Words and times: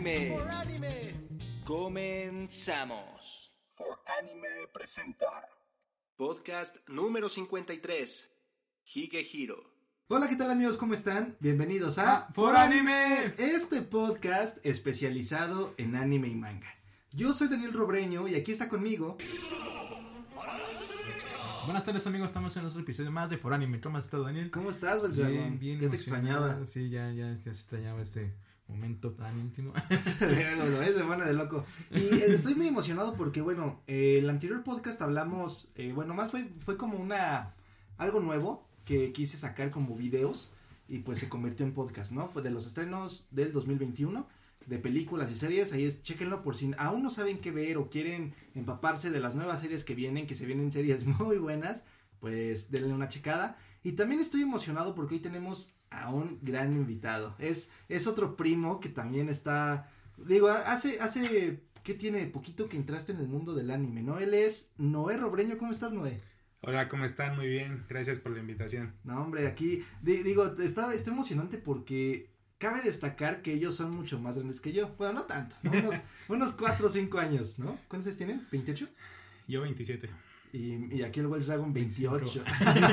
Anime. 0.00 1.12
Comenzamos. 1.66 3.52
For 3.74 4.00
Anime 4.18 4.48
presenta 4.72 5.26
Podcast 6.16 6.76
número 6.88 7.28
53. 7.28 8.30
Hige 8.94 9.20
Hiro. 9.20 9.62
Hola, 10.08 10.26
¿qué 10.30 10.36
tal 10.36 10.50
amigos? 10.50 10.78
¿Cómo 10.78 10.94
están? 10.94 11.36
Bienvenidos 11.38 11.98
a 11.98 12.28
For 12.32 12.56
Anime. 12.56 13.34
este 13.36 13.82
podcast 13.82 14.64
especializado 14.64 15.74
en 15.76 15.94
anime 15.94 16.28
y 16.28 16.34
manga. 16.34 16.74
Yo 17.10 17.34
soy 17.34 17.48
Daniel 17.48 17.74
Robreño 17.74 18.26
y 18.26 18.36
aquí 18.36 18.52
está 18.52 18.70
conmigo. 18.70 19.18
Buenas 21.66 21.84
tardes 21.84 22.06
amigos, 22.06 22.28
estamos 22.28 22.56
en 22.56 22.64
otro 22.64 22.80
episodio 22.80 23.12
más 23.12 23.28
de 23.28 23.36
For 23.36 23.52
Anime. 23.52 23.82
¿Cómo 23.82 23.98
has 23.98 24.06
estado 24.06 24.22
Daniel? 24.22 24.50
¿Cómo 24.50 24.70
estás, 24.70 25.02
Beltrán? 25.02 25.30
Bien, 25.30 25.58
bien. 25.58 25.78
Ya 25.78 25.90
te 25.90 25.96
extrañaba. 25.96 26.64
Sí, 26.64 26.88
ya, 26.88 27.12
ya, 27.12 27.34
ya 27.34 27.38
se 27.38 27.50
extrañaba 27.50 28.00
este 28.00 28.34
momento 28.70 29.12
tan 29.12 29.38
íntimo. 29.38 29.72
Míralo, 30.20 30.66
lo 30.66 30.78
ves, 30.78 30.96
se 30.96 31.04
pone 31.04 31.24
de 31.24 31.32
loco. 31.32 31.64
Y 31.90 31.98
eh, 31.98 32.26
estoy 32.28 32.54
muy 32.54 32.68
emocionado 32.68 33.14
porque, 33.14 33.40
bueno, 33.40 33.82
eh, 33.86 34.18
el 34.18 34.30
anterior 34.30 34.62
podcast 34.62 35.00
hablamos, 35.02 35.70
eh, 35.74 35.92
bueno, 35.92 36.14
más 36.14 36.30
fue, 36.30 36.44
fue 36.44 36.76
como 36.76 36.98
una, 36.98 37.54
algo 37.98 38.20
nuevo 38.20 38.68
que 38.84 39.12
quise 39.12 39.36
sacar 39.36 39.70
como 39.70 39.96
videos 39.96 40.52
y 40.88 40.98
pues 40.98 41.18
se 41.18 41.28
convirtió 41.28 41.66
en 41.66 41.72
podcast, 41.72 42.12
¿no? 42.12 42.26
Fue 42.26 42.42
de 42.42 42.50
los 42.50 42.66
estrenos 42.66 43.26
del 43.30 43.52
2021 43.52 44.26
de 44.66 44.78
películas 44.78 45.30
y 45.30 45.34
series, 45.34 45.72
ahí 45.72 45.84
es, 45.84 46.02
chéquenlo 46.02 46.42
por 46.42 46.54
si 46.54 46.70
aún 46.78 47.02
no 47.02 47.10
saben 47.10 47.38
qué 47.38 47.50
ver 47.50 47.76
o 47.78 47.88
quieren 47.88 48.34
empaparse 48.54 49.10
de 49.10 49.18
las 49.18 49.34
nuevas 49.34 49.60
series 49.60 49.84
que 49.84 49.94
vienen, 49.94 50.26
que 50.26 50.34
se 50.34 50.46
vienen 50.46 50.70
series 50.70 51.06
muy 51.20 51.38
buenas, 51.38 51.84
pues 52.20 52.70
denle 52.70 52.92
una 52.92 53.08
checada. 53.08 53.58
Y 53.82 53.92
también 53.92 54.20
estoy 54.20 54.42
emocionado 54.42 54.94
porque 54.94 55.14
hoy 55.14 55.20
tenemos 55.20 55.72
a 55.90 56.10
un 56.10 56.38
gran 56.42 56.72
invitado. 56.74 57.34
Es, 57.38 57.70
es 57.88 58.06
otro 58.06 58.36
primo 58.36 58.80
que 58.80 58.88
también 58.88 59.28
está, 59.28 59.90
digo, 60.16 60.48
hace, 60.48 61.00
hace, 61.00 61.62
¿qué 61.82 61.94
tiene? 61.94 62.26
Poquito 62.26 62.68
que 62.68 62.76
entraste 62.76 63.12
en 63.12 63.18
el 63.20 63.28
mundo 63.28 63.54
del 63.54 63.70
anime, 63.70 64.02
¿no? 64.02 64.18
Él 64.18 64.34
es 64.34 64.72
Noé 64.78 65.16
Robreño, 65.16 65.58
¿cómo 65.58 65.72
estás, 65.72 65.92
Noé? 65.92 66.20
Hola, 66.62 66.88
¿cómo 66.88 67.04
están? 67.04 67.36
Muy 67.36 67.48
bien, 67.48 67.84
gracias 67.88 68.18
por 68.18 68.32
la 68.32 68.40
invitación. 68.40 68.94
No, 69.04 69.22
hombre, 69.22 69.46
aquí, 69.46 69.82
di- 70.02 70.22
digo, 70.22 70.44
está, 70.58 70.92
está 70.94 71.10
emocionante 71.10 71.56
porque 71.58 72.28
cabe 72.58 72.82
destacar 72.82 73.40
que 73.40 73.54
ellos 73.54 73.74
son 73.74 73.90
mucho 73.96 74.20
más 74.20 74.36
grandes 74.36 74.60
que 74.60 74.72
yo. 74.72 74.94
Bueno, 74.98 75.14
no 75.14 75.22
tanto, 75.24 75.56
¿no? 75.62 75.70
unos, 75.72 75.94
unos 76.28 76.52
4 76.52 76.86
o 76.86 76.88
5 76.90 77.18
años, 77.18 77.58
¿no? 77.58 77.78
¿Cuántos 77.88 78.08
años 78.08 78.16
tienen? 78.18 78.46
¿28? 78.52 78.88
Yo 79.48 79.62
27. 79.62 80.08
Y, 80.52 80.96
y 80.96 81.02
aquí 81.02 81.20
el 81.20 81.26
Wells 81.26 81.46
Dragon 81.46 81.72
28. 81.72 82.44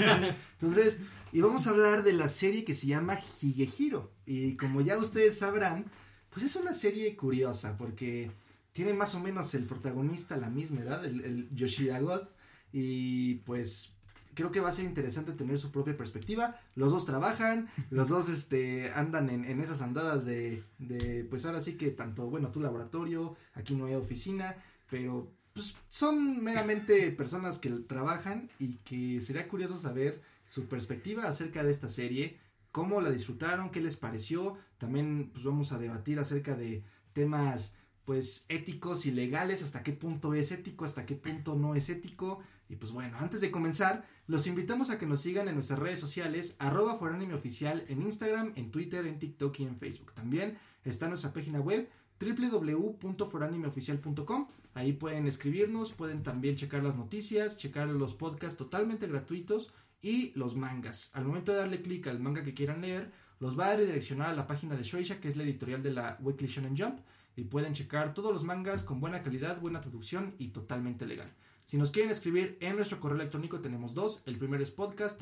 Entonces, 0.54 1.00
y 1.32 1.42
vamos 1.42 1.68
a 1.68 1.72
hablar 1.72 2.04
de 2.04 2.14
la 2.14 2.28
serie 2.28 2.64
que 2.64 2.74
se 2.74 2.88
llama 2.88 3.20
Higehiro. 3.42 4.12
Y 4.26 4.56
como 4.56 4.82
ya 4.82 4.98
ustedes 4.98 5.38
sabrán, 5.38 5.86
pues 6.30 6.46
es 6.46 6.56
una 6.56 6.74
serie 6.74 7.16
curiosa 7.16 7.78
porque 7.78 8.32
tiene 8.72 8.94
más 8.94 9.16
o 9.16 9.20
menos 9.20 9.54
el 9.56 9.66
protagonista 9.66 10.38
la 10.38 10.50
misma 10.50 10.82
edad, 10.82 11.04
el, 11.06 11.22
el 11.22 11.50
Yoshida 11.56 12.00
God. 12.00 12.28
Y 12.72 13.36
pues 13.46 13.98
creo 14.38 14.52
que 14.52 14.60
va 14.60 14.70
a 14.70 14.72
ser 14.72 14.86
interesante 14.86 15.34
tener 15.34 15.58
su 15.58 15.72
propia 15.72 15.98
perspectiva. 15.98 16.60
Los 16.76 16.92
dos 16.92 17.06
trabajan, 17.06 17.70
los 17.90 18.10
dos 18.10 18.30
este 18.30 18.92
andan 18.94 19.32
en, 19.32 19.44
en 19.46 19.62
esas 19.62 19.82
andadas 19.82 20.26
de, 20.26 20.64
de, 20.78 21.24
pues 21.24 21.46
ahora 21.48 21.60
sí 21.60 21.74
que 21.74 21.90
tanto, 21.90 22.30
bueno, 22.30 22.52
tu 22.52 22.62
laboratorio, 22.62 23.36
aquí 23.56 23.74
no 23.74 23.88
hay 23.88 23.96
oficina, 23.96 24.56
pero 24.92 25.34
pues 25.58 25.76
son 25.90 26.44
meramente 26.44 27.10
personas 27.10 27.58
que 27.58 27.72
trabajan 27.72 28.48
y 28.60 28.76
que 28.86 29.20
sería 29.22 29.48
curioso 29.48 29.76
saber 29.76 30.22
su 30.48 30.68
perspectiva 30.68 31.28
acerca 31.28 31.64
de 31.64 31.72
esta 31.72 31.90
serie, 31.90 32.38
cómo 32.72 33.02
la 33.02 33.10
disfrutaron, 33.10 33.72
qué 33.72 33.82
les 33.82 33.96
pareció, 33.96 34.56
también 34.78 35.32
pues 35.34 35.44
vamos 35.44 35.72
a 35.72 35.80
debatir 35.80 36.20
acerca 36.20 36.56
de 36.56 36.84
temas 37.14 37.74
pues 38.06 38.46
éticos 38.50 39.08
y 39.08 39.12
legales, 39.12 39.64
hasta 39.64 39.82
qué 39.82 39.94
punto 39.94 40.36
es 40.36 40.52
ético, 40.52 40.86
hasta 40.86 41.08
qué 41.08 41.16
punto 41.16 41.56
no 41.56 41.74
es 41.74 41.90
ético. 41.90 42.38
Y 42.70 42.76
pues 42.76 42.92
bueno, 42.92 43.18
antes 43.18 43.42
de 43.42 43.50
comenzar, 43.50 44.06
los 44.28 44.46
invitamos 44.46 44.92
a 44.92 45.00
que 45.00 45.08
nos 45.08 45.22
sigan 45.22 45.48
en 45.48 45.56
nuestras 45.56 45.80
redes 45.80 46.00
sociales, 46.00 46.56
arroba 46.60 47.00
en 47.02 48.02
Instagram, 48.04 48.54
en 48.56 48.70
Twitter, 48.70 49.08
en 49.08 49.18
TikTok 49.18 49.60
y 49.60 49.64
en 49.64 49.76
Facebook. 49.76 50.14
También 50.14 50.60
está 50.86 51.08
nuestra 51.08 51.34
página 51.34 51.62
web 51.62 51.90
www.foranimeoficial.com. 52.20 54.48
Ahí 54.78 54.94
pueden 54.94 55.26
escribirnos, 55.26 55.92
pueden 55.92 56.22
también 56.22 56.56
checar 56.56 56.84
las 56.84 56.96
noticias, 56.96 57.58
checar 57.58 57.88
los 57.88 58.14
podcasts 58.14 58.60
totalmente 58.60 59.08
gratuitos 59.08 59.74
y 60.04 60.34
los 60.36 60.56
mangas. 60.56 61.10
Al 61.16 61.26
momento 61.26 61.52
de 61.52 61.58
darle 61.58 61.82
clic 61.82 62.06
al 62.06 62.20
manga 62.20 62.44
que 62.44 62.54
quieran 62.54 62.82
leer, 62.82 63.12
los 63.40 63.58
va 63.58 63.72
a 63.72 63.76
redireccionar 63.76 64.30
a 64.30 64.36
la 64.36 64.46
página 64.46 64.76
de 64.76 64.84
Shueisha, 64.84 65.20
que 65.20 65.30
es 65.30 65.36
la 65.36 65.42
editorial 65.42 65.82
de 65.82 65.94
la 65.94 66.20
Weekly 66.22 66.48
Shonen 66.48 66.78
Jump, 66.78 67.00
y 67.36 67.46
pueden 67.46 67.74
checar 67.74 68.14
todos 68.14 68.32
los 68.32 68.44
mangas 68.44 68.84
con 68.84 69.00
buena 69.00 69.24
calidad, 69.24 69.60
buena 69.60 69.82
traducción 69.82 70.36
y 70.38 70.50
totalmente 70.50 71.08
legal. 71.08 71.34
Si 71.66 71.78
nos 71.78 71.90
quieren 71.90 72.12
escribir 72.12 72.60
en 72.62 72.76
nuestro 72.76 73.00
correo 73.00 73.18
electrónico 73.18 73.62
tenemos 73.62 73.96
dos, 73.96 74.22
el 74.28 74.38
primero 74.38 74.62
es 74.62 74.70
podcast 74.70 75.20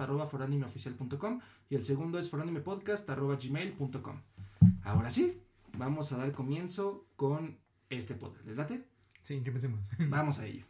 y 1.69 1.75
el 1.75 1.85
segundo 1.85 2.19
es 2.19 2.29
foranimepodcast 2.29 3.09
arroba 3.09 3.37
gmail.com. 3.37 4.21
Ahora 4.83 5.09
sí, 5.09 5.41
vamos 5.77 6.11
a 6.11 6.17
dar 6.17 6.33
comienzo 6.33 7.07
con 7.15 7.57
este 7.89 8.15
podcast. 8.15 8.45
¿Les 8.47 8.57
late? 8.57 8.94
Sí, 9.25 9.41
que 9.41 9.49
empecemos. 9.49 9.89
Vamos 10.07 10.37
a 10.37 10.45
ello. 10.45 10.63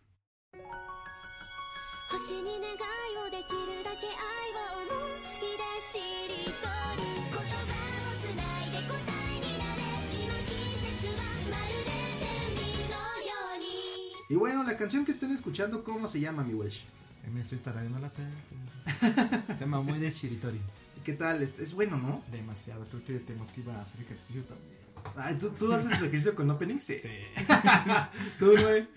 Y 14.29 14.35
bueno, 14.35 14.63
la 14.63 14.77
canción 14.77 15.03
que 15.03 15.11
estén 15.11 15.31
escuchando, 15.31 15.83
¿cómo 15.83 16.07
se 16.07 16.21
llama, 16.21 16.45
mi 16.45 16.53
Welsh? 16.53 16.85
Me 17.33 17.41
estoy 17.41 17.57
tarareando 17.57 17.99
la 17.99 18.09
teta. 18.09 19.47
Se 19.53 19.65
llama 19.65 19.81
Muy 19.81 19.99
de 19.99 20.09
Shiritori. 20.09 20.61
¿Qué 21.03 21.11
tal? 21.11 21.43
Es, 21.43 21.59
es 21.59 21.73
bueno, 21.73 21.97
¿no? 21.97 22.23
Demasiado. 22.31 22.85
Creo 22.85 23.03
que 23.03 23.19
te 23.19 23.35
motiva 23.35 23.75
a 23.75 23.81
hacer 23.81 24.01
ejercicio 24.01 24.43
también. 24.43 24.84
Ay, 25.15 25.35
¿tú, 25.37 25.49
¿Tú 25.49 25.71
haces 25.71 25.91
ejercicio 25.91 26.35
con 26.35 26.49
opening? 26.49 26.79
Sí. 26.79 26.97
Sí. 26.99 27.09
¿Tú, 28.39 28.53
Noé? 28.53 28.87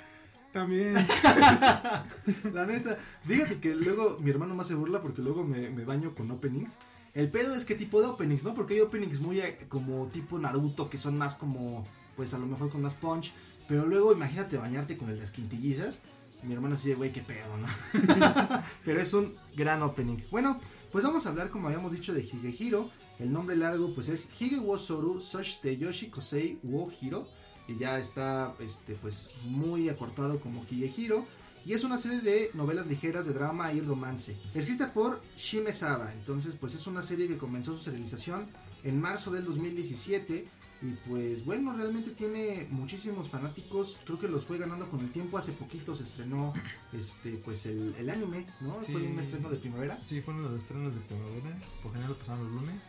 También. 0.52 0.94
La 2.52 2.66
neta, 2.66 2.96
fíjate 3.22 3.60
que 3.60 3.74
luego 3.74 4.18
mi 4.20 4.30
hermano 4.30 4.54
más 4.54 4.66
se 4.66 4.74
burla 4.74 5.02
porque 5.02 5.22
luego 5.22 5.44
me, 5.44 5.70
me 5.70 5.84
baño 5.84 6.14
con 6.14 6.30
openings. 6.30 6.78
El 7.14 7.30
pedo 7.30 7.54
es 7.54 7.64
qué 7.64 7.74
tipo 7.74 8.00
de 8.00 8.06
openings, 8.08 8.44
¿no? 8.44 8.54
Porque 8.54 8.74
hay 8.74 8.80
openings 8.80 9.20
muy 9.20 9.40
eh, 9.40 9.58
como 9.68 10.06
tipo 10.06 10.38
Naruto 10.38 10.88
que 10.88 10.98
son 10.98 11.18
más 11.18 11.34
como, 11.34 11.86
pues 12.16 12.32
a 12.34 12.38
lo 12.38 12.46
mejor 12.46 12.70
con 12.70 12.82
más 12.82 12.94
punch. 12.94 13.32
Pero 13.66 13.86
luego 13.86 14.12
imagínate 14.12 14.56
bañarte 14.56 14.96
con 14.96 15.08
el 15.08 15.16
de 15.16 15.20
las 15.20 15.30
quintillizas. 15.30 16.00
Mi 16.42 16.54
hermano 16.54 16.76
así 16.76 16.88
de, 16.88 16.94
güey, 16.94 17.12
qué 17.12 17.20
pedo, 17.20 17.56
¿no? 17.56 17.66
pero 18.84 19.00
es 19.00 19.12
un 19.12 19.34
gran 19.56 19.82
opening. 19.82 20.18
Bueno, 20.30 20.60
pues 20.92 21.04
vamos 21.04 21.26
a 21.26 21.30
hablar, 21.30 21.50
como 21.50 21.66
habíamos 21.66 21.92
dicho, 21.92 22.14
de 22.14 22.22
Higehiro. 22.22 22.88
El 23.18 23.32
nombre 23.32 23.56
largo, 23.56 23.92
pues 23.94 24.08
es 24.08 24.28
Hige 24.38 24.58
wo 24.58 24.78
Soru 24.78 25.20
Soshite 25.20 25.76
Yoshi 25.76 26.08
Kosei 26.08 26.58
wo 26.62 26.90
Hiro. 27.00 27.28
Y 27.66 27.76
ya 27.76 27.98
está, 27.98 28.54
este, 28.60 28.94
pues 28.94 29.28
muy 29.44 29.90
acortado 29.90 30.40
como 30.40 30.64
Higehiro 30.64 31.26
y 31.68 31.74
es 31.74 31.84
una 31.84 31.98
serie 31.98 32.22
de 32.22 32.50
novelas 32.54 32.86
ligeras 32.86 33.26
de 33.26 33.34
drama 33.34 33.74
y 33.74 33.82
romance, 33.82 34.34
escrita 34.54 34.92
por 34.94 35.20
Shime 35.36 35.70
Saba. 35.70 36.14
Entonces, 36.14 36.56
pues 36.58 36.74
es 36.74 36.86
una 36.86 37.02
serie 37.02 37.28
que 37.28 37.36
comenzó 37.36 37.74
su 37.74 37.82
serialización 37.82 38.46
en 38.84 38.98
marzo 38.98 39.30
del 39.30 39.44
2017 39.44 40.48
y 40.80 40.86
pues 41.08 41.44
bueno, 41.44 41.76
realmente 41.76 42.12
tiene 42.12 42.68
muchísimos 42.70 43.28
fanáticos, 43.28 43.98
creo 44.04 44.18
que 44.18 44.28
los 44.28 44.44
fue 44.44 44.56
ganando 44.56 44.88
con 44.88 45.00
el 45.00 45.10
tiempo, 45.10 45.36
hace 45.36 45.52
poquito 45.52 45.94
se 45.94 46.04
estrenó 46.04 46.54
este 46.94 47.32
pues 47.32 47.66
el, 47.66 47.94
el 47.98 48.08
anime, 48.08 48.46
¿no? 48.60 48.82
Sí. 48.82 48.92
Fue 48.92 49.02
un 49.02 49.18
estreno 49.18 49.50
de 49.50 49.58
primavera. 49.58 50.02
Sí, 50.02 50.22
fue 50.22 50.34
uno 50.34 50.44
de 50.44 50.54
los 50.54 50.62
estrenos 50.62 50.94
de 50.94 51.00
primavera. 51.00 51.58
Por 51.82 51.92
general 51.92 52.12
lo 52.12 52.18
pasaban 52.18 52.44
los 52.44 52.62
lunes. 52.62 52.82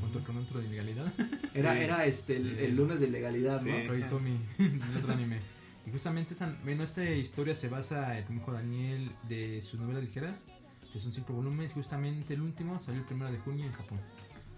Junto 0.00 0.24
con 0.24 0.36
otro 0.38 0.60
de 0.60 0.66
ilegalidad. 0.66 1.12
Era, 1.54 1.78
era 1.78 2.06
este 2.06 2.36
el, 2.36 2.58
el 2.58 2.74
lunes 2.76 2.98
de 2.98 3.08
legalidad, 3.08 3.60
¿no? 3.60 3.76
Sí. 3.76 3.84
Roy 3.86 4.08
Tommy, 4.08 4.38
el 4.58 4.96
otro 4.96 5.12
anime. 5.12 5.40
Y 5.86 5.90
justamente 5.90 6.32
esa, 6.32 6.56
bueno, 6.64 6.82
esta 6.82 7.04
historia 7.04 7.54
se 7.54 7.68
basa, 7.68 8.24
como 8.26 8.38
dijo 8.40 8.52
Daniel, 8.52 9.12
de 9.28 9.60
sus 9.60 9.78
novelas 9.80 10.02
ligeras, 10.02 10.46
que 10.92 10.98
son 10.98 11.12
cinco 11.12 11.34
volúmenes. 11.34 11.72
Justamente 11.74 12.34
el 12.34 12.40
último 12.40 12.78
salió 12.78 13.00
el 13.00 13.06
primero 13.06 13.30
de 13.30 13.38
junio 13.38 13.66
en 13.66 13.72
Japón. 13.72 14.00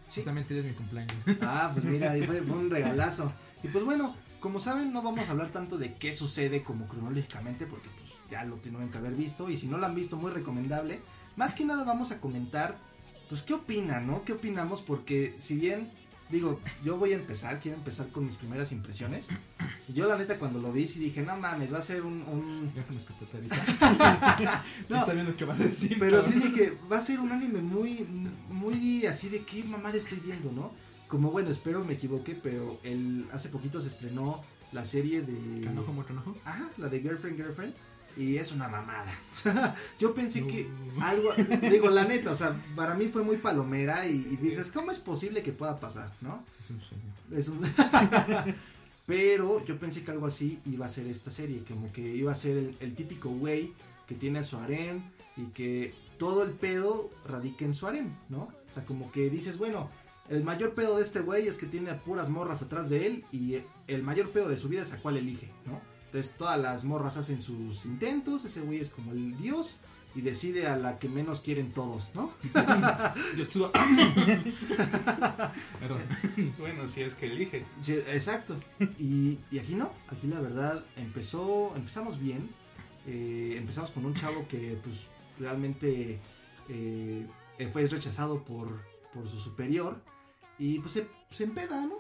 Sí. 0.07 0.21
Justamente 0.21 0.57
es 0.59 0.65
mi 0.65 0.73
cumpleaños. 0.73 1.17
Ah, 1.41 1.71
pues 1.73 1.85
mira, 1.85 2.13
fue, 2.27 2.43
fue 2.43 2.57
un 2.57 2.71
regalazo. 2.71 3.33
Y 3.63 3.69
pues 3.69 3.85
bueno, 3.85 4.15
como 4.45 4.61
saben, 4.61 4.93
no 4.93 5.01
vamos 5.01 5.27
a 5.27 5.31
hablar 5.31 5.49
tanto 5.49 5.79
de 5.79 5.95
qué 5.95 6.13
sucede 6.13 6.63
como 6.63 6.87
cronológicamente, 6.87 7.65
porque 7.65 7.89
pues 7.99 8.15
ya 8.31 8.45
lo 8.45 8.57
tienen 8.57 8.91
que 8.91 8.99
haber 8.99 9.15
visto. 9.15 9.49
Y 9.49 9.57
si 9.57 9.67
no 9.67 9.79
lo 9.79 9.87
han 9.87 9.95
visto, 9.95 10.19
muy 10.19 10.31
recomendable. 10.31 11.01
Más 11.37 11.55
que 11.55 11.65
nada 11.65 11.83
vamos 11.85 12.11
a 12.11 12.21
comentar, 12.21 12.79
pues 13.29 13.43
qué 13.43 13.55
opinan, 13.55 14.07
¿no? 14.07 14.25
¿Qué 14.25 14.33
opinamos? 14.33 14.83
Porque 14.83 15.35
si 15.39 15.57
bien, 15.57 15.91
digo, 16.31 16.61
yo 16.85 16.97
voy 16.97 17.13
a 17.13 17.17
empezar, 17.17 17.61
quiero 17.61 17.79
empezar 17.79 18.09
con 18.09 18.27
mis 18.27 18.37
primeras 18.37 18.73
impresiones. 18.73 19.29
Yo 19.89 20.07
la 20.07 20.17
neta 20.17 20.39
cuando 20.39 20.61
lo 20.61 20.73
vi 20.73 20.87
sí 20.87 20.99
dije, 20.99 21.23
no 21.23 21.37
mames, 21.37 21.73
va 21.73 21.79
a 21.79 21.83
ser 21.83 22.03
un... 22.03 22.23
un... 22.23 22.73
Déjame. 22.75 23.01
No. 24.89 24.97
no 24.97 25.05
sabía 25.05 25.25
lo 25.25 25.37
que 25.37 25.45
vas 25.45 25.61
a 25.61 25.65
decir. 25.65 25.97
Pero 25.99 26.23
sí 26.23 26.35
dije, 26.35 26.77
va 26.91 26.99
a 26.99 27.01
ser 27.01 27.21
un 27.21 27.33
anime 27.33 27.61
muy, 27.61 28.07
muy 28.49 29.07
así 29.07 29.29
de 29.29 29.43
qué 29.43 29.65
mamada 29.65 29.97
estoy 29.97 30.21
viendo, 30.21 30.53
¿no? 30.53 30.73
como 31.15 31.31
bueno, 31.31 31.49
espero 31.51 31.85
me 31.85 31.93
equivoque, 31.93 32.35
pero 32.35 32.81
el, 32.83 33.27
hace 33.31 33.49
poquito 33.49 33.81
se 33.81 33.87
estrenó 33.87 34.43
la 34.73 34.85
serie 34.85 35.23
de... 35.23 35.61
Canojo, 35.61 35.93
muy 35.93 36.05
canojo. 36.05 36.37
Ajá, 36.45 36.69
la 36.77 36.89
de 36.89 37.01
Girlfriend, 37.01 37.37
Girlfriend. 37.37 37.73
Y 38.17 38.37
es 38.37 38.53
una 38.53 38.69
mamada. 38.69 39.13
Yo 39.99 40.15
pensé 40.15 40.41
No. 40.43 40.47
que 40.47 40.69
algo, 41.01 41.31
digo, 41.69 41.91
la 41.91 42.05
neta, 42.05 42.31
o 42.31 42.35
sea, 42.35 42.55
para 42.77 42.95
mí 42.95 43.09
fue 43.09 43.23
muy 43.25 43.39
palomera 43.39 44.07
y, 44.07 44.13
y 44.15 44.37
dices, 44.37 44.71
¿cómo 44.71 44.91
es 44.93 45.01
posible 45.01 45.43
que 45.43 45.53
pueda 45.53 45.81
pasar, 45.81 46.13
no? 46.21 46.45
Es 46.61 46.71
un 46.71 46.81
sueño. 46.81 47.03
Es 47.33 47.49
un- 47.49 47.61
Pero 49.07 49.63
yo 49.67 49.79
pensé 49.79 50.03
que 50.03 50.11
algo 50.13 50.27
así 50.27 50.59
iba 50.65 50.87
a 50.87 50.89
ser 50.89 51.07
esta 51.09 51.31
serie, 51.31 51.63
como 51.69 51.93
que 51.93 52.01
iba 52.01 52.33
a 52.33 52.35
ser 52.35 52.57
el, 52.57 52.77
el 52.81 52.95
típico 52.95 53.29
güey 53.29 53.73
que 54.07 54.15
tiene 54.15 54.39
a 54.39 54.43
su 54.43 54.57
harem 54.57 55.03
y 55.37 55.47
que 55.47 55.93
todo 56.19 56.43
el 56.43 56.53
pedo 56.53 57.11
radica 57.27 57.65
en 57.67 57.75
su 57.75 57.87
harem, 57.87 58.15
¿no? 58.31 58.43
O 58.45 58.73
sea, 58.73 58.85
como 58.87 59.11
que 59.13 59.29
dices, 59.29 59.59
bueno, 59.59 59.91
el 60.31 60.43
mayor 60.43 60.73
pedo 60.75 60.97
de 60.97 61.03
este 61.03 61.21
güey 61.21 61.49
es 61.49 61.59
que 61.59 61.67
tiene 61.67 61.91
a 61.91 61.99
puras 61.99 62.31
morras 62.31 62.63
atrás 62.63 62.89
de 62.89 63.07
él 63.07 63.25
y 63.31 63.59
el 63.89 64.03
mayor 64.03 64.31
pedo 64.31 64.49
de 64.49 64.57
su 64.57 64.69
vida 64.71 64.83
es 64.83 64.93
a 64.93 64.99
cuál 65.01 65.19
elige, 65.19 65.51
¿no? 65.67 65.81
Entonces 66.15 66.37
todas 66.39 66.61
las 66.61 66.85
morras 66.85 67.17
hacen 67.17 67.43
sus 67.43 67.85
intentos, 67.87 68.45
ese 68.45 68.61
güey 68.61 68.79
es 68.79 68.89
como 68.89 69.11
el 69.11 69.37
dios 69.37 69.79
y 70.15 70.21
decide 70.21 70.69
a 70.69 70.77
la 70.77 71.01
que 71.01 71.09
menos 71.09 71.41
quieren 71.41 71.73
todos, 71.73 72.11
¿no? 72.15 72.31
Yotsuba. 73.37 73.73
Perdón. 75.81 76.03
Bueno, 76.57 76.87
si 76.87 77.03
es 77.03 77.17
que 77.17 77.27
elige. 77.27 77.67
Sí, 77.81 77.95
exacto. 77.95 78.55
Y, 78.97 79.41
y 79.51 79.59
aquí 79.59 79.75
no, 79.75 79.91
aquí 80.07 80.29
la 80.29 80.39
verdad 80.39 80.85
empezó, 80.95 81.73
empezamos 81.75 82.21
bien. 82.21 82.49
eh, 83.09 83.57
empezamos 83.59 83.91
con 83.91 84.07
un 84.07 84.15
chavo 84.15 84.47
que 84.47 84.79
pues 84.85 85.07
realmente 85.41 86.21
eh, 86.69 87.27
fue 87.73 87.87
rechazado 87.87 88.45
por, 88.45 88.83
por 89.13 89.27
su 89.29 89.41
superior 89.41 90.01
y 90.61 90.79
pues 90.79 90.93
se, 90.93 91.09
se 91.31 91.43
empeda, 91.43 91.85
¿no? 91.85 91.97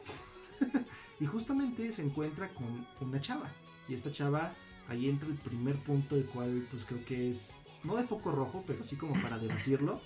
y 1.18 1.26
justamente 1.26 1.90
se 1.90 2.02
encuentra 2.02 2.48
con 2.50 2.86
una 3.00 3.20
chava. 3.20 3.50
Y 3.88 3.94
esta 3.94 4.10
chava, 4.12 4.54
ahí 4.88 5.08
entra 5.08 5.28
el 5.28 5.34
primer 5.34 5.76
punto, 5.76 6.16
el 6.16 6.26
cual 6.26 6.66
pues 6.70 6.84
creo 6.84 7.04
que 7.04 7.28
es, 7.28 7.56
no 7.82 7.96
de 7.96 8.04
foco 8.04 8.32
rojo, 8.32 8.64
pero 8.66 8.84
sí 8.84 8.96
como 8.96 9.20
para 9.20 9.38
debatirlo, 9.38 10.00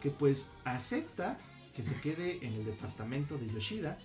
que 0.00 0.10
pues 0.10 0.50
acepta 0.64 1.38
que 1.74 1.82
se 1.82 2.00
quede 2.00 2.44
en 2.44 2.54
el 2.54 2.64
departamento 2.64 3.38
de 3.38 3.46
Yoshida 3.48 3.98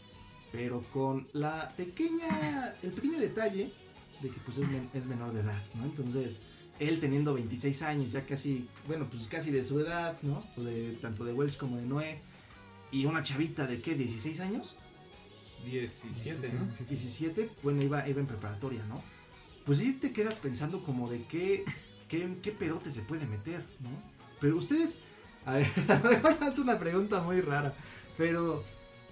pero 0.56 0.82
con 0.94 1.28
la 1.34 1.74
pequeña, 1.76 2.74
el 2.82 2.92
pequeño 2.92 3.20
detalle 3.20 3.74
de 4.22 4.30
que 4.30 4.40
pues 4.40 4.58
es, 4.58 4.68
es 4.94 5.06
menor 5.06 5.34
de 5.34 5.42
edad, 5.42 5.62
¿no? 5.74 5.84
Entonces, 5.84 6.40
él 6.80 7.00
teniendo 7.02 7.34
26 7.34 7.82
años, 7.82 8.14
ya 8.14 8.26
casi, 8.26 8.68
bueno, 8.88 9.08
pues 9.10 9.28
casi 9.28 9.52
de 9.52 9.66
su 9.66 9.80
edad, 9.82 10.18
¿no? 10.22 10.44
Tanto 11.02 11.26
de 11.26 11.34
Welsh 11.34 11.58
como 11.58 11.76
de 11.78 11.86
Noé, 11.86 12.22
y 12.92 13.06
una 13.06 13.22
chavita 13.22 13.68
de 13.68 13.82
qué, 13.82 13.96
16 13.96 14.40
años, 14.40 14.78
17, 15.66 16.54
¿no? 16.54 16.68
17, 16.88 17.50
bueno, 17.64 17.84
iba, 17.84 18.08
iba 18.08 18.20
en 18.20 18.28
preparatoria, 18.28 18.86
¿no? 18.86 19.02
Pues 19.66 19.80
sí 19.80 19.94
te 19.94 20.14
quedas 20.14 20.40
pensando 20.40 20.84
como 20.84 21.10
de 21.10 21.24
qué, 21.26 21.66
qué, 22.08 22.38
qué 22.42 22.52
pedote 22.52 22.92
se 22.92 23.02
puede 23.02 23.26
meter, 23.26 23.66
¿no? 23.80 23.90
Pero 24.40 24.58
ustedes, 24.58 24.98
a 25.46 25.56
ver, 25.56 25.68
es 26.52 26.60
una 26.60 26.80
pregunta 26.80 27.22
muy 27.22 27.42
rara, 27.42 27.74
pero 28.18 28.64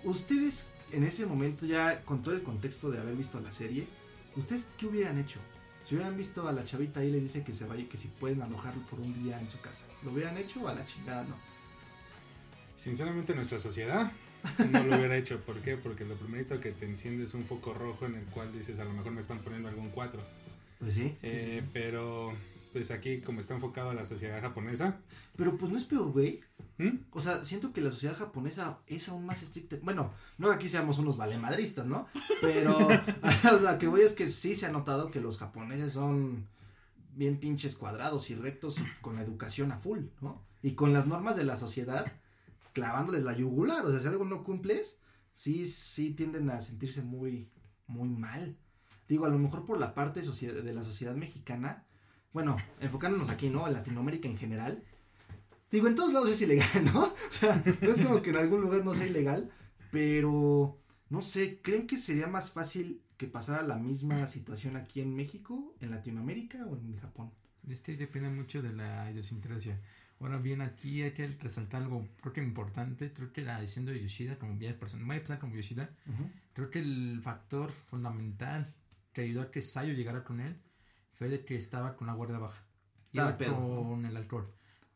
ustedes 0.04 0.70
en 0.92 1.04
ese 1.04 1.26
momento 1.26 1.66
ya 1.66 2.02
con 2.06 2.22
todo 2.22 2.36
el 2.36 2.44
contexto 2.44 2.92
de 2.92 3.00
haber 3.00 3.16
visto 3.16 3.40
la 3.40 3.52
serie, 3.52 3.88
¿ustedes 4.36 4.68
qué 4.78 4.86
hubieran 4.86 5.18
hecho? 5.18 5.40
Si 5.84 5.96
hubieran 5.96 6.16
visto 6.16 6.48
a 6.48 6.54
la 6.54 6.64
chavita 6.64 7.02
ahí 7.02 7.10
les 7.10 7.24
dice 7.24 7.44
que 7.44 7.52
se 7.52 7.66
vaya, 7.66 7.90
que 7.90 7.98
si 7.98 8.08
pueden 8.08 8.42
alojarlo 8.42 8.82
por 8.84 9.00
un 9.00 9.14
día 9.22 9.40
en 9.40 9.50
su 9.50 9.60
casa, 9.60 9.86
¿lo 10.04 10.12
hubieran 10.12 10.38
hecho 10.38 10.62
o 10.62 10.68
a 10.68 10.74
la 10.74 10.86
chingada 10.86 11.24
no? 11.24 11.36
Sinceramente, 12.76 13.36
nuestra 13.36 13.60
sociedad 13.60 14.12
no 14.72 14.84
lo 14.84 14.96
hubiera 14.96 15.18
hecho. 15.18 15.40
¿Por 15.42 15.62
qué? 15.62 15.78
Porque 15.78 16.06
lo 16.06 16.16
primerito 16.16 16.60
que 16.60 16.72
te 16.72 16.86
enciende 16.86 17.26
es 17.26 17.34
un 17.34 17.46
foco 17.46 17.74
rojo 17.74 18.06
en 18.06 18.16
el 18.16 18.26
cual 18.26 18.52
dices, 18.52 18.80
a 18.80 18.86
lo 18.86 18.94
mejor 18.94 19.12
me 19.12 19.22
están 19.22 19.40
poniendo 19.40 19.70
algún 19.70 19.90
4. 19.90 20.22
Pues 20.80 20.94
sí. 20.94 21.02
sí, 21.02 21.10
sí, 21.22 21.28
Eh, 21.28 21.60
sí. 21.62 21.70
Pero, 21.74 22.34
pues 22.74 22.92
aquí, 22.92 23.22
como 23.22 23.40
está 23.40 23.54
enfocado 23.54 23.92
a 23.92 23.94
la 23.94 24.06
sociedad 24.06 24.42
japonesa, 24.42 24.98
Pero 25.38 25.58
pues 25.58 25.72
no 25.72 25.78
es 25.78 25.86
peor, 25.86 26.12
güey. 26.12 26.42
¿hmm? 26.78 26.98
O 27.12 27.22
sea, 27.22 27.44
siento 27.46 27.72
que 27.72 27.82
la 27.82 27.92
sociedad 27.92 28.18
japonesa 28.18 28.80
es 28.88 29.08
aún 29.10 29.26
más 29.26 29.44
estricta. 29.44 29.78
Bueno, 29.82 30.14
no 30.38 30.50
que 30.50 30.56
aquí 30.56 30.70
seamos 30.70 30.98
unos 30.98 31.18
valemadristas, 31.18 31.86
¿no? 31.86 32.08
Pero 32.42 32.76
lo 33.62 33.78
que 33.78 33.88
voy 33.88 34.02
es 34.02 34.14
que 34.14 34.28
sí 34.28 34.56
se 34.56 34.66
ha 34.66 34.72
notado 34.72 35.08
que 35.08 35.22
los 35.22 35.38
japoneses 35.38 35.94
son 35.94 36.48
bien 37.16 37.38
pinches 37.38 37.76
cuadrados 37.76 38.30
y 38.32 38.36
rectos 38.36 38.80
y 38.80 38.84
con 39.02 39.16
la 39.16 39.22
educación 39.22 39.72
a 39.72 39.78
full, 39.78 40.00
¿no? 40.22 40.42
Y 40.64 40.72
con 40.74 40.94
las 40.94 41.08
normas 41.08 41.36
de 41.36 41.44
la 41.44 41.58
sociedad 41.58 42.12
clavándoles 42.74 43.24
la 43.24 43.38
yugular. 43.38 43.86
O 43.86 43.92
sea, 43.92 44.02
si 44.02 44.08
algo 44.08 44.26
no 44.26 44.44
cumples, 44.44 44.98
sí, 45.34 45.66
sí 45.66 46.12
tienden 46.12 46.50
a 46.50 46.62
sentirse 46.62 47.02
muy, 47.02 47.50
muy 47.88 48.10
mal. 48.10 48.58
Digo, 49.08 49.26
a 49.26 49.30
lo 49.30 49.38
mejor 49.38 49.66
por 49.66 49.80
la 49.80 49.94
parte 49.94 50.22
de 50.22 50.74
la 50.74 50.84
sociedad 50.84 51.16
mexicana, 51.16 51.86
bueno, 52.32 52.58
enfocándonos 52.80 53.30
aquí, 53.30 53.50
¿no? 53.50 53.68
En 53.68 53.74
Latinoamérica 53.74 54.28
en 54.28 54.38
general. 54.38 54.84
Digo, 55.72 55.88
en 55.88 55.96
todos 55.96 56.14
lados 56.14 56.30
es 56.30 56.42
ilegal, 56.42 56.86
¿no? 56.94 57.04
O 57.30 57.34
sea, 57.34 57.62
no 57.82 57.92
es 57.92 58.02
como 58.02 58.22
que 58.22 58.30
en 58.30 58.38
algún 58.38 58.62
lugar 58.62 58.84
no 58.84 58.94
sea 58.94 59.08
ilegal, 59.08 59.52
pero 59.92 60.80
no 61.10 61.22
sé, 61.22 61.62
¿creen 61.62 61.88
que 61.88 61.98
sería 61.98 62.28
más 62.28 62.52
fácil 62.52 63.04
que 63.18 63.28
pasara 63.28 63.62
la 63.62 63.78
misma 63.78 64.26
situación 64.28 64.76
aquí 64.76 65.02
en 65.02 65.16
México, 65.16 65.76
en 65.80 65.92
Latinoamérica 65.92 66.66
o 66.66 66.76
en 66.76 66.98
Japón? 66.98 67.32
Es 67.70 67.82
que 67.82 67.96
depende 67.96 68.30
mucho 68.30 68.62
de 68.62 68.74
la 68.74 69.10
idiosincrasia. 69.12 69.80
Ahora 70.24 70.38
bien, 70.38 70.62
aquí 70.62 71.02
hay 71.02 71.12
que 71.12 71.28
resaltar 71.28 71.82
algo, 71.82 72.08
creo 72.22 72.32
que 72.32 72.42
importante, 72.42 73.12
creo 73.12 73.34
que 73.34 73.42
la 73.42 73.60
decisión 73.60 73.84
de 73.84 74.02
Yoshida, 74.02 74.40
como 74.40 74.56
bien 74.56 74.80
persona, 74.80 75.04
voy 75.04 75.16
a 75.16 75.18
empezar 75.18 75.38
como 75.38 75.54
Yoshida, 75.54 75.90
creo 76.54 76.70
que 76.70 76.80
el 76.80 77.20
factor 77.22 77.70
fundamental 77.70 78.74
que 79.12 79.24
ayudó 79.24 79.42
a 79.42 79.52
que 79.52 79.62
Sayo 79.62 79.92
llegara 79.92 80.24
con 80.24 80.40
él 80.40 80.56
fue 81.12 81.28
de 81.28 81.44
que 81.44 81.58
estaba 81.58 81.98
con 81.98 82.08
la 82.08 82.14
guardia 82.14 82.40
baja. 82.40 82.64
Estaba 83.08 83.38
pedo, 83.38 83.52
¿no? 83.52 83.90
con 83.90 84.06
el 84.06 84.16
alcohol. 84.16 84.50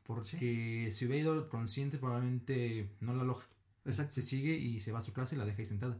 Porque 0.03 0.89
si 0.93 1.05
hubiera 1.05 1.23
ido 1.23 1.49
consciente, 1.49 1.97
probablemente 1.97 2.95
no 3.01 3.13
la 3.13 3.23
aloja. 3.23 3.49
Exacto. 3.83 4.13
Se 4.13 4.21
sigue 4.21 4.55
y 4.55 4.79
se 4.79 4.93
va 4.93 4.99
a 4.99 5.01
su 5.01 5.11
clase 5.11 5.35
y 5.35 5.39
la 5.39 5.45
deja 5.45 5.59
ahí 5.59 5.65
sentada. 5.65 5.99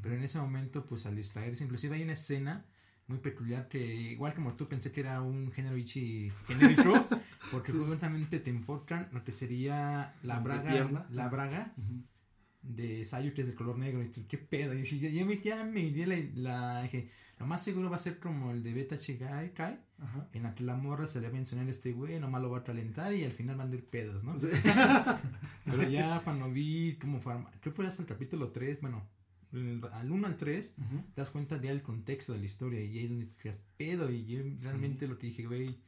Pero 0.00 0.14
en 0.14 0.22
ese 0.22 0.38
momento, 0.38 0.86
pues 0.86 1.04
al 1.04 1.16
distraerse, 1.16 1.64
inclusive 1.64 1.96
hay 1.96 2.04
una 2.04 2.12
escena 2.12 2.64
muy 3.08 3.18
peculiar 3.18 3.68
que, 3.68 3.84
igual 3.84 4.34
como 4.34 4.54
tú, 4.54 4.68
pensé 4.68 4.92
que 4.92 5.00
era 5.00 5.20
un 5.22 5.50
género 5.50 5.76
ichi 5.76 6.30
genérico, 6.46 6.92
porque 7.52 7.72
justamente 7.72 8.38
te 8.40 8.50
enfocan 8.50 9.08
lo 9.12 9.24
que 9.24 9.32
sería 9.32 10.14
la 10.22 10.40
braga, 10.40 11.06
la 11.10 11.28
braga 11.28 11.72
de 12.62 13.04
Sayo 13.06 13.32
que 13.34 13.42
es 13.42 13.46
de 13.48 13.54
color 13.54 13.78
negro. 13.78 14.02
Y 14.02 14.08
tú, 14.10 14.26
¿qué 14.28 14.38
pedo? 14.38 14.74
Y 14.74 14.84
si 14.84 14.98
ya, 15.00 15.24
me, 15.24 15.36
ya 15.38 15.64
me 15.64 15.80
di 15.90 16.04
la, 16.04 16.16
la- 16.34 16.82
dije, 16.82 17.10
lo 17.38 17.46
más 17.46 17.62
seguro 17.62 17.88
va 17.88 17.96
a 17.96 18.00
ser 18.00 18.18
como 18.18 18.50
el 18.50 18.62
de 18.62 18.74
Beta 18.74 18.98
Chigai 18.98 19.54
Kai, 19.54 19.78
Ajá. 20.00 20.28
en 20.32 20.42
la 20.42 20.54
que 20.54 20.64
la 20.64 20.76
morra 20.76 21.06
se 21.06 21.20
le 21.20 21.28
va 21.28 21.32
a 21.32 21.36
mencionar 21.36 21.66
a 21.66 21.70
este 21.70 21.92
güey, 21.92 22.18
nomás 22.18 22.42
lo 22.42 22.50
va 22.50 22.58
a 22.58 22.64
calentar 22.64 23.12
y 23.14 23.24
al 23.24 23.32
final 23.32 23.56
van 23.56 23.70
a 23.70 23.74
ir 23.74 23.84
pedos, 23.86 24.24
¿no? 24.24 24.36
Sí. 24.38 24.48
Pero 25.64 25.82
ya 25.88 26.20
cuando 26.24 26.50
vi 26.50 26.96
cómo 27.00 27.20
fue, 27.20 27.34
arma- 27.34 27.50
creo 27.60 27.62
que 27.62 27.70
fue 27.72 27.86
hasta 27.86 28.02
el 28.02 28.08
capítulo 28.08 28.50
3, 28.50 28.80
bueno, 28.80 29.08
el- 29.52 29.80
al 29.92 30.10
1 30.10 30.26
al 30.26 30.36
3, 30.36 30.74
Ujú. 30.78 30.96
te 31.14 31.20
das 31.20 31.30
cuenta 31.30 31.60
ya 31.60 31.70
el 31.70 31.82
contexto 31.82 32.32
de 32.32 32.40
la 32.40 32.44
historia 32.46 32.80
y 32.82 32.98
ahí 32.98 33.04
es 33.04 33.10
donde 33.10 33.26
te 33.26 33.36
quedas 33.36 33.58
pedo 33.76 34.10
y 34.10 34.24
yo 34.26 34.40
realmente 34.60 35.06
lo 35.06 35.16
que 35.18 35.28
dije, 35.28 35.46
güey, 35.46 35.78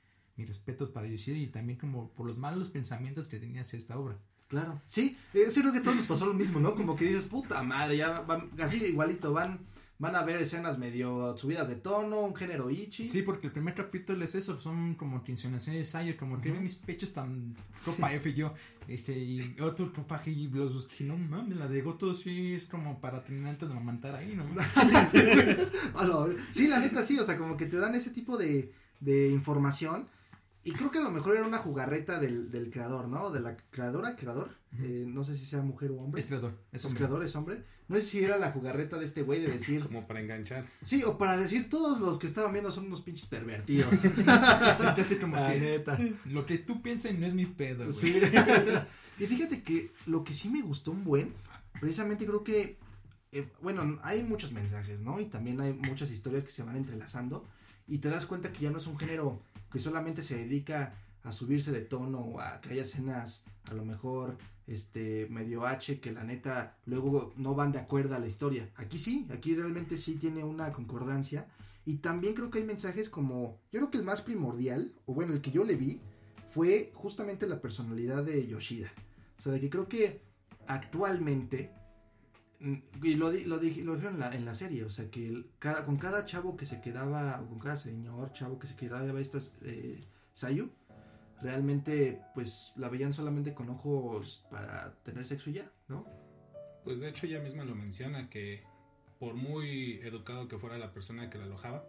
mi 0.40 0.46
respeto 0.46 0.90
para 0.90 1.06
Yoshida 1.06 1.36
y 1.36 1.46
también 1.48 1.78
como 1.78 2.08
por 2.10 2.26
los 2.26 2.38
malos 2.38 2.70
pensamientos 2.70 3.28
que 3.28 3.38
tenía 3.38 3.60
hacia 3.60 3.78
esta 3.78 3.98
obra. 3.98 4.16
Claro. 4.48 4.80
Sí, 4.86 5.16
es 5.32 5.52
cierto 5.52 5.70
que 5.70 5.78
a 5.78 5.82
todos 5.82 5.96
nos 5.96 6.06
pasó 6.06 6.26
lo 6.26 6.34
mismo, 6.34 6.58
¿no? 6.58 6.74
Como 6.74 6.96
que 6.96 7.04
dices, 7.04 7.26
puta 7.26 7.62
madre, 7.62 7.98
ya 7.98 8.20
van, 8.22 8.50
así 8.58 8.82
igualito, 8.82 9.32
van, 9.32 9.60
van 9.98 10.16
a 10.16 10.24
ver 10.24 10.40
escenas 10.40 10.76
medio 10.76 11.36
subidas 11.36 11.68
de 11.68 11.76
tono, 11.76 12.22
un 12.22 12.34
género 12.34 12.68
ichi. 12.68 13.06
Sí, 13.06 13.22
porque 13.22 13.48
el 13.48 13.52
primer 13.52 13.74
capítulo 13.74 14.24
es 14.24 14.34
eso, 14.34 14.58
son 14.58 14.94
como 14.94 15.22
que 15.22 15.32
insinuaciones 15.32 15.82
de 15.82 15.84
Sayo, 15.84 16.16
como 16.16 16.40
que 16.40 16.50
ve 16.50 16.58
mis 16.58 16.74
pechos 16.74 17.12
tan 17.12 17.54
copa 17.84 18.12
F 18.12 18.30
y 18.30 18.34
yo, 18.34 18.52
este, 18.88 19.16
y 19.16 19.56
otro 19.60 19.92
copa 19.92 20.20
G 20.20 20.34
y 20.34 20.48
los 20.48 20.86
que 20.86 21.04
no 21.04 21.16
mames, 21.16 21.56
la 21.56 21.68
de 21.68 21.82
Goto 21.82 22.12
sí 22.12 22.54
es 22.54 22.64
como 22.64 22.98
para 22.98 23.22
terminar 23.22 23.50
antes 23.50 23.68
de 23.68 23.74
mamantar 23.74 24.16
ahí, 24.16 24.34
¿no? 24.34 24.44
Sí, 26.50 26.66
la 26.66 26.80
neta 26.80 27.04
sí, 27.04 27.20
o 27.20 27.24
sea, 27.24 27.36
como 27.36 27.56
que 27.56 27.66
te 27.66 27.76
dan 27.76 27.94
ese 27.94 28.10
tipo 28.10 28.36
de, 28.36 28.72
de 28.98 29.28
información. 29.28 30.06
Y 30.62 30.72
creo 30.72 30.90
que 30.90 30.98
a 30.98 31.02
lo 31.02 31.10
mejor 31.10 31.36
era 31.36 31.46
una 31.46 31.56
jugarreta 31.58 32.18
del, 32.18 32.50
del 32.50 32.70
creador, 32.70 33.08
¿no? 33.08 33.30
De 33.30 33.40
la 33.40 33.56
creadora, 33.70 34.14
creador. 34.16 34.50
Eh, 34.78 35.04
no 35.08 35.24
sé 35.24 35.34
si 35.34 35.46
sea 35.46 35.62
mujer 35.62 35.90
o 35.90 35.96
hombre. 35.96 36.20
Es 36.20 36.26
creador, 36.26 36.52
es 36.70 36.80
¿Es 36.80 36.84
hombre. 36.84 36.98
creador, 36.98 37.24
es 37.24 37.34
hombre. 37.34 37.64
No 37.88 37.96
sé 37.96 38.02
si 38.02 38.24
era 38.24 38.36
la 38.36 38.52
jugarreta 38.52 38.98
de 38.98 39.04
este 39.06 39.22
güey 39.22 39.40
de 39.40 39.50
decir. 39.52 39.82
como 39.82 40.06
para 40.06 40.20
enganchar. 40.20 40.66
Sí, 40.82 41.02
o 41.02 41.16
para 41.18 41.36
decir 41.38 41.68
todos 41.70 42.00
los 42.00 42.18
que 42.18 42.26
estaban 42.26 42.52
viendo 42.52 42.70
son 42.70 42.86
unos 42.86 43.00
pinches 43.00 43.26
pervertidos. 43.26 43.88
Te 44.94 45.00
hace 45.00 45.18
como 45.18 45.36
que 45.36 45.58
neta. 45.58 45.98
lo 46.26 46.44
que 46.44 46.58
tú 46.58 46.82
piensas 46.82 47.14
no 47.18 47.26
es 47.26 47.34
mi 47.34 47.46
pedo, 47.46 47.84
güey. 47.86 47.92
Sí. 47.96 48.20
y 49.18 49.26
fíjate 49.26 49.62
que 49.62 49.90
lo 50.06 50.22
que 50.22 50.34
sí 50.34 50.50
me 50.50 50.62
gustó 50.62 50.90
un 50.92 51.04
buen, 51.04 51.32
precisamente 51.80 52.26
creo 52.26 52.44
que, 52.44 52.76
eh, 53.32 53.48
bueno, 53.62 53.98
hay 54.02 54.22
muchos 54.22 54.52
mensajes, 54.52 55.00
¿no? 55.00 55.18
Y 55.18 55.24
también 55.24 55.60
hay 55.60 55.72
muchas 55.72 56.12
historias 56.12 56.44
que 56.44 56.50
se 56.50 56.62
van 56.62 56.76
entrelazando 56.76 57.44
y 57.90 57.98
te 57.98 58.08
das 58.08 58.24
cuenta 58.24 58.52
que 58.52 58.60
ya 58.60 58.70
no 58.70 58.78
es 58.78 58.86
un 58.86 58.96
género 58.96 59.42
que 59.70 59.80
solamente 59.80 60.22
se 60.22 60.36
dedica 60.36 60.94
a 61.24 61.32
subirse 61.32 61.72
de 61.72 61.80
tono 61.80 62.20
o 62.20 62.40
a 62.40 62.60
que 62.60 62.70
haya 62.70 62.82
escenas 62.82 63.44
a 63.70 63.74
lo 63.74 63.84
mejor 63.84 64.38
este 64.68 65.26
medio 65.28 65.66
H 65.66 65.98
que 65.98 66.12
la 66.12 66.22
neta 66.22 66.76
luego 66.86 67.34
no 67.36 67.54
van 67.56 67.72
de 67.72 67.80
acuerdo 67.80 68.14
a 68.14 68.20
la 68.20 68.28
historia. 68.28 68.70
Aquí 68.76 68.96
sí, 68.96 69.26
aquí 69.32 69.56
realmente 69.56 69.98
sí 69.98 70.14
tiene 70.14 70.44
una 70.44 70.72
concordancia 70.72 71.48
y 71.84 71.96
también 71.96 72.34
creo 72.34 72.48
que 72.48 72.60
hay 72.60 72.64
mensajes 72.64 73.10
como 73.10 73.58
yo 73.72 73.80
creo 73.80 73.90
que 73.90 73.98
el 73.98 74.04
más 74.04 74.22
primordial 74.22 74.92
o 75.06 75.12
bueno, 75.12 75.32
el 75.32 75.40
que 75.40 75.50
yo 75.50 75.64
le 75.64 75.74
vi 75.74 76.00
fue 76.48 76.92
justamente 76.94 77.48
la 77.48 77.60
personalidad 77.60 78.22
de 78.22 78.46
Yoshida. 78.46 78.92
O 79.36 79.42
sea, 79.42 79.52
de 79.52 79.60
que 79.60 79.68
creo 79.68 79.88
que 79.88 80.20
actualmente 80.68 81.72
y 82.60 83.14
lo, 83.14 83.30
di- 83.30 83.44
lo, 83.44 83.58
dije- 83.58 83.82
lo 83.82 83.94
dijeron 83.94 84.14
en 84.14 84.20
la, 84.20 84.34
en 84.34 84.44
la 84.44 84.54
serie, 84.54 84.84
o 84.84 84.90
sea 84.90 85.10
que 85.10 85.26
el- 85.26 85.50
cada, 85.58 85.86
con 85.86 85.96
cada 85.96 86.24
chavo 86.26 86.56
que 86.56 86.66
se 86.66 86.80
quedaba, 86.80 87.40
o 87.40 87.48
con 87.48 87.58
cada 87.58 87.76
señor 87.76 88.32
chavo 88.32 88.58
que 88.58 88.66
se 88.66 88.76
quedaba 88.76 89.18
estas 89.20 89.52
eh, 89.62 90.04
Sayu, 90.32 90.70
realmente 91.40 92.20
pues 92.34 92.72
la 92.76 92.88
veían 92.88 93.12
solamente 93.12 93.54
con 93.54 93.70
ojos 93.70 94.44
para 94.50 94.92
tener 95.02 95.24
sexo 95.26 95.50
y 95.50 95.54
ya, 95.54 95.70
¿no? 95.88 96.04
Pues 96.84 97.00
de 97.00 97.08
hecho 97.08 97.26
ella 97.26 97.40
misma 97.40 97.64
lo 97.64 97.74
menciona 97.74 98.28
que 98.28 98.62
por 99.18 99.34
muy 99.34 100.00
educado 100.02 100.48
que 100.48 100.58
fuera 100.58 100.78
la 100.78 100.92
persona 100.92 101.28
que 101.30 101.38
la 101.38 101.44
alojaba, 101.44 101.84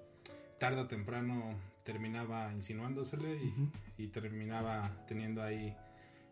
tarde 0.60 0.82
o 0.82 0.88
temprano 0.88 1.56
terminaba 1.84 2.54
insinuándosele 2.54 3.42
y, 3.44 4.04
y 4.04 4.08
terminaba 4.08 5.04
teniendo 5.08 5.42
ahí 5.42 5.75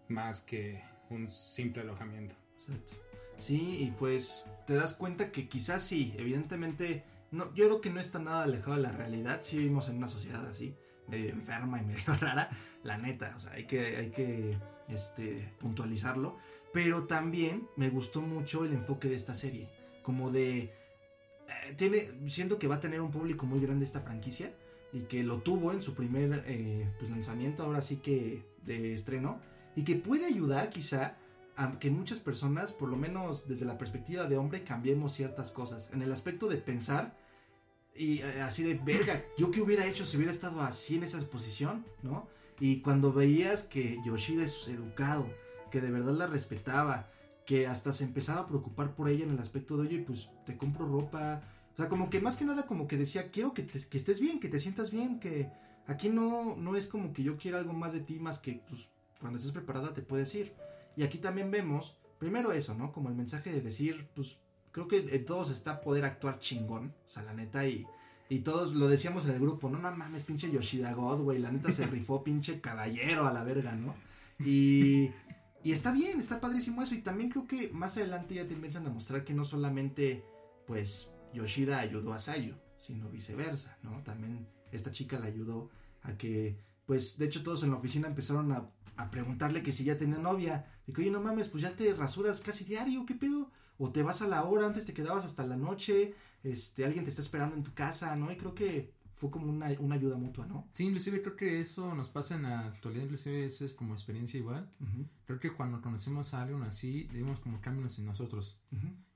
más 0.08 0.41
que 0.41 0.81
un 1.10 1.27
simple 1.29 1.81
alojamiento. 1.81 2.36
Exacto. 2.58 2.93
Sí, 3.39 3.77
y 3.79 3.91
pues 3.91 4.48
te 4.67 4.75
das 4.75 4.93
cuenta 4.93 5.31
que 5.31 5.48
quizás 5.48 5.81
sí, 5.81 6.13
evidentemente, 6.17 7.03
no, 7.31 7.53
yo 7.55 7.65
creo 7.65 7.81
que 7.81 7.89
no 7.89 8.01
está 8.01 8.19
nada 8.19 8.43
alejado 8.43 8.75
de 8.75 8.84
la 8.84 8.91
realidad, 8.91 9.39
sí 9.41 9.58
vivimos 9.58 9.88
en 9.88 9.96
una 9.96 10.10
sociedad 10.10 10.46
así, 10.46 10.75
medio 11.08 11.29
enferma 11.29 11.81
y 11.81 11.86
medio 11.86 12.15
rara, 12.19 12.50
la 12.84 12.98
neta, 12.98 13.34
o 13.36 13.39
sea, 13.39 13.53
hay 13.53 13.65
que, 13.65 13.96
hay 13.96 14.10
que 14.12 14.58
este, 14.89 15.53
puntualizarlo, 15.58 16.38
pero 16.74 17.05
también 17.05 17.67
me 17.77 17.89
gustó 17.89 18.22
mucho 18.22 18.65
el 18.65 18.74
enfoque 18.74 19.08
de 19.08 19.15
esta 19.15 19.34
serie, 19.34 19.69
como 20.03 20.31
de, 20.31 20.60
eh, 20.60 21.74
tiene, 21.77 22.12
siento 22.27 22.60
que 22.60 22.67
va 22.67 22.75
a 22.75 22.79
tener 22.81 23.00
un 23.00 23.10
público 23.10 23.46
muy 23.46 23.62
grande 23.62 23.86
esta 23.86 24.01
franquicia, 24.01 24.53
y 24.91 25.01
que 25.01 25.24
lo 25.24 25.39
tuvo 25.41 25.72
en 25.72 25.81
su 25.81 25.93
primer 25.93 26.43
eh, 26.48 26.91
pues, 26.98 27.10
lanzamiento, 27.12 27.63
ahora 27.63 27.81
sí 27.81 27.98
que 27.98 28.43
de 28.63 28.93
estreno, 28.93 29.39
y 29.75 29.84
que 29.84 29.96
puede 29.96 30.25
ayudar 30.25 30.69
quizá 30.69 31.15
que 31.79 31.89
muchas 31.91 32.19
personas, 32.19 32.71
por 32.71 32.89
lo 32.89 32.95
menos 32.97 33.47
desde 33.47 33.65
la 33.65 33.77
perspectiva 33.77 34.25
de 34.27 34.37
hombre, 34.37 34.63
cambiemos 34.63 35.13
ciertas 35.13 35.51
cosas. 35.51 35.89
En 35.93 36.01
el 36.01 36.11
aspecto 36.11 36.47
de 36.47 36.57
pensar 36.57 37.17
y 37.95 38.19
eh, 38.21 38.41
así 38.41 38.63
de 38.63 38.75
verga, 38.75 39.23
yo 39.37 39.51
qué 39.51 39.61
hubiera 39.61 39.85
hecho 39.85 40.05
si 40.05 40.15
hubiera 40.17 40.31
estado 40.31 40.61
así 40.61 40.95
en 40.95 41.03
esa 41.03 41.19
posición, 41.29 41.85
¿no? 42.01 42.27
Y 42.59 42.81
cuando 42.81 43.11
veías 43.11 43.63
que 43.63 43.99
Yoshida 44.05 44.43
es 44.43 44.67
educado, 44.67 45.27
que 45.71 45.81
de 45.81 45.91
verdad 45.91 46.13
la 46.13 46.27
respetaba, 46.27 47.09
que 47.45 47.67
hasta 47.67 47.91
se 47.93 48.03
empezaba 48.03 48.41
a 48.41 48.47
preocupar 48.47 48.93
por 48.95 49.09
ella 49.09 49.23
en 49.25 49.31
el 49.31 49.39
aspecto 49.39 49.75
de, 49.77 49.87
oye, 49.87 49.99
pues 50.05 50.29
te 50.45 50.55
compro 50.57 50.85
ropa. 50.87 51.41
O 51.73 51.77
sea, 51.77 51.87
como 51.89 52.09
que 52.09 52.19
más 52.21 52.35
que 52.35 52.45
nada 52.45 52.67
como 52.67 52.87
que 52.87 52.95
decía, 52.97 53.31
quiero 53.31 53.53
que, 53.53 53.63
te- 53.63 53.87
que 53.89 53.97
estés 53.97 54.19
bien, 54.19 54.39
que 54.39 54.49
te 54.49 54.59
sientas 54.59 54.91
bien, 54.91 55.19
que 55.19 55.49
aquí 55.87 56.09
no, 56.09 56.55
no 56.57 56.75
es 56.75 56.85
como 56.87 57.11
que 57.13 57.23
yo 57.23 57.37
quiera 57.37 57.57
algo 57.57 57.73
más 57.73 57.93
de 57.93 58.01
ti, 58.01 58.19
más 58.19 58.39
que 58.39 58.61
pues 58.67 58.89
cuando 59.19 59.37
estés 59.37 59.51
preparada 59.53 59.93
te 59.93 60.01
puedes 60.01 60.33
ir. 60.35 60.53
Y 60.96 61.03
aquí 61.03 61.17
también 61.17 61.51
vemos, 61.51 61.98
primero 62.17 62.51
eso, 62.51 62.74
¿no? 62.74 62.91
Como 62.91 63.10
el 63.10 63.15
mensaje 63.15 63.51
de 63.51 63.62
decir, 63.62 64.10
pues 64.15 64.39
creo 64.72 64.88
que 64.88 65.15
en 65.15 65.25
todos 65.25 65.51
está 65.51 65.81
poder 65.81 66.05
actuar 66.05 66.39
chingón, 66.39 66.93
o 67.05 67.10
sea, 67.10 67.24
la 67.24 67.34
neta, 67.34 67.67
y, 67.67 67.86
y 68.29 68.39
todos 68.39 68.74
lo 68.74 68.88
decíamos 68.88 69.25
en 69.25 69.31
el 69.31 69.39
grupo, 69.39 69.69
no, 69.69 69.79
no 69.79 69.96
mames, 69.96 70.24
pinche 70.24 70.51
Yoshida 70.51 70.93
God, 70.93 71.22
güey, 71.22 71.39
la 71.39 71.51
neta 71.51 71.72
se 71.72 71.88
rifó 71.88 72.24
pinche 72.24 72.62
caballero 72.62 73.27
a 73.27 73.34
la 73.34 73.43
verga, 73.43 73.74
¿no? 73.74 73.96
Y, 74.39 75.10
y 75.63 75.72
está 75.72 75.91
bien, 75.91 76.19
está 76.19 76.39
padrísimo 76.39 76.81
eso, 76.81 76.96
y 76.96 77.01
también 77.01 77.29
creo 77.29 77.48
que 77.48 77.69
más 77.69 77.98
adelante 77.98 78.36
ya 78.36 78.48
te 78.48 78.53
empiezan 78.53 78.86
a 78.88 78.89
mostrar 78.89 79.24
que 79.24 79.34
no 79.34 79.43
solamente, 79.43 80.24
pues, 80.67 81.12
Yoshida 81.34 81.79
ayudó 81.79 82.13
a 82.13 82.19
Sayu, 82.19 82.55
sino 82.79 83.10
viceversa, 83.10 83.77
¿no? 83.84 84.01
También 84.03 84.48
esta 84.72 84.91
chica 84.91 85.19
le 85.19 85.27
ayudó 85.27 85.69
a 86.03 86.13
que, 86.13 86.58
pues, 86.86 87.17
de 87.17 87.25
hecho 87.25 87.43
todos 87.43 87.63
en 87.63 87.72
la 87.72 87.77
oficina 87.77 88.08
empezaron 88.08 88.51
a, 88.51 88.69
a 89.00 89.10
preguntarle 89.10 89.63
que 89.63 89.72
si 89.72 89.86
ya 89.86 89.98
tenía 89.98 90.18
novia, 90.18 90.65
de 90.86 90.91
que, 90.91 91.01
oye, 91.01 91.10
no 91.10 91.22
mames, 91.22 91.48
pues 91.48 91.63
ya 91.63 91.74
te 91.74 91.94
rasuras 91.94 92.41
casi 92.41 92.65
diario, 92.65 93.06
¿qué 93.06 93.15
pedo? 93.15 93.50
O 93.77 93.94
te 93.94 94.03
vas 94.03 94.22
a 94.22 94.27
la 94.27 94.44
hora, 94.44 94.68
antes 94.68 94.84
te 94.84 94.94
quedabas 94.94 95.24
hasta 95.24 95.48
la 95.48 95.56
noche, 95.56 96.13
este, 96.44 96.84
alguien 96.84 97.06
te 97.06 97.10
está 97.10 97.22
esperando 97.22 97.56
en 97.56 97.63
tu 97.63 97.74
casa, 97.74 98.13
¿no? 98.18 98.29
Y 98.29 98.36
creo 98.36 98.53
que 98.53 98.94
fue 99.13 99.32
como 99.32 99.48
una, 99.50 99.70
una 99.79 99.96
ayuda 99.96 100.18
mutua, 100.18 100.48
¿no? 100.48 100.68
Sí, 100.74 100.84
inclusive 100.86 101.22
creo 101.22 101.38
que 101.38 101.62
eso 101.62 101.96
nos 101.96 102.10
pasa 102.10 102.36
en 102.36 102.44
la 102.44 102.60
actualidad, 102.68 103.03
inclusive 103.03 103.46
eso 103.46 103.63
es 103.63 103.74
como 103.74 103.94
experiencia 103.94 104.38
igual. 104.38 104.70
Creo 105.25 105.39
que 105.39 105.53
cuando 105.53 105.82
conocemos 105.82 106.34
a 106.34 106.41
alguien 106.41 106.62
así, 106.63 107.10
vemos 107.13 107.39
como 107.39 107.62
cambios 107.62 107.98
en 108.00 108.06
nosotros. 108.06 108.62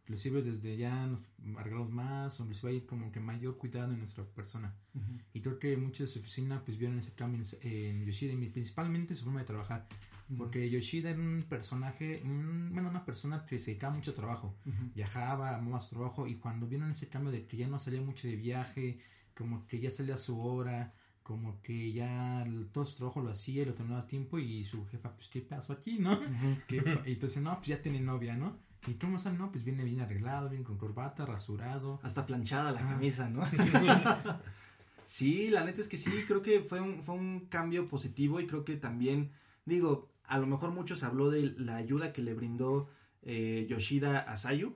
Inclusive 0.04 0.42
desde 0.42 0.76
ya 0.76 1.08
nos 1.08 1.22
arreglamos 1.58 1.90
más, 1.92 2.40
o 2.40 2.44
inclusive 2.44 2.72
hay 2.74 2.82
como 2.82 3.12
que 3.12 3.20
mayor 3.22 3.58
cuidado 3.58 3.94
en 3.94 4.00
nuestra 4.00 4.26
persona. 4.26 4.76
Ujú. 4.94 5.20
Y 5.34 5.40
creo 5.42 5.60
que 5.60 5.78
muchos 5.78 6.00
de 6.00 6.08
su 6.08 6.20
oficina 6.20 6.62
pues 6.66 6.78
vieron 6.78 7.00
ese 7.00 7.14
cambio 7.14 7.42
en, 7.62 8.06
Yoshida 8.06 8.34
y 8.34 8.50
principalmente 8.50 9.16
su 9.16 9.24
forma 9.24 9.40
de 9.40 9.46
trabajar. 9.46 9.88
Porque 10.38 10.70
Yoshida 10.70 11.12
era 11.12 11.20
un 11.20 11.46
personaje, 11.48 12.22
un- 12.26 12.72
bueno, 12.74 12.90
una 12.90 13.06
persona 13.06 13.46
que 13.46 13.60
se 13.60 13.72
dedicaba 13.72 13.94
mucho 13.96 14.12
a 14.12 14.14
trabajo. 14.14 14.56
Ujú. 14.66 14.92
Viajaba, 14.96 15.56
amaba 15.58 15.80
su 15.80 15.90
trabajo 15.96 16.28
y 16.28 16.36
cuando 16.36 16.68
vieron 16.68 16.90
ese 16.92 17.08
cambio 17.08 17.32
de 17.32 17.46
que 17.46 17.56
ya 17.58 17.68
no 17.68 17.78
salía 17.80 18.02
mucho 18.02 18.28
de 18.28 18.36
viaje, 18.36 18.98
como 19.36 19.66
que 19.68 19.80
ya 19.80 19.90
salía 19.92 20.16
a 20.16 20.18
su 20.18 20.40
hora, 20.42 20.94
como 21.24 21.62
que 21.62 21.94
ya 21.94 22.46
todo 22.74 22.84
su 22.86 22.98
trabajo 22.98 23.22
lo 23.22 23.30
hacía 23.30 23.62
y 23.62 23.66
lo 23.66 23.74
terminaba 23.74 24.04
a 24.04 24.08
tiempo 24.08 24.38
y 24.40 24.64
su 24.66 24.86
jefa, 24.88 25.14
pues, 25.16 25.30
¿qué 25.30 25.42
pasó 25.42 25.72
aquí, 25.74 25.98
no? 26.00 26.20
¿Qué 26.68 26.82
pa- 26.82 27.02
y 27.08 27.14
entonces, 27.14 27.42
no, 27.42 27.56
pues 27.56 27.68
ya 27.68 27.82
tiene 27.82 28.00
novia, 28.02 28.36
¿no? 28.36 28.58
Y 28.88 28.96
tú 28.96 29.08
no 29.08 29.18
sabes, 29.18 29.40
no, 29.40 29.52
pues 29.52 29.64
viene 29.64 29.84
bien 29.84 30.02
arreglado, 30.02 30.50
bien 30.50 30.64
con 30.64 30.78
corbata, 30.78 31.26
rasurado. 31.26 32.00
Hasta 32.04 32.26
planchada 32.26 32.72
la 32.72 32.80
Ah. 32.82 32.90
camisa, 32.92 33.30
¿no? 33.30 33.44
sí, 35.06 35.50
la 35.50 35.64
neta 35.64 35.82
es 35.82 35.88
que 35.88 35.98
sí, 35.98 36.12
creo 36.28 36.42
que 36.42 36.60
fue 36.62 36.82
un, 36.82 37.02
fue 37.02 37.16
un 37.16 37.48
cambio 37.50 37.88
positivo 37.88 38.40
y 38.40 38.48
creo 38.48 38.66
que 38.66 38.76
también, 38.76 39.32
digo, 39.66 40.10
a 40.26 40.38
lo 40.38 40.48
mejor 40.48 40.72
muchos 40.72 41.04
habló 41.04 41.30
de 41.30 41.54
la 41.58 41.76
ayuda 41.78 42.14
que 42.14 42.22
le 42.22 42.34
brindó 42.34 42.90
eh, 43.22 43.66
Yoshida 43.70 44.20
a 44.20 44.38
Sayu, 44.38 44.76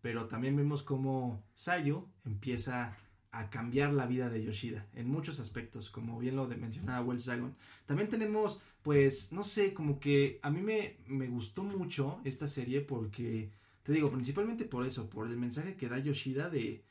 pero 0.00 0.26
también 0.28 0.56
vemos 0.56 0.82
cómo 0.82 1.42
Sayu 1.54 2.06
empieza 2.24 2.96
a 3.30 3.50
cambiar 3.50 3.92
la 3.92 4.06
vida 4.06 4.28
de 4.30 4.42
Yoshida 4.42 4.86
en 4.94 5.08
muchos 5.08 5.38
aspectos, 5.40 5.90
como 5.90 6.18
bien 6.18 6.36
lo 6.36 6.46
mencionaba 6.48 7.04
Wells 7.04 7.26
Dragon. 7.26 7.54
También 7.86 8.08
tenemos, 8.08 8.60
pues, 8.82 9.32
no 9.32 9.44
sé, 9.44 9.74
como 9.74 10.00
que 10.00 10.40
a 10.42 10.50
mí 10.50 10.62
me, 10.62 10.96
me 11.06 11.28
gustó 11.28 11.62
mucho 11.62 12.20
esta 12.24 12.46
serie 12.46 12.80
porque, 12.80 13.50
te 13.82 13.92
digo, 13.92 14.10
principalmente 14.10 14.64
por 14.64 14.86
eso, 14.86 15.10
por 15.10 15.28
el 15.28 15.36
mensaje 15.36 15.76
que 15.76 15.88
da 15.88 15.98
Yoshida 15.98 16.48
de, 16.48 16.84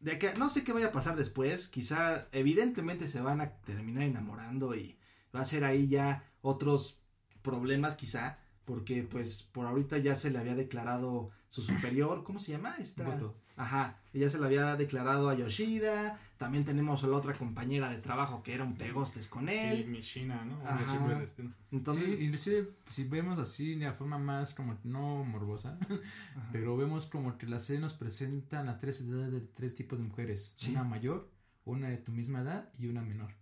de 0.00 0.18
que 0.18 0.34
no 0.34 0.48
sé 0.48 0.64
qué 0.64 0.72
vaya 0.72 0.88
a 0.88 0.92
pasar 0.92 1.16
después, 1.16 1.68
quizá 1.68 2.28
evidentemente 2.32 3.06
se 3.06 3.20
van 3.20 3.40
a 3.40 3.50
terminar 3.60 4.04
enamorando 4.04 4.74
y 4.74 4.98
va 5.34 5.40
a 5.40 5.44
ser 5.44 5.64
ahí 5.64 5.88
ya 5.88 6.30
otros 6.42 7.00
problemas 7.42 7.94
quizá, 7.96 8.38
porque 8.64 9.02
pues 9.02 9.42
por 9.42 9.66
ahorita 9.66 9.98
ya 9.98 10.14
se 10.14 10.30
le 10.30 10.38
había 10.38 10.54
declarado 10.54 11.30
su 11.48 11.62
superior, 11.62 12.24
¿cómo 12.24 12.38
se 12.38 12.52
llama? 12.52 12.74
Esta... 12.78 13.04
Goto. 13.04 13.36
Ajá, 13.54 13.98
ella 14.14 14.30
se 14.30 14.38
le 14.38 14.46
había 14.46 14.76
declarado 14.76 15.28
a 15.28 15.34
Yoshida, 15.34 16.18
también 16.38 16.64
tenemos 16.64 17.04
a 17.04 17.06
la 17.06 17.16
otra 17.18 17.34
compañera 17.34 17.90
de 17.90 17.98
trabajo 17.98 18.42
que 18.42 18.54
era 18.54 18.64
un 18.64 18.76
pegostes 18.76 19.28
con 19.28 19.46
Y 19.48 19.52
él, 19.52 19.88
Mishina, 19.88 20.42
¿no? 20.46 20.58
Ajá. 20.66 21.22
entonces... 21.70 22.04
sí, 22.06 22.24
inclusive 22.24 22.70
si 22.88 23.04
vemos 23.04 23.38
así 23.38 23.74
de 23.74 23.84
la 23.84 23.92
forma 23.92 24.16
más 24.18 24.54
como 24.54 24.78
no 24.84 25.22
morbosa, 25.24 25.78
pero 26.50 26.78
vemos 26.78 27.06
como 27.06 27.36
que 27.36 27.46
la 27.46 27.58
serie 27.58 27.82
nos 27.82 27.92
presentan 27.92 28.66
las 28.66 28.78
tres 28.78 29.02
edades 29.02 29.30
de 29.32 29.40
tres 29.42 29.74
tipos 29.74 29.98
de 29.98 30.06
mujeres, 30.06 30.54
Sí. 30.56 30.70
una 30.70 30.82
mayor, 30.84 31.30
una 31.66 31.88
de 31.90 31.98
tu 31.98 32.10
misma 32.10 32.40
edad 32.40 32.70
y 32.78 32.86
una 32.86 33.02
menor. 33.02 33.34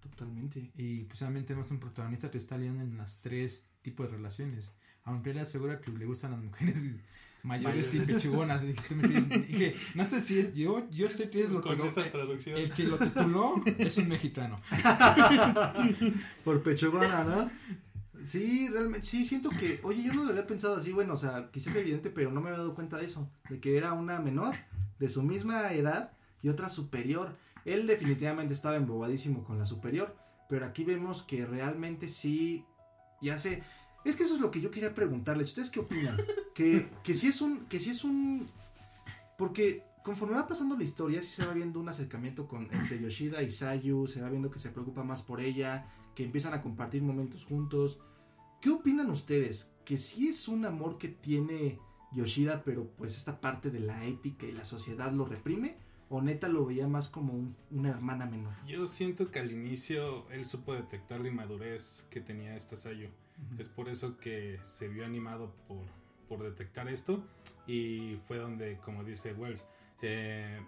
Totalmente. 0.00 0.70
Y 0.76 1.04
precisamente 1.04 1.48
tenemos 1.48 1.70
un 1.72 1.80
protagonista 1.80 2.30
que 2.30 2.38
está 2.38 2.56
lidiando 2.56 2.82
en 2.82 2.96
las 2.96 3.20
tres 3.20 3.68
tipos 3.86 4.06
de 4.10 4.16
relaciones. 4.16 4.72
Aunque 5.04 5.30
él 5.30 5.38
asegura 5.38 5.80
que 5.80 5.92
le 5.92 6.04
gustan 6.04 6.32
las 6.32 6.42
mujeres 6.42 6.84
mayores 7.42 7.94
y 7.94 8.00
pechugonas. 8.00 8.62
Y 8.64 8.66
dije, 8.72 9.74
no 9.94 10.04
sé 10.04 10.20
si 10.20 10.40
es 10.40 10.54
yo, 10.54 10.88
yo 10.90 11.08
sé 11.08 11.30
que 11.30 11.44
es 11.44 11.50
lo 11.50 11.60
Con 11.62 11.76
que 11.80 11.88
esa 11.88 12.04
el, 12.04 12.10
traducción. 12.12 12.58
el 12.58 12.70
que 12.72 12.84
lo 12.84 12.98
tituló 12.98 13.62
es 13.78 13.96
un 13.98 14.08
mexicano. 14.08 14.60
Por 16.44 16.62
pechugona, 16.62 17.24
¿no? 17.24 17.50
Sí, 18.24 18.68
realmente, 18.68 19.06
sí, 19.06 19.24
siento 19.24 19.50
que, 19.50 19.78
oye, 19.84 20.02
yo 20.02 20.12
no 20.12 20.24
lo 20.24 20.30
había 20.30 20.46
pensado 20.46 20.74
así, 20.76 20.90
bueno, 20.90 21.14
o 21.14 21.16
sea, 21.16 21.48
quizás 21.52 21.74
es 21.76 21.80
evidente, 21.80 22.10
pero 22.10 22.32
no 22.32 22.40
me 22.40 22.48
había 22.48 22.58
dado 22.58 22.74
cuenta 22.74 22.96
de 22.96 23.04
eso, 23.04 23.30
de 23.48 23.60
que 23.60 23.76
era 23.76 23.92
una 23.92 24.18
menor, 24.18 24.56
de 24.98 25.08
su 25.08 25.22
misma 25.22 25.72
edad, 25.72 26.10
y 26.42 26.48
otra 26.48 26.68
superior. 26.68 27.36
Él 27.64 27.86
definitivamente 27.86 28.52
estaba 28.52 28.76
embobadísimo 28.76 29.44
con 29.44 29.58
la 29.58 29.64
superior, 29.64 30.16
pero 30.48 30.66
aquí 30.66 30.82
vemos 30.82 31.22
que 31.22 31.46
realmente 31.46 32.08
sí, 32.08 32.64
ya 33.20 33.38
sé, 33.38 33.62
es 34.04 34.16
que 34.16 34.22
eso 34.22 34.34
es 34.34 34.40
lo 34.40 34.50
que 34.50 34.60
yo 34.60 34.70
quería 34.70 34.94
preguntarles, 34.94 35.48
¿ustedes 35.48 35.70
qué 35.70 35.80
opinan? 35.80 36.16
Que, 36.56 36.88
que 37.02 37.12
si 37.12 37.26
es 37.26 37.42
un, 37.42 37.66
que 37.66 37.78
si 37.78 37.90
es 37.90 38.02
un, 38.02 38.48
porque 39.36 39.82
conforme 40.02 40.36
va 40.36 40.46
pasando 40.46 40.74
la 40.74 40.84
historia, 40.84 41.20
sí 41.20 41.28
se 41.28 41.44
va 41.44 41.52
viendo 41.52 41.80
un 41.80 41.88
acercamiento 41.90 42.48
con, 42.48 42.72
entre 42.72 42.98
Yoshida 42.98 43.42
y 43.42 43.50
Sayu, 43.50 44.06
se 44.06 44.22
va 44.22 44.30
viendo 44.30 44.50
que 44.50 44.58
se 44.58 44.70
preocupa 44.70 45.04
más 45.04 45.20
por 45.20 45.42
ella, 45.42 45.86
que 46.14 46.24
empiezan 46.24 46.54
a 46.54 46.62
compartir 46.62 47.02
momentos 47.02 47.44
juntos. 47.44 47.98
¿Qué 48.62 48.70
opinan 48.70 49.10
ustedes? 49.10 49.72
¿Que 49.84 49.98
sí 49.98 50.28
es 50.28 50.48
un 50.48 50.64
amor 50.64 50.96
que 50.96 51.08
tiene 51.08 51.78
Yoshida, 52.12 52.62
pero 52.64 52.90
pues 52.96 53.18
esta 53.18 53.38
parte 53.40 53.70
de 53.70 53.80
la 53.80 54.06
ética 54.06 54.46
y 54.46 54.52
la 54.52 54.64
sociedad 54.64 55.12
lo 55.12 55.26
reprime? 55.26 55.76
¿O 56.08 56.22
neta 56.22 56.48
lo 56.48 56.64
veía 56.66 56.86
más 56.86 57.08
como 57.08 57.32
un- 57.32 57.54
una 57.72 57.90
hermana 57.90 58.26
menor? 58.26 58.52
Yo 58.66 58.86
siento 58.86 59.30
que 59.30 59.40
al 59.40 59.50
inicio 59.50 60.28
él 60.30 60.44
supo 60.44 60.72
detectar 60.74 61.20
la 61.20 61.28
inmadurez 61.28 62.06
que 62.10 62.20
tenía 62.20 62.54
esta 62.56 62.76
Sayu. 62.76 63.08
Es 63.58 63.68
por 63.68 63.88
eso 63.88 64.16
que 64.16 64.58
se 64.62 64.88
vio 64.88 65.04
animado 65.04 65.52
por, 65.68 65.84
por 66.28 66.42
detectar 66.44 66.88
esto 66.88 67.22
y 67.66 68.16
fue 68.24 68.38
donde, 68.38 68.76
como 68.78 69.02
dice 69.04 69.32
Wells, 69.34 69.62
eh, 70.02 70.60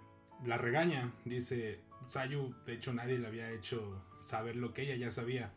la 0.45 0.57
regaña. 0.57 1.11
Dice, 1.25 1.79
Sayu, 2.05 2.53
de 2.65 2.73
hecho 2.73 2.93
nadie 2.93 3.17
le 3.17 3.27
había 3.27 3.49
hecho 3.51 4.03
saber 4.21 4.55
lo 4.57 4.73
que 4.73 4.81
ella 4.83 4.95
ya 4.97 5.11
sabía, 5.11 5.53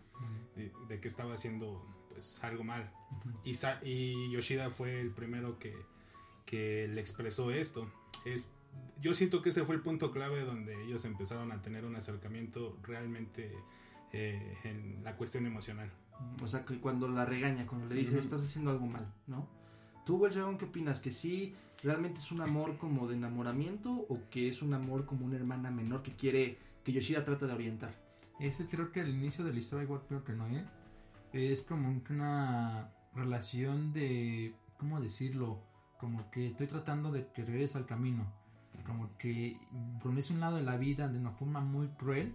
de, 0.55 0.71
de 0.89 1.01
que 1.01 1.09
estaba 1.09 1.35
haciendo 1.35 1.85
pues 2.09 2.43
algo 2.45 2.63
mal. 2.63 2.91
y 3.45 4.31
Yoshida 4.31 4.71
fue 4.71 5.01
el 5.01 5.11
primero 5.11 5.59
que, 5.59 5.75
que 6.47 6.89
le 6.89 7.01
expresó 7.01 7.51
esto. 7.51 7.91
Es, 8.25 8.51
yo 9.01 9.15
siento 9.15 9.43
que 9.43 9.51
ese 9.51 9.65
fue 9.65 9.75
el 9.75 9.83
punto 9.83 10.11
clave 10.13 10.45
donde 10.45 10.85
ellos 10.85 11.05
empezaron 11.05 11.51
a 11.53 11.61
tener 11.61 11.85
un 11.85 11.97
acercamiento 11.97 12.79
realmente 12.83 13.53
eh, 14.13 14.59
en 14.65 15.03
la 15.03 15.17
cuestión 15.17 15.47
emocional. 15.47 15.91
O 16.41 16.47
sea, 16.47 16.65
que 16.65 16.79
cuando 16.79 17.09
la 17.09 17.25
regaña, 17.25 17.67
cuando 17.67 17.87
le 17.87 17.97
dice, 17.97 18.19
estás 18.19 18.43
haciendo 18.43 18.71
algo 18.71 18.87
mal, 18.87 19.13
¿no? 19.27 19.49
¿Tú, 20.07 20.17
Welshagón, 20.17 20.59
qué 20.59 20.67
opinas? 20.67 21.01
¿Que 21.01 21.11
sí 21.11 21.55
realmente 21.83 22.21
es 22.21 22.31
un 22.31 22.41
amor 22.41 22.79
como 22.79 23.09
de 23.09 23.17
enamoramiento 23.17 23.91
o 24.09 24.29
que 24.31 24.49
es 24.49 24.63
un 24.63 24.75
amor 24.75 25.05
como 25.05 25.27
una 25.27 25.37
hermana 25.37 25.71
menor 25.71 26.03
que 26.03 26.15
quiere, 26.15 26.59
que 26.85 26.93
Yoshida 26.93 27.25
trata 27.25 27.47
de 27.47 27.55
orientar? 27.55 27.95
Ese 28.39 28.67
creo 28.67 28.93
que 28.93 29.01
al 29.01 29.09
inicio 29.09 29.45
de 29.45 29.53
la 29.53 29.59
historia, 29.59 29.85
igual 29.85 30.03
creo 30.07 30.25
que 30.25 30.33
no, 30.33 30.47
¿eh? 30.49 30.65
Es 31.33 31.63
como 31.63 32.03
que 32.05 32.13
una 32.13 32.93
relación 33.15 33.93
de, 33.93 34.55
¿cómo 34.79 35.01
decirlo? 35.01 35.63
Como 35.99 36.31
que 36.31 36.47
estoy 36.47 36.67
tratando 36.67 37.11
de 37.11 37.29
que 37.33 37.45
regrese 37.45 37.79
al 37.79 37.87
camino. 37.87 38.33
Como 38.85 39.17
que 39.19 39.57
pones 40.03 40.31
un 40.31 40.41
lado 40.41 40.57
de 40.57 40.63
la 40.63 40.77
vida 40.77 41.09
de 41.09 41.19
una 41.19 41.33
forma 41.33 41.61
muy 41.61 41.89
cruel, 41.89 42.35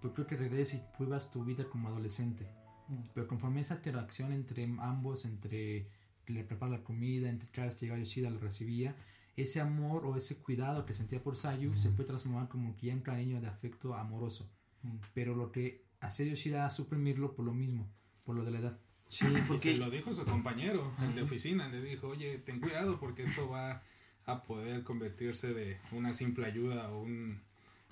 pero 0.00 0.14
creo 0.14 0.26
que 0.26 0.36
regreses 0.36 0.80
y 0.80 1.02
vivas 1.02 1.30
tu 1.30 1.44
vida 1.44 1.64
como 1.64 1.88
adolescente. 1.88 2.46
Mm. 2.88 3.02
Pero 3.14 3.26
conforme 3.26 3.60
esa 3.60 3.76
interacción 3.76 4.32
entre 4.32 4.64
ambos, 4.80 5.24
entre 5.24 5.88
que 6.24 6.32
le 6.32 6.44
prepara 6.44 6.72
la 6.72 6.84
comida, 6.84 7.28
entre 7.28 7.48
cada 7.50 7.68
vez 7.68 7.76
que 7.76 7.86
llegaba 7.86 8.00
Yoshida 8.00 8.30
lo 8.30 8.38
recibía, 8.38 8.96
ese 9.36 9.60
amor 9.60 10.06
o 10.06 10.16
ese 10.16 10.38
cuidado 10.38 10.86
que 10.86 10.94
sentía 10.94 11.22
por 11.22 11.36
Sayu 11.36 11.76
se 11.76 11.90
fue 11.90 12.04
transformando 12.04 12.48
como 12.48 12.76
que 12.76 12.86
ya 12.86 12.92
en 12.92 13.00
cariño 13.00 13.40
de 13.40 13.46
afecto 13.46 13.94
amoroso 13.94 14.50
Mm. 14.82 14.96
pero 15.14 15.34
lo 15.34 15.52
que 15.52 15.84
hacía 16.00 16.26
Yoshida 16.26 16.58
era 16.58 16.70
suprimirlo 16.70 17.34
por 17.34 17.44
lo 17.44 17.52
mismo, 17.52 17.88
por 18.24 18.36
lo 18.36 18.44
de 18.44 18.50
la 18.50 18.58
edad. 18.58 18.78
Sí, 19.08 19.26
Y 19.32 19.36
se 19.36 19.42
porque 19.42 19.76
lo 19.76 19.90
dijo 19.90 20.14
su 20.14 20.24
compañero 20.24 20.92
el 21.02 21.14
de 21.14 21.22
oficina, 21.22 21.68
le 21.68 21.80
dijo, 21.82 22.08
oye, 22.08 22.38
ten 22.38 22.60
cuidado 22.60 22.98
porque 22.98 23.22
esto 23.22 23.48
va 23.48 23.82
a 24.26 24.42
poder 24.42 24.82
convertirse 24.82 25.54
de 25.54 25.78
una 25.92 26.12
simple 26.14 26.46
ayuda 26.46 26.90
o 26.90 27.02
un 27.02 27.40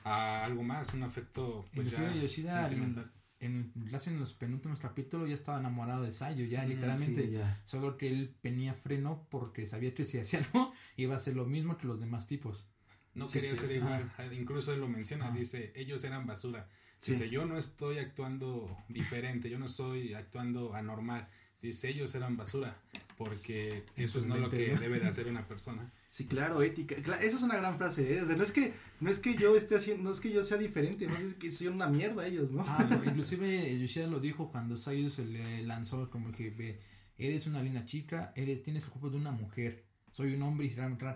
a 0.04 0.44
algo 0.44 0.62
más, 0.62 0.92
un 0.92 1.02
afecto 1.02 1.64
pues, 1.74 1.90
ya 1.96 2.12
Yoshida 2.14 2.64
en, 2.66 2.68
sentimental. 2.70 3.10
en, 3.40 3.72
en 3.74 4.18
los 4.18 4.32
penúltimos 4.34 4.78
capítulos 4.78 5.28
ya 5.30 5.34
estaba 5.34 5.58
enamorado 5.60 6.02
de 6.02 6.10
Sayu, 6.12 6.44
ya 6.44 6.64
Mm, 6.64 6.68
literalmente, 6.68 7.22
sí, 7.22 7.30
ya. 7.30 7.60
solo 7.64 7.96
que 7.96 8.08
él 8.08 8.34
tenía 8.42 8.74
freno 8.74 9.26
porque 9.30 9.64
sabía 9.64 9.94
que 9.94 10.04
si 10.04 10.18
hacía 10.18 10.40
algo 10.40 10.72
iba 10.96 11.14
a 11.16 11.18
ser 11.18 11.36
lo 11.36 11.46
mismo 11.46 11.78
que 11.78 11.86
los 11.86 12.00
demás 12.00 12.26
tipos. 12.26 12.68
No 13.14 13.26
Sí, 13.28 13.34
quería 13.38 13.52
sí. 13.52 13.56
ser 13.58 13.70
igual, 13.72 14.12
incluso 14.38 14.74
él 14.74 14.80
lo 14.80 14.88
menciona, 14.88 15.28
Ah. 15.28 15.30
dice, 15.30 15.72
ellos 15.76 16.02
eran 16.04 16.26
basura. 16.26 16.68
Sí. 16.98 17.12
Dice, 17.12 17.30
yo 17.30 17.46
no 17.46 17.56
estoy 17.58 17.98
actuando 17.98 18.76
diferente, 18.88 19.48
yo 19.48 19.58
no 19.58 19.66
estoy 19.66 20.14
actuando 20.14 20.74
anormal. 20.74 21.28
Dice, 21.62 21.88
ellos 21.88 22.14
eran 22.14 22.36
basura, 22.36 22.76
porque 23.16 23.84
eso 23.96 24.18
es 24.18 24.26
no 24.26 24.36
lo 24.36 24.50
que 24.50 24.76
debe 24.76 25.00
de 25.00 25.06
hacer 25.08 25.28
una 25.28 25.46
persona. 25.46 25.90
Sí, 26.14 26.26
claro, 26.26 26.62
ética. 26.62 26.94
Eso 26.94 27.38
es 27.38 27.42
una 27.42 27.56
gran 27.56 27.76
frase, 27.76 28.14
¿eh? 28.14 28.22
O 28.22 28.26
sea, 28.28 28.36
no 28.36 28.44
es 28.44 28.52
que, 28.52 28.72
no 29.00 29.10
es 29.10 29.18
que 29.18 29.34
yo 29.34 29.56
esté 29.56 29.74
haciendo, 29.74 30.04
no 30.04 30.10
es 30.12 30.20
que 30.20 30.30
yo 30.30 30.44
sea 30.44 30.58
diferente, 30.58 31.08
no 31.08 31.16
es 31.16 31.34
que 31.34 31.50
sean 31.50 31.74
una 31.74 31.88
mierda 31.88 32.24
ellos, 32.24 32.52
¿no? 32.52 32.62
Ah, 32.64 32.86
no, 32.88 33.02
inclusive 33.04 33.76
Yoshida 33.80 34.06
lo 34.06 34.20
dijo 34.20 34.48
cuando 34.48 34.76
Sayu 34.76 35.10
se 35.10 35.24
le 35.24 35.64
lanzó 35.64 36.08
como 36.10 36.30
que 36.30 36.50
ve, 36.50 36.78
eres 37.18 37.48
una 37.48 37.64
linda 37.64 37.84
chica, 37.84 38.32
eres, 38.36 38.62
tienes 38.62 38.84
el 38.84 38.90
cuerpo 38.90 39.10
de 39.10 39.16
una 39.16 39.32
mujer, 39.32 39.86
soy 40.12 40.36
un 40.36 40.42
hombre 40.42 40.68
y 40.68 40.70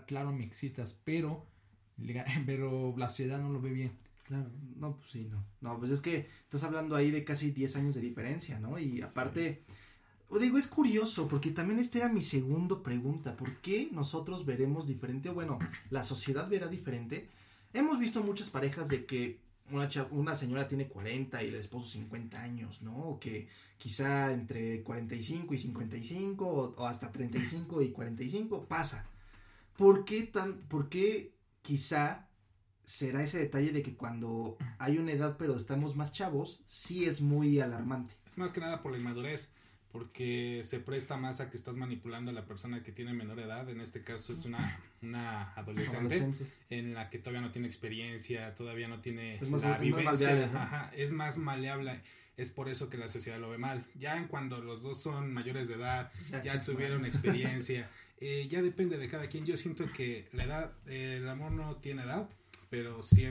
claro 0.05 0.33
me 0.33 0.43
excitas, 0.43 1.01
pero, 1.05 1.47
pero 2.47 2.93
la 2.97 3.09
sociedad 3.09 3.39
no 3.39 3.51
lo 3.51 3.61
ve 3.61 3.71
bien. 3.71 3.93
Claro, 4.25 4.51
no, 4.75 4.97
pues 4.97 5.13
sí, 5.13 5.29
no. 5.31 5.47
No, 5.61 5.79
pues 5.79 5.93
es 5.93 6.01
que 6.01 6.27
estás 6.43 6.65
hablando 6.65 6.97
ahí 6.97 7.13
de 7.13 7.23
casi 7.23 7.53
10 7.53 7.77
años 7.77 7.95
de 7.95 8.01
diferencia, 8.01 8.59
¿no? 8.59 8.77
Y 8.81 9.01
aparte, 9.01 9.63
o 10.29 10.39
digo, 10.39 10.59
es 10.59 10.67
curioso, 10.67 11.27
porque 11.29 11.51
también 11.51 11.79
esta 11.79 11.99
era 11.99 12.09
mi 12.09 12.23
segunda 12.23 12.83
pregunta. 12.83 13.37
¿Por 13.37 13.57
qué 13.61 13.89
nosotros 13.93 14.45
veremos 14.45 14.87
diferente? 14.87 15.31
Bueno, 15.31 15.59
la 15.91 16.03
sociedad 16.03 16.49
verá 16.49 16.69
diferente. 16.69 17.29
Hemos 17.73 17.99
visto 17.99 18.23
muchas 18.23 18.51
parejas 18.51 18.89
de 18.89 19.07
que 19.07 19.41
una, 19.71 19.89
una 20.11 20.35
señora 20.35 20.69
tiene 20.69 20.89
40 20.89 21.43
y 21.43 21.49
el 21.49 21.55
esposo 21.55 21.89
50 21.89 22.41
años, 22.41 22.83
¿no? 22.83 22.97
O 22.97 23.21
que 23.21 23.49
quizá 23.79 24.33
entre 24.33 24.83
45 24.83 25.55
y 25.55 25.59
55 25.59 26.47
o, 26.47 26.75
o 26.77 26.87
hasta 26.87 27.11
35 27.11 27.83
y 27.83 27.91
45 27.91 28.67
pasa. 28.67 29.07
¿Por 29.77 30.05
qué 30.05 30.25
tan, 30.25 30.59
por 30.63 30.89
qué 30.89 31.33
quizá 31.63 32.29
será 32.89 33.23
ese 33.23 33.39
detalle 33.39 33.71
de 33.71 33.83
que 33.83 33.95
cuando 33.95 34.57
hay 34.79 34.97
una 34.97 35.13
edad 35.13 35.37
pero 35.39 35.57
estamos 35.57 35.95
más 35.95 36.11
chavos, 36.11 36.63
sí 36.65 37.05
es 37.05 37.21
muy 37.21 37.61
alarmante. 37.61 38.15
Es 38.27 38.39
más 38.39 38.51
que 38.51 38.61
nada 38.61 38.83
por 38.83 38.93
la 38.93 38.99
inmadurez, 38.99 39.51
porque 39.93 40.63
se 40.65 40.81
presta 40.81 41.17
más 41.17 41.41
a 41.41 41.49
que 41.51 41.57
estás 41.57 41.77
manipulando 41.77 42.31
a 42.31 42.35
la 42.35 42.45
persona 42.45 42.83
que 42.83 42.93
tiene 42.93 43.13
menor 43.15 43.41
edad, 43.41 43.69
en 43.71 43.81
este 43.81 44.03
caso 44.05 44.33
es 44.33 44.45
una, 44.45 44.81
una 45.03 45.53
adolescente, 45.55 46.27
en 46.71 46.95
la 46.95 47.09
que 47.11 47.19
todavía 47.19 47.41
no 47.41 47.51
tiene 47.51 47.69
experiencia, 47.69 48.55
todavía 48.55 48.89
no 48.89 49.01
tiene 49.01 49.37
Es 49.37 49.49
más- 49.49 49.63
la 49.63 49.69
más 49.71 49.81
vivencia, 49.81 50.29
maleable, 50.31 50.53
¿no? 50.53 50.59
ajá, 50.59 50.93
es 50.95 51.13
más 51.13 51.39
maleable, 51.39 52.01
es 52.37 52.51
por 52.51 52.69
eso 52.69 52.89
que 52.91 52.99
la 52.99 53.09
sociedad 53.09 53.39
lo 53.41 53.49
ve 53.51 53.59
mal. 53.59 53.85
Ya 53.95 54.17
en 54.17 54.29
cuando 54.29 54.61
los 54.61 54.83
dos 54.83 55.03
son 55.03 55.33
mayores 55.33 55.69
de 55.69 55.75
edad, 55.75 56.13
Ya 56.45 56.61
tuvieron 56.61 57.05
experiencia, 57.07 57.91
eh, 58.21 58.47
ya 58.49 58.63
depende 58.63 58.99
de 58.99 59.09
cada 59.09 59.27
quien. 59.29 59.45
Yo 59.47 59.57
siento 59.57 59.91
que 59.93 60.29
la 60.33 60.45
edad, 60.45 60.73
eh, 60.87 61.17
el 61.21 61.29
amor 61.29 61.51
no 61.53 61.77
tiene 61.77 62.03
edad, 62.03 62.29
pero 62.71 63.03
sí, 63.03 63.27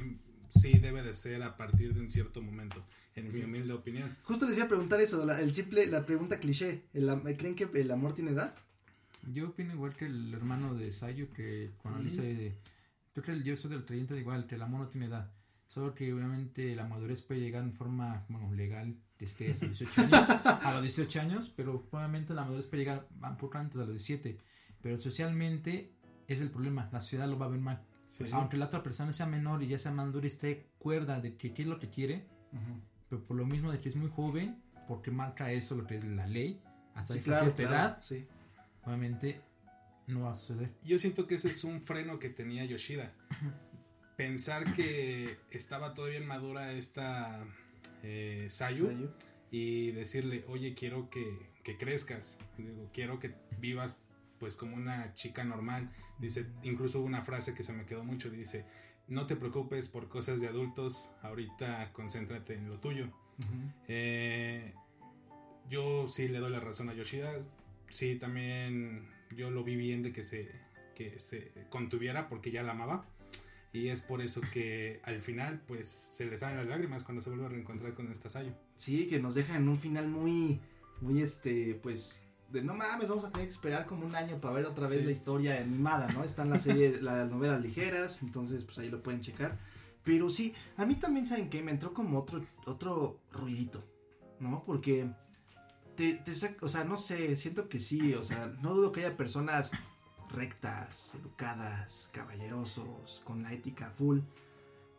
sí 0.49 0.79
debe 0.79 1.03
de 1.03 1.13
ser 1.15 1.43
a 1.43 1.55
partir 1.55 1.93
de 1.93 2.01
un 2.01 2.09
cierto 2.09 2.41
momento, 2.41 2.83
en 3.19 3.33
mi 3.33 3.41
humilde 3.41 3.73
opinión. 3.73 4.15
Justo 4.23 4.45
les 4.47 4.57
iba 4.57 4.65
a 4.65 4.69
preguntar 4.69 4.99
eso, 5.01 5.25
la, 5.25 5.39
el 5.41 5.53
simple, 5.53 5.87
la 5.87 6.05
pregunta 6.05 6.39
cliché, 6.39 6.83
¿el 6.93 7.09
¿creen 7.37 7.55
que 7.55 7.69
el 7.73 7.91
amor 7.91 8.13
tiene 8.13 8.31
edad? 8.31 8.55
Yo 9.31 9.49
opino 9.49 9.73
igual 9.73 9.95
que 9.95 10.05
el 10.05 10.33
hermano 10.33 10.73
de 10.75 10.91
Sayu 10.91 11.29
que 11.33 11.71
cuando 11.81 11.99
Ujú. 11.99 12.09
dice 12.09 12.21
de, 12.21 12.55
creo 13.21 13.35
yo 13.37 13.55
soy 13.55 13.71
del 13.71 13.83
creyente 13.85 14.13
de 14.13 14.21
igual 14.21 14.45
que 14.47 14.55
el 14.55 14.61
amor 14.61 14.81
no 14.81 14.87
tiene 14.87 15.07
edad 15.07 15.31
solo 15.65 15.93
que 15.93 16.13
obviamente 16.13 16.75
la 16.75 16.87
madurez 16.87 17.21
puede 17.21 17.41
llegar 17.41 17.63
en 17.63 17.73
forma 17.73 18.25
bueno, 18.29 18.53
legal 18.53 18.95
este, 19.19 19.51
hasta 19.51 19.65
los 19.65 19.79
18 19.79 20.01
años 20.01 20.29
a 20.45 20.71
los 20.73 20.81
18 20.81 21.19
años 21.19 21.49
pero 21.53 21.85
obviamente 21.91 22.33
la 22.33 22.45
madurez 22.45 22.67
puede 22.67 22.83
llegar 22.83 23.07
un 23.21 23.37
poco 23.37 23.57
antes 23.57 23.73
de 23.77 23.85
los 23.85 23.95
17 23.95 24.37
pero 24.81 24.97
socialmente 24.97 25.91
es 26.27 26.39
el 26.39 26.51
problema 26.51 26.87
la 26.93 27.01
sociedad 27.01 27.27
lo 27.27 27.37
va 27.37 27.47
a 27.47 27.49
ver 27.49 27.59
mal 27.59 27.83
Sí. 28.07 28.23
aunque 28.31 28.55
la 28.55 28.67
otra 28.67 28.81
persona 28.83 29.11
sea 29.11 29.25
menor 29.25 29.61
y 29.61 29.67
ya 29.67 29.77
sea 29.77 29.91
madura 29.91 30.25
y 30.25 30.27
esté 30.27 30.69
cuerda 30.77 31.19
de 31.19 31.35
que 31.35 31.53
qué 31.53 31.63
es 31.63 31.67
lo 31.67 31.77
que 31.79 31.89
quiere 31.89 32.25
pero 33.09 33.23
por 33.23 33.37
lo 33.37 33.45
mismo 33.45 33.71
de 33.71 33.79
que 33.79 33.89
es 33.89 33.95
muy 33.95 34.09
joven 34.09 34.61
porque 34.87 35.11
marca 35.11 35.51
eso 35.51 35.75
lo 35.75 35.85
que 35.87 35.95
es 35.97 36.03
la 36.03 36.27
ley 36.27 36.61
hasta 36.95 37.13
Sí, 37.13 37.19
esa 37.19 37.31
claro, 37.31 37.45
cierta 37.45 37.63
claro, 37.67 37.75
edad 37.75 38.03
sí. 38.03 38.25
obviamente 38.83 39.41
no 40.07 40.21
va 40.21 40.31
a 40.31 40.35
suceder 40.35 40.71
Yo 40.83 40.97
siento 40.99 41.27
que 41.27 41.35
ese 41.35 41.49
es 41.49 41.63
un 41.63 41.81
freno 41.81 42.19
que 42.19 42.29
tenía 42.29 42.63
Yoshida. 42.65 43.11
Pensar 44.15 44.73
que 44.73 45.37
estaba 45.51 45.93
todavía 45.93 46.21
madura 46.21 46.71
esta 46.73 47.45
eh, 48.01 48.47
Sayu, 48.49 48.87
Sayu. 48.87 49.09
y 49.51 49.91
decirle, 49.91 50.43
oye, 50.47 50.73
quiero 50.73 51.09
que, 51.11 51.51
que 51.63 51.77
crezcas, 51.77 52.39
Digo, 52.57 52.89
quiero 52.93 53.19
que 53.19 53.35
vivas 53.59 54.01
pues 54.39 54.55
como 54.55 54.75
una 54.75 55.13
chica 55.13 55.43
normal. 55.43 55.91
Dice, 56.19 56.47
incluso 56.63 56.99
hubo 56.99 57.05
una 57.05 57.21
frase 57.21 57.53
que 57.53 57.61
se 57.63 57.73
me 57.73 57.85
quedó 57.85 58.03
mucho, 58.03 58.31
dice, 58.31 58.65
no 59.07 59.25
te 59.25 59.35
preocupes 59.35 59.87
por 59.87 60.09
cosas 60.09 60.41
de 60.41 60.47
adultos, 60.47 61.11
ahorita 61.21 61.91
concéntrate 61.93 62.55
en 62.55 62.69
lo 62.69 62.77
tuyo. 62.77 63.09
Eh, 63.87 64.73
yo 65.69 66.07
sí 66.07 66.27
le 66.27 66.39
doy 66.39 66.51
la 66.51 66.59
razón 66.59 66.89
a 66.89 66.93
Yoshida. 66.93 67.31
Sí, 67.89 68.15
también 68.15 69.07
yo 69.35 69.51
lo 69.51 69.63
vi 69.63 69.75
bien 69.75 70.03
de 70.03 70.11
que 70.11 70.23
se, 70.23 70.49
que 70.95 71.19
se 71.19 71.51
contuviera 71.69 72.27
porque 72.27 72.51
ya 72.51 72.63
la 72.63 72.71
amaba. 72.71 73.05
Y 73.73 73.89
es 73.89 74.01
por 74.01 74.21
eso 74.21 74.41
que 74.53 75.01
al 75.03 75.21
final, 75.21 75.61
pues, 75.67 75.87
se 75.87 76.25
le 76.25 76.37
salen 76.37 76.57
las 76.57 76.67
lágrimas 76.67 77.03
cuando 77.03 77.21
se 77.21 77.29
vuelve 77.29 77.45
a 77.45 77.49
reencontrar 77.49 77.93
con 77.93 78.11
esta 78.11 78.29
Sayo. 78.29 78.53
Sí, 78.75 79.07
que 79.07 79.19
nos 79.19 79.35
deja 79.35 79.55
en 79.55 79.67
un 79.67 79.77
final 79.77 80.07
muy, 80.07 80.59
muy 81.01 81.21
este, 81.21 81.75
pues, 81.75 82.23
de 82.51 82.61
no 82.61 82.73
mames, 82.73 83.09
vamos 83.09 83.23
a 83.25 83.31
tener 83.31 83.47
que 83.47 83.53
esperar 83.53 83.85
como 83.85 84.05
un 84.05 84.15
año 84.15 84.39
para 84.39 84.53
ver 84.53 84.65
otra 84.65 84.87
vez 84.87 84.99
Sí. 84.99 85.05
la 85.05 85.11
historia 85.11 85.57
animada, 85.59 86.07
¿no? 86.07 86.23
Está 86.23 86.43
en 86.43 86.49
la 86.51 86.59
serie, 86.59 86.99
las 87.01 87.29
novelas 87.29 87.61
ligeras, 87.61 88.21
entonces 88.21 88.63
pues 88.63 88.77
ahí 88.79 88.89
lo 88.89 89.03
pueden 89.03 89.21
checar. 89.21 89.57
Pero 90.03 90.29
sí, 90.29 90.53
a 90.77 90.85
mí 90.85 90.95
también, 90.95 91.27
¿saben 91.27 91.49
qué? 91.49 91.61
Me 91.61 91.71
entró 91.71 91.93
como 91.93 92.19
otro, 92.19 92.41
otro 92.65 93.19
ruidito. 93.31 93.83
¿no? 94.39 94.63
Porque 94.65 95.09
te, 95.95 96.13
te 96.13 96.33
saca, 96.35 96.63
o 96.63 96.67
sea, 96.69 96.83
no 96.83 96.95
sé, 96.95 97.35
siento 97.35 97.67
que 97.67 97.79
sí, 97.79 98.13
o 98.13 98.21
sea, 98.23 98.53
no 98.61 98.73
dudo 98.75 98.91
que 98.91 98.99
haya 99.03 99.17
personas 99.17 99.71
rectas, 100.29 101.13
educadas, 101.15 102.09
caballerosos, 102.11 103.21
con 103.23 103.43
la 103.43 103.53
ética 103.53 103.89
full, 103.89 104.19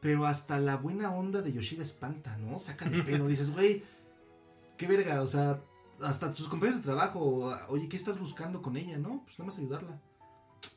pero 0.00 0.26
hasta 0.26 0.58
la 0.58 0.76
buena 0.76 1.12
onda 1.12 1.42
de 1.42 1.52
Yoshida 1.52 1.82
espanta, 1.82 2.36
¿no? 2.38 2.58
Saca 2.58 2.86
de 2.86 3.02
pedo, 3.02 3.26
dices, 3.28 3.50
güey, 3.50 3.84
qué 4.76 4.86
verga, 4.86 5.22
o 5.22 5.26
sea, 5.26 5.60
hasta 6.02 6.32
tus 6.32 6.48
compañeros 6.48 6.80
de 6.80 6.84
trabajo, 6.84 7.52
oye, 7.68 7.88
¿qué 7.88 7.96
estás 7.96 8.18
buscando 8.18 8.62
con 8.62 8.76
ella, 8.76 8.98
no? 8.98 9.22
Pues 9.24 9.38
nada 9.38 9.46
más 9.46 9.58
ayudarla. 9.58 10.00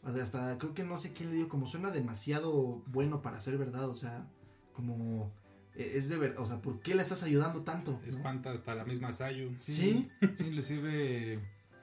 O 0.03 0.11
sea, 0.11 0.23
hasta 0.23 0.57
creo 0.57 0.73
que 0.73 0.83
no 0.83 0.97
sé 0.97 1.13
quién 1.13 1.29
le 1.29 1.35
dijo, 1.35 1.49
como 1.49 1.67
suena 1.67 1.91
demasiado 1.91 2.83
bueno 2.87 3.21
para 3.21 3.39
ser 3.39 3.57
verdad, 3.57 3.89
o 3.89 3.95
sea, 3.95 4.27
como 4.73 5.31
eh, 5.75 5.93
es 5.95 6.09
de 6.09 6.17
verdad, 6.17 6.39
o 6.39 6.45
sea, 6.45 6.61
¿por 6.61 6.81
qué 6.81 6.95
la 6.95 7.01
estás 7.01 7.23
ayudando 7.23 7.61
tanto? 7.61 7.99
no? 8.01 8.07
Espanta 8.07 8.51
hasta 8.51 8.75
la 8.75 8.83
misma 8.83 9.13
Sayu. 9.13 9.55
Sí. 9.59 9.73
Sí, 9.73 10.11
inclusive 10.45 11.39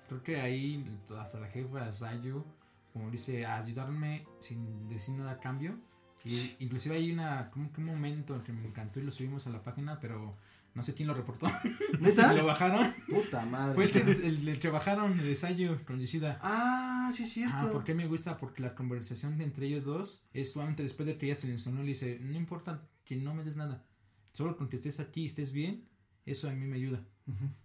creo 0.08 0.22
que 0.22 0.40
ahí 0.40 0.84
hasta 1.18 1.40
la 1.40 1.48
jefa 1.48 1.90
Sayu, 1.92 2.44
como 2.92 3.10
dice, 3.10 3.46
a 3.46 3.58
ayudarme 3.58 4.26
sin 4.40 4.88
decir 4.88 5.14
nada 5.14 5.32
a 5.32 5.40
cambio. 5.40 5.78
Y 6.24 6.56
inclusive 6.58 6.96
hay 6.96 7.12
una, 7.12 7.50
como 7.50 7.72
que 7.72 7.80
un 7.80 7.86
momento 7.86 8.34
en 8.34 8.42
que 8.42 8.52
me 8.52 8.66
encantó 8.66 9.00
y 9.00 9.04
lo 9.04 9.12
subimos 9.12 9.46
a 9.46 9.50
la 9.50 9.62
página, 9.62 9.98
pero 10.00 10.34
no 10.78 10.84
sé 10.84 10.94
quién 10.94 11.08
lo 11.08 11.14
reportó. 11.14 11.50
¿Neta? 12.00 12.32
lo 12.32 12.46
bajaron. 12.46 12.94
Puta 13.08 13.44
madre. 13.44 13.74
Fue 13.74 13.84
el 13.86 13.90
que, 13.90 14.00
el, 14.00 14.48
el 14.48 14.60
que 14.60 14.70
bajaron 14.70 15.18
de 15.18 15.34
Sayu 15.34 15.76
con. 15.84 16.00
Ah, 16.40 17.10
sí 17.12 17.24
es 17.24 17.32
cierto. 17.32 17.56
Ah, 17.58 17.68
¿por 17.72 17.82
qué 17.82 17.94
me 17.94 18.06
gusta? 18.06 18.36
Porque 18.36 18.62
la 18.62 18.76
conversación 18.76 19.40
entre 19.42 19.66
ellos 19.66 19.84
dos 19.84 20.24
es 20.32 20.52
solamente 20.52 20.84
después 20.84 21.08
de 21.08 21.18
que 21.18 21.26
ella 21.26 21.34
se 21.34 21.48
le 21.48 21.54
enseñó, 21.54 21.80
le 21.80 21.88
dice, 21.88 22.20
no 22.22 22.36
importa 22.36 22.88
que 23.04 23.16
no 23.16 23.34
me 23.34 23.42
des 23.42 23.56
nada, 23.56 23.84
solo 24.32 24.56
con 24.56 24.68
que 24.68 24.76
estés 24.76 25.00
aquí 25.00 25.22
y 25.22 25.26
estés 25.26 25.50
bien, 25.50 25.88
eso 26.26 26.48
a 26.48 26.52
mí 26.52 26.64
me 26.64 26.76
ayuda. 26.76 27.04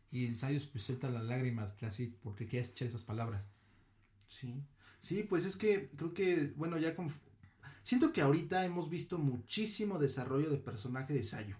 Y 0.09 0.25
el 0.25 0.39
Sayus 0.39 0.65
pues 0.65 0.83
suelta 0.83 1.07
las 1.09 1.23
lágrimas, 1.23 1.75
así, 1.83 2.17
porque 2.23 2.45
quería 2.45 2.61
escuchar 2.61 2.87
esas 2.87 3.03
palabras. 3.03 3.45
Sí. 4.27 4.55
Sí, 4.99 5.21
pues 5.21 5.45
es 5.45 5.55
que 5.55 5.91
creo 5.95 6.15
que, 6.15 6.51
bueno, 6.55 6.79
ya 6.79 6.95
con... 6.95 7.11
Siento 7.83 8.11
que 8.11 8.21
ahorita 8.21 8.65
hemos 8.65 8.89
visto 8.89 9.19
muchísimo 9.19 9.99
desarrollo 9.99 10.49
de 10.49 10.57
personaje 10.57 11.13
de 11.13 11.21
Sayo. 11.21 11.57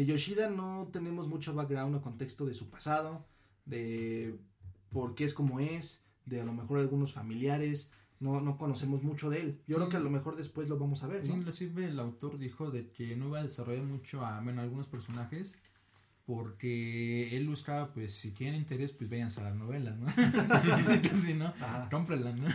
De 0.00 0.06
Yoshida 0.06 0.48
no 0.48 0.88
tenemos 0.90 1.28
mucho 1.28 1.52
background 1.52 1.94
o 1.94 2.00
contexto 2.00 2.46
de 2.46 2.54
su 2.54 2.70
pasado, 2.70 3.26
de 3.66 4.34
por 4.90 5.14
qué 5.14 5.24
es 5.24 5.34
como 5.34 5.60
es, 5.60 6.00
de 6.24 6.40
a 6.40 6.44
lo 6.46 6.54
mejor 6.54 6.78
algunos 6.78 7.12
familiares, 7.12 7.90
no, 8.18 8.40
no 8.40 8.56
conocemos 8.56 9.02
mucho 9.02 9.28
de 9.28 9.42
él. 9.42 9.60
Yo 9.66 9.74
Sí. 9.74 9.80
creo 9.80 9.88
que 9.90 9.96
a 9.98 10.00
lo 10.00 10.08
mejor 10.08 10.36
después 10.36 10.70
lo 10.70 10.78
vamos 10.78 11.02
a 11.02 11.06
ver, 11.06 11.22
Sí, 11.22 11.32
¿no? 11.32 11.36
inclusive 11.40 11.84
el 11.84 12.00
autor 12.00 12.38
dijo 12.38 12.70
de 12.70 12.88
que 12.88 13.14
no 13.14 13.26
iba 13.28 13.40
a 13.40 13.42
desarrollar 13.42 13.84
mucho 13.84 14.24
a, 14.24 14.40
bueno, 14.40 14.62
algunos 14.62 14.86
personajes, 14.88 15.54
porque 16.24 17.36
él 17.36 17.46
buscaba, 17.46 17.92
pues, 17.92 18.14
si 18.14 18.30
tienen 18.30 18.58
interés, 18.62 18.92
pues 18.92 19.10
váyanse 19.10 19.40
a 19.40 19.44
las 19.50 19.56
novelas, 19.56 19.98
¿no? 19.98 20.06
Sí, 21.14 21.34
¿no? 21.34 21.46
Ajá. 21.48 21.88
Cómprenla, 21.90 22.32
¿no? 22.32 22.48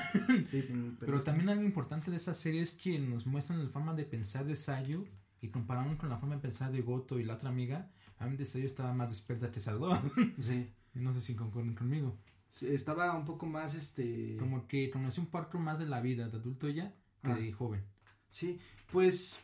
Sí, 0.45 0.63
mm, 0.67 0.97
Pero 0.99 1.21
también 1.21 1.49
algo 1.49 1.63
importante 1.63 2.10
de 2.10 2.17
esa 2.17 2.34
serie 2.34 2.62
es 2.62 2.73
que 2.73 2.97
nos 2.97 3.27
muestran 3.27 3.62
la 3.63 3.69
forma 3.69 3.93
de 3.93 4.05
pensar 4.05 4.45
de 4.45 4.55
Sayu 4.55 5.05
y 5.45 5.49
comparamos 5.49 5.95
con 5.97 6.10
la 6.10 6.17
forma 6.17 6.36
de 6.36 6.41
pensar 6.41 6.71
de 6.71 6.81
Goto 6.81 7.19
y 7.19 7.23
la 7.23 7.36
otra 7.36 7.49
amiga. 7.49 7.89
Obviamente 8.17 8.45
Sayu 8.45 8.65
estaba 8.65 8.93
más 8.93 9.10
despierta 9.10 9.51
que 9.51 9.60
esas 9.60 9.79
dos. 9.79 9.97
Sí. 10.39 10.69
no 10.93 11.12
sé 11.13 11.21
si 11.21 11.36
concuerdan 11.36 11.75
conmigo. 11.75 12.17
Sí, 12.49 12.67
Estaba 12.67 13.13
un 13.17 13.25
poco 13.25 13.45
más, 13.45 13.75
este... 13.75 14.38
Como 14.39 14.65
que 14.67 14.89
conoció 14.89 15.21
un 15.23 15.29
poco 15.29 15.60
más 15.60 15.77
de 15.79 15.86
la 15.88 15.99
vida 16.01 16.27
de 16.29 16.38
adulto 16.38 16.69
ya 16.69 16.93
que 17.21 17.31
Ah. 17.31 17.36
de 17.36 17.51
joven. 17.51 17.84
Sí, 18.29 18.60
pues 18.91 19.41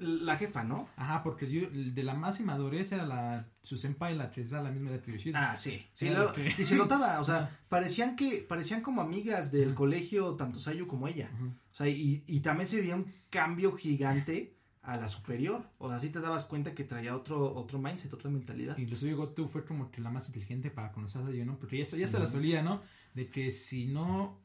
la 0.00 0.36
jefa, 0.36 0.64
¿no? 0.64 0.88
Ajá, 0.96 1.22
porque 1.22 1.50
yo, 1.50 1.68
de 1.70 2.02
la 2.02 2.14
más 2.14 2.40
inmadurez 2.40 2.92
era 2.92 3.04
la, 3.06 3.48
su 3.62 3.76
senpai, 3.76 4.16
la 4.16 4.30
que 4.30 4.42
era 4.42 4.62
la 4.62 4.70
misma 4.70 4.90
de 4.90 5.02
Yoshida. 5.12 5.52
Ah, 5.52 5.56
sí. 5.56 5.84
sí 5.94 6.08
lo- 6.10 6.32
que- 6.32 6.54
Y 6.58 6.64
se 6.64 6.76
notaba, 6.76 7.20
o 7.20 7.24
sea, 7.24 7.58
parecían 7.68 8.16
que, 8.16 8.44
parecían 8.48 8.80
como 8.82 9.00
amigas 9.00 9.50
del 9.52 9.74
colegio, 9.74 10.34
tanto 10.34 10.60
Sayu 10.60 10.86
como 10.86 11.08
ella. 11.08 11.30
O 11.70 11.74
sea, 11.74 11.88
y, 11.88 12.22
y 12.26 12.40
también 12.40 12.68
se 12.68 12.80
veía 12.80 12.96
un 12.96 13.06
cambio 13.30 13.72
gigante 13.72 14.56
a 14.82 14.96
la 14.96 15.08
superior. 15.08 15.64
O 15.78 15.88
sea, 15.88 16.00
sí 16.00 16.10
te 16.10 16.20
dabas 16.20 16.44
cuenta 16.44 16.74
que 16.74 16.84
traía 16.84 17.16
otro, 17.16 17.54
otro 17.54 17.78
mindset, 17.78 18.12
otra 18.12 18.30
mentalidad. 18.30 18.76
Inclusive 18.78 19.14
Goto 19.14 19.48
fue 19.48 19.64
como 19.64 19.90
que 19.90 20.00
la 20.00 20.10
más 20.10 20.28
inteligente 20.28 20.70
para 20.70 20.92
conocer 20.92 21.22
a 21.22 21.44
¿no? 21.44 21.58
Porque 21.58 21.78
ya, 21.78 21.86
se- 21.86 21.98
ya 21.98 22.08
se 22.08 22.18
la 22.18 22.26
solía, 22.26 22.62
¿no? 22.62 22.82
De 23.14 23.28
que 23.30 23.52
si 23.52 23.86
no 23.86 24.40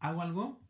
hago 0.00 0.22
algo, 0.22 0.60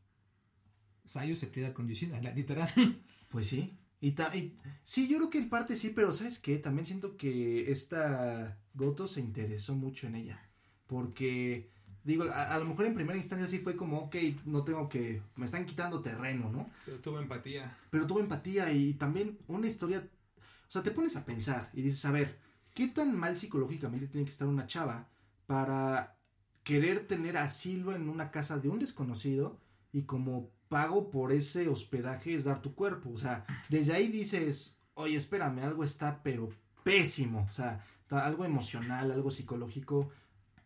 Sayu 1.05 1.37
se 1.37 1.51
queda 1.51 1.75
con 1.75 1.89
Yoshida, 1.89 2.21
literal. 2.35 2.69
Pues 3.29 3.49
sí. 3.49 3.77
Y, 4.01 4.13
ta- 4.13 4.35
y- 4.37 4.57
sí, 4.85 5.09
yo 5.09 5.17
creo 5.19 5.31
que 5.31 5.39
en 5.39 5.49
parte 5.51 5.77
sí, 5.77 5.91
pero 5.91 6.13
¿sabes 6.13 6.39
qué? 6.39 6.57
También 6.59 6.87
siento 6.87 7.17
que 7.17 7.69
esta 7.73 8.61
Goto 8.75 9.09
se 9.09 9.21
interesó 9.21 9.75
mucho 9.75 10.07
en 10.07 10.15
ella. 10.15 10.41
Porque, 10.87 11.73
digo, 12.05 12.25
a, 12.25 12.55
a 12.55 12.59
lo 12.59 12.67
mejor 12.67 12.87
en 12.87 12.95
primera 12.95 13.17
instancia 13.17 13.47
sí 13.49 13.59
fue 13.59 13.75
como, 13.77 13.99
ok, 13.99 14.17
no 14.45 14.63
tengo 14.63 14.89
que, 14.89 15.23
me 15.37 15.47
están 15.47 15.65
quitando 15.65 16.01
terreno, 16.01 16.51
¿no? 16.53 16.67
Pero 16.85 16.99
tuvo 16.99 17.19
empatía. 17.19 17.75
pero 17.91 18.07
tuvo 18.07 18.21
empatía 18.21 18.73
y 18.73 18.95
también 18.95 19.39
una 19.49 19.67
historia, 19.67 20.07
o 20.39 20.71
sea, 20.71 20.83
te 20.83 20.91
pones 20.91 21.17
a 21.17 21.25
pensar 21.25 21.71
y 21.73 21.83
dices, 21.83 22.05
a 22.05 22.13
ver, 22.13 22.39
¿qué 22.75 22.89
tan 22.89 23.17
mal 23.17 23.37
psicológicamente 23.37 24.07
tiene 24.07 24.25
que 24.25 24.31
estar 24.31 24.47
una 24.47 24.67
chava 24.67 25.09
para 25.47 26.17
querer 26.63 27.07
tener 27.07 27.37
asilo 27.37 27.95
en 27.95 28.09
una 28.09 28.31
casa 28.31 28.59
de 28.59 28.69
un 28.69 28.79
desconocido 28.79 29.59
y 29.93 30.03
como 30.03 30.51
pago 30.69 31.11
por 31.11 31.33
ese 31.33 31.69
hospedaje 31.69 32.35
es 32.35 32.45
dar 32.45 32.61
tu 32.61 32.75
cuerpo? 32.75 33.11
O 33.11 33.19
sea, 33.19 33.45
desde 33.69 33.95
ahí 33.95 34.09
dices, 34.09 34.79
oye, 34.95 35.17
espérame, 35.17 35.61
algo 35.61 35.85
está 35.85 36.23
pero 36.23 36.51
pésimo, 36.83 37.47
o 37.49 37.53
sea, 37.53 37.85
algo 38.11 38.45
emocional, 38.45 39.11
algo 39.11 39.31
psicológico, 39.31 40.11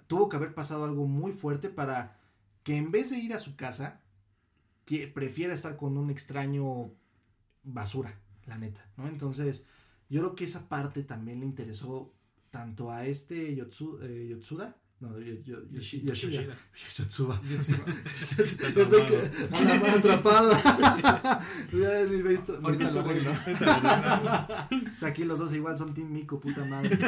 tuvo 0.09 0.29
que 0.29 0.37
haber 0.37 0.55
pasado 0.55 0.85
algo 0.85 1.07
muy 1.07 1.31
fuerte 1.31 1.69
para 1.69 2.19
que 2.65 2.77
en 2.77 2.91
vez 2.91 3.11
de 3.11 3.19
ir 3.19 3.33
a 3.33 3.39
su 3.39 3.55
casa, 3.55 4.01
que 4.85 5.07
prefiera 5.07 5.55
estar 5.55 5.77
con 5.77 5.97
un 5.97 6.11
extraño 6.11 6.91
basura, 7.63 8.19
la 8.47 8.59
neta, 8.59 8.91
¿no? 8.97 9.07
Entonces, 9.07 9.65
yo 10.09 10.21
creo 10.21 10.35
que 10.35 10.45
esa 10.45 10.69
parte 10.69 11.05
también 11.05 11.41
le 11.41 11.47
interesó 11.47 12.13
tanto 12.51 12.91
a 12.91 13.07
este 13.07 13.55
Yotsu, 13.55 14.01
eh, 14.03 14.29
Yotsuda, 14.31 14.77
no, 15.01 15.19
yo, 15.21 15.35
yo, 15.45 15.57
Yoshi- 15.71 16.03
Yoshida, 16.03 16.43
Yoshida. 16.43 16.57
Yotsuba, 16.97 17.41
estoy 18.39 19.07
que- 19.07 19.31
a 19.57 19.61
la 19.61 19.75
mano 19.81 21.41
Ya 21.73 22.01
es 22.01 22.11
mi 22.11 22.23
visto- 22.23 22.59
Ahorita 22.63 22.91
lo 22.91 23.01
arreglo. 23.01 23.33
aquí 25.03 25.25
los 25.25 25.39
dos 25.39 25.53
igual 25.55 25.79
son 25.79 25.95
Team 25.95 26.11
Miko, 26.13 26.41
puta 26.41 26.65
madre. 26.65 26.99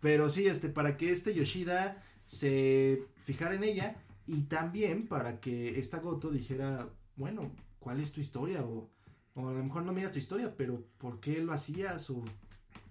Pero 0.00 0.28
sí, 0.28 0.46
este, 0.46 0.68
para 0.68 0.96
que 0.96 1.12
este 1.12 1.34
Yoshida 1.34 2.02
se 2.26 3.04
fijara 3.16 3.54
en 3.54 3.64
ella 3.64 3.96
y 4.26 4.42
también 4.42 5.06
para 5.08 5.40
que 5.40 5.78
esta 5.78 5.98
Goto 5.98 6.30
dijera, 6.30 6.88
bueno, 7.16 7.52
¿cuál 7.78 8.00
es 8.00 8.12
tu 8.12 8.20
historia? 8.20 8.62
O, 8.62 8.90
o 9.34 9.48
a 9.48 9.52
lo 9.52 9.62
mejor 9.64 9.84
no 9.84 9.92
me 9.92 10.00
digas 10.00 10.12
tu 10.12 10.18
historia, 10.18 10.56
pero 10.56 10.84
¿por 10.98 11.20
qué 11.20 11.40
lo 11.40 11.52
hacías? 11.52 12.10
O, 12.10 12.24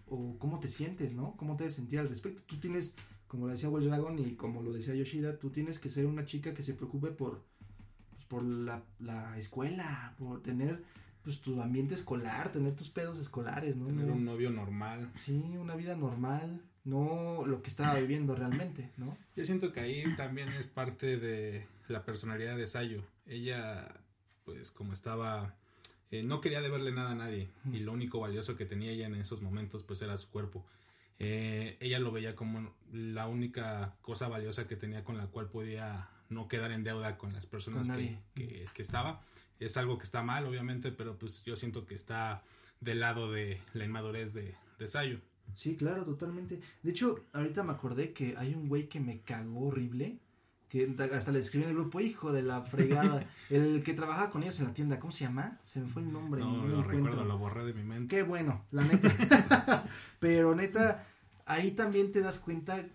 o 0.07 0.37
cómo 0.39 0.59
te 0.59 0.67
sientes, 0.69 1.13
¿no? 1.13 1.35
¿Cómo 1.37 1.55
te 1.55 1.69
sentir 1.71 1.99
al 1.99 2.09
respecto? 2.09 2.41
Tú 2.45 2.59
tienes, 2.59 2.93
como 3.29 3.45
lo 3.45 3.53
decía 3.53 3.69
Wild 3.69 3.87
Dragon 3.87 4.17
y 4.19 4.33
como 4.33 4.61
lo 4.63 4.73
decía 4.73 4.95
Yoshida, 4.95 5.37
tú 5.37 5.51
tienes 5.51 5.77
que 5.77 5.89
ser 5.89 6.07
una 6.07 6.25
chica 6.25 6.55
que 6.55 6.63
se 6.63 6.73
preocupe 6.73 7.11
por, 7.11 7.43
pues, 8.09 8.25
por 8.25 8.43
la, 8.43 8.83
la 8.99 9.37
escuela, 9.37 10.15
por 10.17 10.41
tener 10.41 10.83
pues 11.21 11.39
tu 11.39 11.61
ambiente 11.61 11.93
escolar, 11.93 12.51
tener 12.51 12.73
tus 12.75 12.89
pedos 12.89 13.19
escolares, 13.19 13.75
¿no? 13.75 13.85
Tener 13.85 14.09
un 14.09 14.25
novio 14.25 14.49
normal. 14.49 15.11
Sí, 15.13 15.43
una 15.59 15.75
vida 15.75 15.95
normal, 15.95 16.63
no 16.85 17.45
lo 17.45 17.61
que 17.61 17.69
estaba 17.69 17.99
viviendo 17.99 18.35
realmente, 18.35 18.89
¿no? 18.97 19.15
Yo 19.35 19.45
siento 19.45 19.71
que 19.71 19.81
ahí 19.81 20.03
también 20.17 20.49
es 20.49 20.65
parte 20.65 21.17
de 21.17 21.67
la 21.87 22.03
personalidad 22.03 22.57
de 22.57 22.65
Sayo. 22.65 23.03
Ella, 23.27 23.95
pues 24.43 24.71
como 24.71 24.93
estaba, 24.93 25.53
eh, 26.09 26.23
no 26.23 26.41
quería 26.41 26.61
deberle 26.61 26.91
nada 26.91 27.11
a 27.11 27.15
nadie 27.15 27.49
y 27.71 27.79
lo 27.81 27.93
único 27.93 28.19
valioso 28.19 28.55
que 28.55 28.65
tenía 28.65 28.89
ella 28.89 29.05
en 29.05 29.13
esos 29.13 29.43
momentos 29.43 29.83
pues 29.83 30.01
era 30.01 30.17
su 30.17 30.29
cuerpo. 30.29 30.65
Eh, 31.19 31.77
ella 31.81 31.99
lo 31.99 32.11
veía 32.11 32.35
como 32.35 32.73
la 32.91 33.27
única 33.27 33.95
cosa 34.01 34.27
valiosa 34.29 34.67
que 34.67 34.75
tenía 34.75 35.03
con 35.03 35.17
la 35.17 35.27
cual 35.27 35.49
podía 35.49 36.09
no 36.29 36.47
quedar 36.47 36.71
en 36.71 36.83
deuda 36.83 37.17
con 37.17 37.33
las 37.33 37.45
personas 37.45 37.87
Con 37.87 37.97
que, 37.97 38.17
que, 38.35 38.65
que 38.73 38.81
estaba. 38.81 39.21
Es 39.59 39.75
algo 39.75 39.97
que 39.97 40.05
está 40.05 40.23
mal, 40.23 40.45
obviamente, 40.45 40.91
pero 40.91 41.17
pues 41.19 41.43
yo 41.43 41.55
siento 41.57 41.85
que 41.85 41.95
está 41.95 42.43
del 42.79 43.01
lado 43.01 43.31
de 43.31 43.59
la 43.73 43.85
inmadurez 43.85 44.33
de, 44.33 44.55
de 44.77 44.87
Sayo. 44.87 45.19
Sí, 45.53 45.75
claro, 45.75 46.05
totalmente. 46.05 46.59
De 46.83 46.91
hecho, 46.91 47.25
ahorita 47.33 47.63
me 47.63 47.73
acordé 47.73 48.13
que 48.13 48.35
hay 48.37 48.53
un 48.53 48.69
güey 48.69 48.87
que 48.87 48.99
me 48.99 49.21
cagó 49.21 49.67
horrible, 49.67 50.19
que 50.69 50.95
hasta 51.13 51.31
le 51.31 51.39
escribí 51.39 51.63
en 51.65 51.71
el 51.71 51.75
grupo, 51.75 51.99
hijo 51.99 52.31
de 52.31 52.43
la 52.43 52.61
fregada, 52.61 53.25
el 53.49 53.81
que 53.83 53.93
trabajaba 53.93 54.29
con 54.29 54.43
ellos 54.43 54.59
en 54.59 54.67
la 54.67 54.73
tienda, 54.73 54.99
¿cómo 54.99 55.11
se 55.11 55.25
llama? 55.25 55.59
Se 55.63 55.79
me 55.79 55.87
fue 55.87 56.01
el 56.03 56.11
nombre, 56.13 56.41
No, 56.41 56.51
no, 56.57 56.67
lo 56.67 56.79
encuentro. 56.79 56.91
recuerdo, 56.97 57.25
lo 57.25 57.37
borré 57.39 57.65
de 57.65 57.73
mi 57.73 57.83
mente. 57.83 58.15
Qué 58.15 58.23
bueno, 58.23 58.63
la 58.71 58.83
neta. 58.83 59.83
Pero 60.19 60.53
neta, 60.55 61.05
ahí 61.45 61.71
también 61.71 62.11
te 62.11 62.21
das 62.21 62.39
cuenta. 62.39 62.85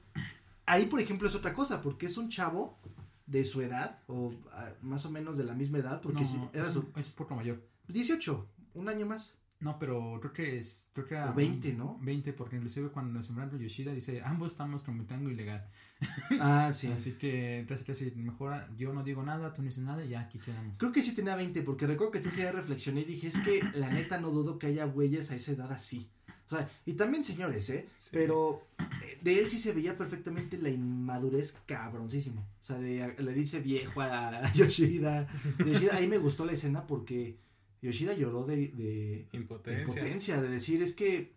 Ahí, 0.66 0.86
por 0.86 1.00
ejemplo, 1.00 1.28
es 1.28 1.34
otra 1.34 1.52
cosa, 1.52 1.82
porque 1.82 2.06
es 2.06 2.16
un 2.16 2.28
chavo 2.30 2.78
de 3.26 3.42
su 3.44 3.60
edad, 3.62 3.98
o 4.06 4.32
ah, 4.52 4.70
más 4.82 5.04
o 5.06 5.10
menos 5.10 5.36
de 5.36 5.44
la 5.44 5.54
misma 5.54 5.78
edad, 5.78 6.00
porque 6.00 6.22
No, 6.22 6.26
sí, 6.28 6.40
era 6.52 6.66
es, 6.68 6.72
su. 6.72 6.88
es 6.96 7.08
un 7.08 7.14
poco 7.14 7.34
mayor. 7.34 7.60
18, 7.88 8.46
un 8.74 8.88
año 8.88 9.04
más. 9.06 9.34
No, 9.64 9.78
pero 9.78 10.18
creo 10.20 10.32
que 10.34 10.56
es. 10.56 10.90
Creo 10.92 11.06
que 11.06 11.14
era 11.14 11.30
O 11.30 11.34
20, 11.34 11.72
¿no? 11.72 11.98
20, 12.02 12.34
porque 12.34 12.56
inclusive 12.56 12.90
cuando 12.90 13.14
nos 13.14 13.26
sembraron 13.26 13.58
Yoshida 13.58 13.94
dice: 13.94 14.20
ambos 14.22 14.52
estamos 14.52 14.84
tramitando 14.84 15.30
ilegal. 15.30 15.66
Ah, 16.38 16.70
sí. 16.70 16.88
Así 16.88 17.12
que 17.12 17.64
casi 17.66 17.82
casi 17.84 18.10
mejor 18.10 18.52
yo 18.76 18.92
no 18.92 19.02
digo 19.02 19.22
nada, 19.22 19.54
tú 19.54 19.62
no 19.62 19.66
dices 19.66 19.82
nada 19.82 20.04
y 20.04 20.10
ya 20.10 20.20
aquí 20.20 20.38
quedamos. 20.38 20.76
Creo 20.76 20.92
que 20.92 21.02
sí 21.02 21.14
tenía 21.14 21.34
20, 21.34 21.62
porque 21.62 21.86
recuerdo 21.86 22.12
que 22.12 22.22
sí 22.22 22.28
se 22.28 22.52
reflexioné 22.52 23.00
y 23.00 23.04
dije, 23.04 23.28
es 23.28 23.38
que 23.38 23.62
la 23.74 23.88
neta 23.88 24.20
no 24.20 24.30
dudo 24.30 24.58
que 24.58 24.66
haya 24.66 24.84
güeyes 24.84 25.30
a 25.30 25.36
esa 25.36 25.52
edad 25.52 25.72
así. 25.72 26.10
O 26.46 26.50
sea, 26.50 26.70
y 26.84 26.92
también 26.92 27.24
señores, 27.24 27.70
¿eh? 27.70 27.88
Sí. 27.96 28.10
Pero 28.12 28.66
eh, 28.78 29.18
de 29.22 29.38
él 29.38 29.48
sí 29.48 29.58
se 29.58 29.72
veía 29.72 29.96
perfectamente 29.96 30.58
la 30.58 30.68
inmadurez 30.68 31.56
cabroncísimo. 31.64 32.42
O 32.60 32.64
sea, 32.64 32.76
de, 32.76 33.14
le 33.16 33.32
dice 33.32 33.60
viejo 33.60 34.02
a 34.02 34.42
Yoshida. 34.52 35.26
Yoshida. 35.58 35.96
Ahí 35.96 36.06
me 36.06 36.18
gustó 36.18 36.44
la 36.44 36.52
escena 36.52 36.86
porque 36.86 37.38
Yoshida 37.84 38.14
lloró 38.14 38.44
de, 38.44 38.68
de, 38.68 39.26
de 39.30 39.38
Impotencia. 39.38 40.40
de 40.40 40.48
decir, 40.48 40.82
es 40.82 40.94
que 40.94 41.34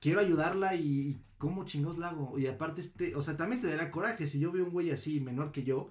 quiero 0.00 0.20
ayudarla 0.20 0.74
y 0.74 1.20
cómo 1.36 1.66
chingos 1.66 1.98
la 1.98 2.08
hago. 2.08 2.38
Y 2.38 2.46
aparte, 2.46 2.80
este, 2.80 3.14
o 3.14 3.20
sea, 3.20 3.36
también 3.36 3.60
te 3.60 3.68
dará 3.68 3.90
coraje. 3.90 4.26
Si 4.26 4.40
yo 4.40 4.50
veo 4.52 4.64
un 4.64 4.70
güey 4.70 4.90
así 4.90 5.20
menor 5.20 5.52
que 5.52 5.64
yo, 5.64 5.90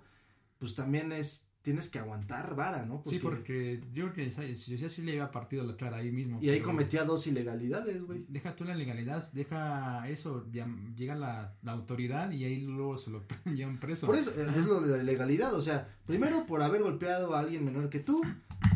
pues 0.58 0.73
también 0.73 1.12
es, 1.12 1.45
tienes 1.62 1.88
que 1.88 2.00
aguantar 2.00 2.56
vara, 2.56 2.84
¿no? 2.88 3.04
Sí, 3.06 3.19
porque 3.19 3.80
yo 3.93 4.12
creo 4.12 4.28
que 4.28 4.56
Yoshida 4.56 4.89
sí 4.89 5.04
le 5.04 5.12
había 5.12 5.30
partido 5.30 5.63
la 5.63 5.78
cara 5.78 5.97
ahí 5.97 6.12
mismo. 6.12 6.39
Y 6.41 6.50
ahí 6.50 6.60
cometía 6.60 7.04
dos 7.04 7.28
ilegalidades, 7.28 8.02
güey. 8.02 8.26
Deja 8.28 8.56
tú 8.56 8.63
la 8.63 8.73
legalidad, 8.73 9.32
deja 9.34 10.10
eso, 10.10 10.47
ya 10.52 10.67
llega 10.95 11.13
la, 11.13 11.56
la 11.62 11.73
autoridad 11.73 12.32
y 12.32 12.43
ahí 12.43 12.62
luego 12.62 12.97
se 12.97 13.12
lo 13.12 13.23
llevan 13.54 13.80
preso. 13.80 14.08
Por 14.08 14.15
eso, 14.15 14.32
es 14.32 14.65
lo 14.65 14.82
de 14.82 14.97
la 14.97 15.04
ilegalidad. 15.04 15.54
O 15.54 15.62
sea, 15.62 15.95
primero 16.08 16.47
por 16.47 16.63
haber 16.63 16.82
golpeado 16.82 17.36
a 17.36 17.39
alguien 17.39 17.63
menor 17.63 17.91
que 17.91 18.00
tú. 18.00 18.23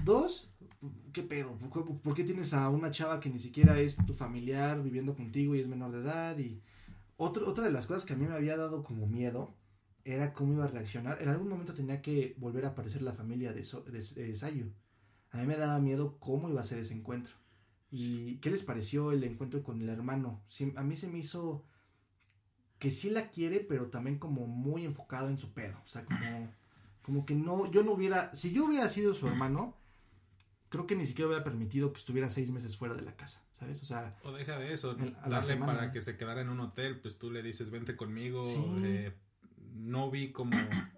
Dos, 0.03 0.50
¿qué 1.13 1.23
pedo? 1.23 1.57
¿Por 2.03 2.15
qué, 2.15 2.23
tienes 2.23 2.53
a 2.53 2.69
una 2.69 2.91
chava 2.91 3.19
que 3.19 3.29
ni 3.29 3.39
siquiera 3.39 3.79
es 3.79 3.97
tu 4.05 4.13
familiar 4.13 4.81
viviendo 4.81 5.15
contigo 5.15 5.55
y 5.55 5.59
es 5.59 5.67
menor 5.67 5.91
de 5.91 5.99
edad? 5.99 6.37
Y 6.37 6.61
otro, 7.17 7.47
otra 7.47 7.63
de 7.63 7.71
las 7.71 7.87
cosas 7.87 8.05
que 8.05 8.13
a 8.13 8.17
mí 8.17 8.25
me 8.25 8.35
había 8.35 8.57
dado 8.57 8.83
como 8.83 9.07
miedo 9.07 9.55
era 10.03 10.33
cómo 10.33 10.53
iba 10.53 10.65
a 10.65 10.67
reaccionar. 10.67 11.21
En 11.21 11.29
algún 11.29 11.49
momento 11.49 11.73
tenía 11.73 12.01
que 12.01 12.35
volver 12.37 12.65
a 12.65 12.69
aparecer 12.69 13.01
la 13.01 13.11
familia 13.13 13.53
de, 13.53 13.63
So- 13.63 13.83
de, 13.83 13.99
de 13.99 14.35
Sayu. 14.35 14.71
A 15.31 15.37
mí 15.37 15.45
me 15.45 15.55
daba 15.55 15.79
miedo 15.79 16.17
cómo 16.19 16.49
iba 16.49 16.61
a 16.61 16.65
ser 16.65 16.79
ese 16.79 16.93
encuentro. 16.93 17.35
¿Y 17.91 18.37
qué 18.37 18.49
les 18.49 18.63
pareció 18.63 19.11
el 19.11 19.23
encuentro 19.23 19.63
con 19.63 19.81
el 19.81 19.89
hermano? 19.89 20.41
A 20.75 20.83
mí 20.83 20.95
se 20.95 21.07
me 21.07 21.19
hizo 21.19 21.65
que 22.79 22.89
sí 22.89 23.09
la 23.11 23.29
quiere, 23.29 23.59
pero 23.59 23.87
también 23.87 24.17
como 24.17 24.47
muy 24.47 24.85
enfocado 24.85 25.29
en 25.29 25.37
su 25.37 25.53
pedo. 25.53 25.77
O 25.85 25.87
sea, 25.87 26.03
como, 26.05 26.51
como 27.03 27.25
que 27.25 27.35
no, 27.35 27.69
yo 27.69 27.83
no 27.83 27.91
hubiera, 27.91 28.33
si 28.33 28.51
yo 28.53 28.65
hubiera 28.65 28.89
sido 28.89 29.13
su 29.13 29.27
hermano, 29.27 29.75
creo 30.71 30.87
que 30.87 30.95
ni 30.95 31.05
siquiera 31.05 31.27
hubiera 31.27 31.43
permitido 31.43 31.93
que 31.93 31.99
estuviera 31.99 32.29
seis 32.31 32.49
meses 32.49 32.75
fuera 32.75 32.95
de 32.95 33.03
la 33.03 33.15
casa, 33.15 33.43
¿sabes? 33.59 33.79
O 33.83 33.85
sea, 33.85 34.17
O 34.23 34.31
deja 34.31 34.57
de 34.57 34.73
eso, 34.73 34.91
El- 34.97 35.15
a 35.17 35.27
la 35.27 35.35
darle 35.35 35.53
semana. 35.53 35.73
para 35.73 35.91
que 35.91 36.01
se 36.01 36.17
quedara 36.17 36.41
en 36.41 36.49
un 36.49 36.59
hotel, 36.61 36.99
pues 36.99 37.19
tú 37.19 37.29
le 37.29 37.43
dices 37.43 37.69
vente 37.69 37.95
conmigo. 37.95 38.43
Sí. 38.49 38.63
eh, 38.83 39.13
no 39.75 40.09
vi 40.11 40.31
como, 40.31 40.55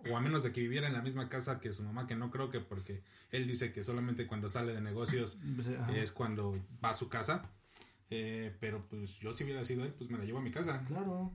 o 0.09 0.17
a 0.17 0.21
menos 0.21 0.43
de 0.43 0.51
que 0.51 0.59
viviera 0.61 0.87
en 0.87 0.93
la 0.93 1.01
misma 1.01 1.29
casa 1.29 1.59
que 1.59 1.71
su 1.73 1.83
mamá, 1.83 2.07
que 2.07 2.15
no 2.15 2.31
creo 2.31 2.49
que 2.49 2.59
porque 2.59 3.03
él 3.31 3.47
dice 3.47 3.71
que 3.71 3.83
solamente 3.83 4.25
cuando 4.27 4.49
sale 4.49 4.73
de 4.73 4.81
negocios 4.81 5.37
pues, 5.55 5.67
ajá, 5.67 5.95
es 5.95 6.11
cuando 6.11 6.57
va 6.83 6.91
a 6.91 6.95
su 6.95 7.09
casa. 7.09 7.49
Eh, 8.09 8.55
pero 8.59 8.79
pues 8.81 9.19
yo 9.19 9.33
si 9.33 9.43
hubiera 9.43 9.63
sido 9.65 9.83
él, 9.85 9.93
pues 9.97 10.09
me 10.09 10.17
la 10.17 10.23
llevo 10.25 10.39
a 10.39 10.41
mi 10.41 10.51
casa. 10.51 10.83
claro. 10.87 11.31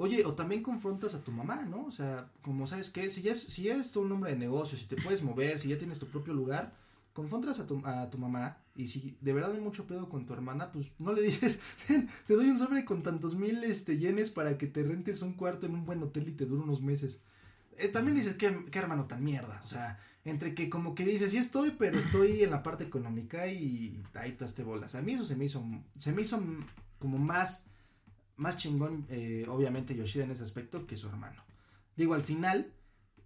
Oye, 0.00 0.24
o 0.24 0.34
también 0.34 0.62
confrontas 0.62 1.14
a 1.14 1.24
tu 1.24 1.32
mamá, 1.32 1.62
¿no? 1.64 1.84
O 1.86 1.90
sea, 1.90 2.30
como 2.42 2.68
sabes 2.68 2.88
que 2.90 3.10
si 3.10 3.20
ya, 3.22 3.32
es, 3.32 3.42
si 3.42 3.64
ya 3.64 3.74
eres 3.74 3.90
tú 3.90 4.00
un 4.02 4.12
hombre 4.12 4.30
de 4.30 4.38
negocios, 4.38 4.80
si 4.80 4.86
te 4.86 4.94
puedes 4.96 5.22
mover, 5.24 5.58
si 5.58 5.68
ya 5.70 5.78
tienes 5.78 5.98
tu 5.98 6.06
propio 6.06 6.32
lugar, 6.34 6.72
confrontas 7.12 7.58
a 7.58 7.66
tu, 7.66 8.18
mamá 8.18 8.58
y 8.74 8.86
si 8.86 9.16
de 9.20 9.32
verdad 9.32 9.52
hay 9.52 9.60
mucho 9.60 9.86
pedo 9.86 10.08
con 10.08 10.24
tu 10.24 10.32
hermana, 10.32 10.70
pues 10.72 10.92
no 10.98 11.12
le 11.12 11.22
dices, 11.22 11.58
"Ten, 11.86 12.08
te 12.26 12.34
doy 12.34 12.48
un 12.48 12.58
sobre 12.58 12.84
con 12.84 13.02
tantos 13.02 13.34
mil 13.34 13.64
este, 13.64 13.98
yenes 13.98 14.30
para 14.30 14.56
que 14.56 14.66
te 14.66 14.82
rentes 14.82 15.22
un 15.22 15.34
cuarto 15.34 15.66
en 15.66 15.74
un 15.74 15.84
buen 15.84 16.02
hotel 16.02 16.28
y 16.28 16.32
te 16.32 16.46
dure 16.46 16.62
unos 16.62 16.80
meses. 16.80 17.20
Eh, 17.76 17.88
también 17.88 18.16
dices, 18.16 18.34
¿qué, 18.34 18.46
hermano 18.72 19.06
tan 19.06 19.22
mierda? 19.22 19.60
O 19.64 19.66
sea, 19.66 19.98
entre 20.24 20.54
que 20.54 20.68
como 20.68 20.94
que 20.94 21.04
dices, 21.04 21.30
sí 21.30 21.36
estoy, 21.36 21.72
pero 21.78 21.98
estoy 21.98 22.42
en 22.42 22.50
la 22.50 22.62
parte 22.62 22.84
económica 22.84 23.46
y 23.46 24.02
ahí 24.14 24.32
te 24.32 24.46
te 24.46 24.62
bolas. 24.64 24.94
A 24.94 25.02
mí 25.02 25.12
eso 25.12 25.24
se 25.24 25.36
me 25.36 25.44
hizo, 25.44 25.64
se 25.96 26.12
me 26.12 26.22
hizo 26.22 26.42
como 26.98 27.18
más, 27.18 27.64
más 28.36 28.56
chingón, 28.56 29.06
eh, 29.08 29.46
obviamente 29.48 29.94
Yoshida 29.94 30.24
en 30.24 30.32
ese 30.32 30.44
aspecto 30.44 30.86
que 30.86 30.96
su 30.96 31.08
hermano. 31.08 31.44
Digo, 31.96 32.14
al 32.14 32.22
final 32.22 32.72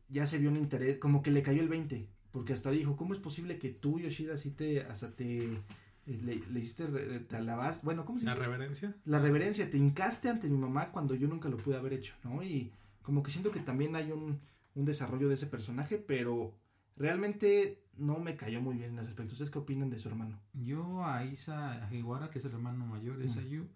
ya 0.09 0.27
se 0.27 0.39
vio 0.39 0.51
un 0.51 0.57
interés, 0.57 0.99
como 0.99 1.23
que 1.23 1.31
le 1.31 1.43
cayó 1.43 1.63
el 1.63 1.69
20, 1.69 2.09
porque 2.33 2.53
hasta 2.53 2.71
dijo, 2.71 2.97
¿cómo 2.97 3.15
es 3.15 3.21
posible 3.21 3.59
que 3.59 3.69
tú, 3.71 4.01
Yoshida, 4.01 4.35
así 4.35 4.51
te, 4.51 4.81
hasta 4.83 5.11
te, 5.15 5.45
eh, 5.45 5.59
le, 6.07 6.37
le 6.51 6.61
hiciste, 6.61 6.87
re- 6.87 7.21
te 7.21 7.37
alabas, 7.37 7.83
bueno, 7.85 8.05
¿cómo 8.05 8.19
se 8.19 8.25
La 8.25 8.33
dice? 8.35 8.45
reverencia. 8.47 8.97
la 9.05 9.19
reverencia, 9.21 9.71
te 9.71 9.77
hincaste 9.79 10.29
ante 10.31 10.49
mi 10.49 10.59
mamá 10.59 10.91
cuando 10.91 11.15
yo 11.15 11.29
nunca 11.29 11.49
lo 11.49 11.57
pude 11.59 11.77
haber 11.77 11.93
hecho, 11.93 12.15
¿no? 12.25 12.43
Y 12.43 12.73
como 13.03 13.23
que 13.23 13.31
siento 13.31 13.51
que 13.53 13.61
también 13.61 13.95
hay 13.97 14.11
un, 14.13 14.41
un 14.75 14.85
desarrollo 14.85 15.29
de 15.29 15.35
ese 15.35 15.47
personaje, 15.47 15.99
pero 15.99 16.55
realmente 16.97 17.83
no 17.97 18.19
me 18.19 18.37
cayó 18.37 18.61
muy 18.61 18.77
bien 18.77 18.91
en 18.93 18.99
ese 19.01 19.09
aspecto. 19.11 19.33
¿Ustedes 19.33 19.51
qué 19.51 19.59
opinan 19.59 19.91
de 19.91 19.99
su 19.99 20.09
hermano? 20.09 20.41
Yo 20.55 21.05
a 21.05 21.25
Isa 21.25 21.89
Higuara, 21.93 22.31
que 22.31 22.39
es 22.39 22.45
el 22.45 22.53
hermano 22.53 22.87
mayor 22.87 23.19
de 23.19 23.27
Mm. 23.27 23.29
Sayu, 23.29 23.69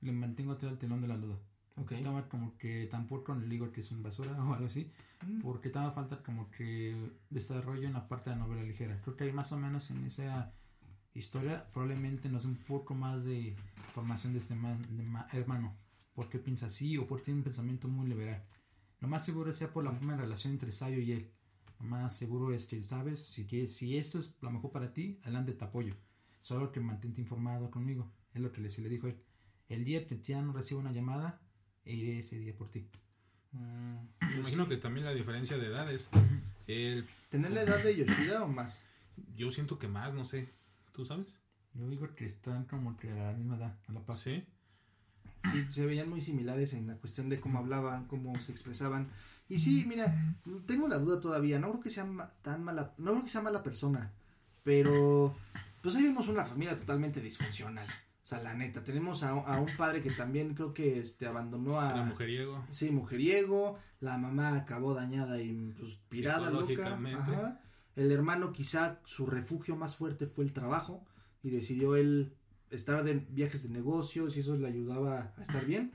le 0.00 0.12
mantengo 0.12 0.56
todo 0.56 0.70
el 0.70 0.78
telón 0.78 1.00
de 1.00 1.08
la 1.08 1.16
duda. 1.16 1.38
Ok. 1.76 1.92
Estaba 1.92 2.28
como 2.28 2.56
que 2.58 2.86
tampoco 2.90 3.34
le 3.34 3.46
digo 3.48 3.72
que 3.72 3.80
es 3.80 3.90
un 3.92 4.02
basura 4.02 4.32
o 4.44 4.52
algo 4.54 4.66
así, 4.66 4.90
Mm. 5.26 5.40
porque 5.40 5.68
estaba 5.68 5.90
falta 5.92 6.22
como 6.22 6.50
que 6.50 7.12
desarrollo 7.30 7.86
en 7.86 7.94
la 7.94 8.08
parte 8.08 8.30
de 8.30 8.36
la 8.36 8.42
novela 8.42 8.62
ligera. 8.62 9.00
Creo 9.02 9.16
que 9.16 9.24
hay 9.24 9.32
más 9.32 9.52
o 9.52 9.56
menos 9.58 9.90
en 9.90 10.04
esa 10.04 10.52
historia 11.14 11.66
probablemente 11.72 12.28
nos 12.28 12.42
dé 12.42 12.48
un 12.48 12.56
poco 12.56 12.94
más 12.94 13.24
de 13.24 13.54
formación 13.92 14.32
de 14.32 14.38
este 14.40 14.54
man- 14.54 14.84
de 14.96 15.02
ma- 15.04 15.26
hermano. 15.32 15.76
¿Por 16.14 16.28
qué 16.28 16.38
piensa 16.38 16.66
así 16.66 16.96
o 16.98 17.06
por 17.06 17.18
qué 17.18 17.26
tiene 17.26 17.38
un 17.40 17.44
pensamiento 17.44 17.88
muy 17.88 18.06
liberal? 18.08 18.42
Lo 19.00 19.08
más 19.08 19.24
seguro 19.24 19.52
sea 19.52 19.72
por 19.72 19.84
la 19.84 19.92
forma 19.92 20.12
de 20.14 20.22
relación 20.22 20.52
entre 20.52 20.72
Sayo 20.72 20.98
y 20.98 21.12
él. 21.12 21.30
Lo 21.80 21.86
más 21.86 22.16
seguro 22.16 22.52
es 22.52 22.66
que, 22.66 22.82
¿sabes? 22.82 23.24
Si, 23.24 23.44
quieres- 23.46 23.76
si 23.76 23.96
esto 23.96 24.18
es 24.18 24.36
lo 24.40 24.50
mejor 24.50 24.70
para 24.72 24.92
ti, 24.92 25.18
adelante 25.22 25.52
te 25.54 25.64
apoyo. 25.64 25.94
Solo 26.40 26.70
que 26.72 26.80
mantente 26.80 27.20
informado 27.20 27.70
conmigo. 27.70 28.10
Es 28.34 28.40
lo 28.40 28.52
que 28.52 28.60
le, 28.60 28.70
sí 28.70 28.82
le 28.82 28.88
dijo 28.88 29.06
él. 29.08 29.16
El 29.68 29.84
día 29.84 30.06
que 30.06 30.18
ya 30.20 30.42
no 30.42 30.52
reciba 30.52 30.80
una 30.80 30.92
llamada, 30.92 31.40
iré 31.84 32.18
ese 32.20 32.38
día 32.38 32.54
por 32.54 32.70
ti. 32.70 32.86
Me 33.52 34.36
imagino 34.38 34.68
que 34.68 34.76
también 34.76 35.04
la 35.06 35.14
diferencia 35.14 35.58
de 35.58 35.66
edades. 35.66 36.08
¿Tener 37.30 37.52
la 37.52 37.62
edad 37.62 37.82
de 37.82 37.96
Yoshida 37.96 38.44
o 38.44 38.48
más? 38.48 38.80
yo 39.36 39.50
siento 39.52 39.78
que 39.78 39.88
más, 39.88 40.14
no 40.14 40.24
sé. 40.24 40.48
¿Tú 40.92 41.04
sabes? 41.04 41.26
Yo 41.74 41.88
digo 41.88 42.14
que 42.14 42.24
están 42.24 42.64
como 42.64 42.96
que 42.96 43.10
a 43.10 43.32
la 43.32 43.32
misma 43.32 43.56
edad, 43.56 43.76
a 43.88 43.92
la 43.92 44.00
paz. 44.00 44.20
Sí. 44.20 44.44
Sí, 45.52 45.66
se 45.70 45.86
veían 45.86 46.08
muy 46.08 46.20
similares 46.20 46.72
en 46.72 46.86
la 46.86 46.94
cuestión 46.96 47.28
de 47.28 47.40
cómo 47.40 47.58
hablaban, 47.58 48.06
cómo 48.06 48.38
se 48.40 48.52
expresaban. 48.52 49.08
Y 49.48 49.58
sí, 49.58 49.84
mira, 49.88 50.34
tengo 50.66 50.86
la 50.88 50.98
duda 50.98 51.20
todavía. 51.20 51.58
No 51.58 51.70
creo 51.70 51.82
que 51.82 51.90
sea 51.90 52.04
ma- 52.04 52.28
tan 52.42 52.62
mala, 52.62 52.94
no 52.98 53.10
creo 53.12 53.24
que 53.24 53.30
sea 53.30 53.40
mala 53.42 53.62
persona, 53.62 54.12
pero 54.62 55.36
pues 55.82 55.94
ahí 55.96 56.04
vemos 56.04 56.28
una 56.28 56.44
familia 56.44 56.76
totalmente 56.76 57.20
disfuncional. 57.20 57.86
Sea, 58.32 58.42
la 58.42 58.54
neta, 58.54 58.82
tenemos 58.82 59.22
a, 59.22 59.30
a 59.30 59.60
un 59.60 59.76
padre 59.76 60.02
que 60.02 60.10
también 60.10 60.54
creo 60.54 60.72
que 60.72 60.98
este 60.98 61.26
abandonó 61.26 61.80
a 61.80 61.90
Era 61.90 62.04
mujeriego. 62.04 62.64
Sí, 62.70 62.90
mujeriego, 62.90 63.78
la 64.00 64.18
mamá 64.18 64.56
acabó 64.56 64.94
dañada 64.94 65.40
y 65.40 65.74
pues 65.78 65.98
pirada, 66.08 66.50
loca. 66.50 66.98
Ajá. 67.16 67.60
El 67.94 68.10
hermano 68.10 68.52
quizá 68.52 69.00
su 69.04 69.26
refugio 69.26 69.76
más 69.76 69.96
fuerte 69.96 70.26
fue 70.26 70.44
el 70.44 70.52
trabajo 70.52 71.04
y 71.42 71.50
decidió 71.50 71.96
él 71.96 72.34
estar 72.70 73.04
de 73.04 73.14
viajes 73.14 73.62
de 73.62 73.68
negocios 73.68 74.36
y 74.36 74.40
eso 74.40 74.56
le 74.56 74.66
ayudaba 74.66 75.34
a 75.36 75.42
estar 75.42 75.66
bien. 75.66 75.92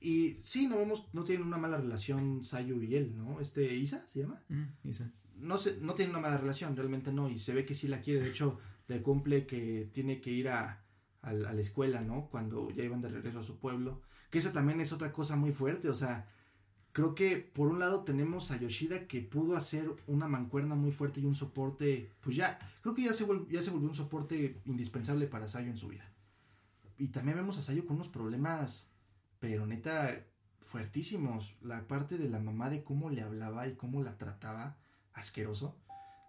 Y 0.00 0.38
sí, 0.42 0.66
no 0.66 0.78
vemos, 0.78 1.08
no 1.12 1.24
tienen 1.24 1.46
una 1.46 1.58
mala 1.58 1.76
relación 1.76 2.44
Sayu 2.44 2.80
y 2.82 2.96
él, 2.96 3.16
¿no? 3.16 3.40
Este 3.40 3.74
Isa 3.74 4.04
se 4.06 4.20
llama. 4.20 4.42
Mm, 4.48 4.88
Isa. 4.88 5.10
No 5.36 5.56
se, 5.58 5.78
no 5.80 5.94
tienen 5.94 6.14
una 6.14 6.22
mala 6.22 6.38
relación, 6.38 6.76
realmente 6.76 7.12
no, 7.12 7.28
y 7.28 7.38
se 7.38 7.54
ve 7.54 7.64
que 7.64 7.74
sí 7.74 7.88
la 7.88 8.00
quiere, 8.00 8.20
de 8.20 8.28
hecho 8.28 8.58
le 8.88 9.00
cumple 9.00 9.46
que 9.46 9.88
tiene 9.92 10.20
que 10.20 10.30
ir 10.30 10.48
a, 10.48 10.82
a, 11.22 11.32
la 11.32 11.52
escuela, 11.60 12.00
¿no? 12.02 12.28
Cuando 12.30 12.70
ya 12.70 12.84
iban 12.84 13.00
de 13.00 13.08
regreso 13.08 13.40
a 13.40 13.44
su 13.44 13.58
pueblo, 13.58 14.00
que 14.30 14.38
esa 14.38 14.52
también 14.52 14.80
es 14.80 14.92
otra 14.92 15.12
cosa 15.12 15.36
muy 15.36 15.52
fuerte, 15.52 15.88
o 15.88 15.94
sea, 15.94 16.26
creo 16.92 17.14
que 17.14 17.36
por 17.36 17.68
un 17.68 17.78
lado 17.78 18.04
tenemos 18.04 18.50
a 18.50 18.58
Yoshida 18.58 19.06
que 19.06 19.20
pudo 19.20 19.56
hacer 19.56 19.90
una 20.06 20.28
mancuerna 20.28 20.74
muy 20.74 20.92
fuerte 20.92 21.20
y 21.20 21.24
un 21.24 21.34
soporte, 21.34 22.10
pues 22.20 22.36
ya, 22.36 22.58
creo 22.82 22.94
que 22.94 23.02
ya 23.02 23.12
se, 23.12 23.26
ya 23.48 23.62
se 23.62 23.70
volvió 23.70 23.88
un 23.88 23.94
soporte 23.94 24.60
indispensable 24.64 25.26
para 25.26 25.48
Sayo 25.48 25.70
en 25.70 25.76
su 25.76 25.88
vida. 25.88 26.10
Y 26.98 27.08
también 27.08 27.36
vemos 27.36 27.58
a 27.58 27.62
Sayo 27.62 27.86
con 27.86 27.96
unos 27.96 28.08
problemas, 28.08 28.88
pero 29.38 29.66
neta, 29.66 30.24
fuertísimos. 30.60 31.56
La 31.62 31.86
parte 31.88 32.18
de 32.18 32.28
la 32.28 32.40
mamá 32.40 32.70
de 32.70 32.84
cómo 32.84 33.10
le 33.10 33.22
hablaba 33.22 33.66
y 33.66 33.74
cómo 33.74 34.02
la 34.02 34.18
trataba, 34.18 34.76
asqueroso. 35.14 35.76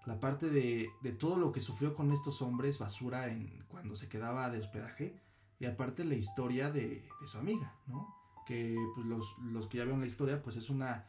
La 0.06 0.20
parte 0.20 0.50
de, 0.50 0.90
de 1.02 1.12
todo 1.12 1.38
lo 1.38 1.52
que 1.52 1.60
sufrió 1.60 1.94
con 1.94 2.12
estos 2.12 2.42
hombres, 2.42 2.80
basura, 2.80 3.32
en 3.32 3.64
cuando 3.68 3.96
se 3.96 4.08
quedaba 4.08 4.50
de 4.50 4.60
hospedaje. 4.60 5.16
Y 5.60 5.66
aparte 5.66 6.04
la 6.04 6.16
historia 6.16 6.72
de, 6.72 7.08
de 7.20 7.28
su 7.28 7.38
amiga, 7.38 7.76
¿no? 7.86 8.16
Que 8.48 8.76
pues 8.96 9.06
los, 9.06 9.38
los 9.40 9.68
que 9.68 9.78
ya 9.78 9.84
vieron 9.84 10.02
la 10.02 10.08
historia, 10.08 10.42
pues 10.42 10.56
es 10.56 10.72
una... 10.72 11.06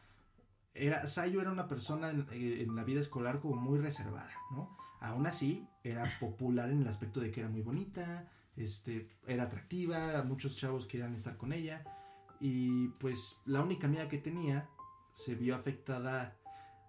era, 0.75 1.07
Sayu 1.07 1.41
era 1.41 1.51
una 1.51 1.67
persona 1.67 2.11
en, 2.11 2.27
eh, 2.31 2.67
la 2.71 2.83
vida 2.83 2.99
escolar 2.99 3.39
como 3.39 3.55
muy 3.55 3.79
reservada, 3.79 4.31
¿no? 4.51 4.77
Aún 5.01 5.25
así, 5.25 5.67
era 5.83 6.19
popular 6.19 6.69
en 6.69 6.81
el 6.81 6.87
aspecto 6.87 7.19
de 7.19 7.31
que 7.31 7.41
era 7.41 7.49
muy 7.49 7.61
bonita, 7.61 8.29
este, 8.55 9.09
era 9.27 9.43
atractiva, 9.43 10.23
muchos 10.23 10.55
chavos 10.55 10.85
querían 10.85 11.13
estar 11.15 11.35
con 11.35 11.51
ella, 11.51 11.83
y 12.39 12.87
pues 12.99 13.39
la 13.45 13.61
única 13.61 13.87
amiga 13.87 14.07
que 14.07 14.17
tenía 14.17 14.69
se 15.13 15.35
vio 15.35 15.55
afectada, 15.55 16.37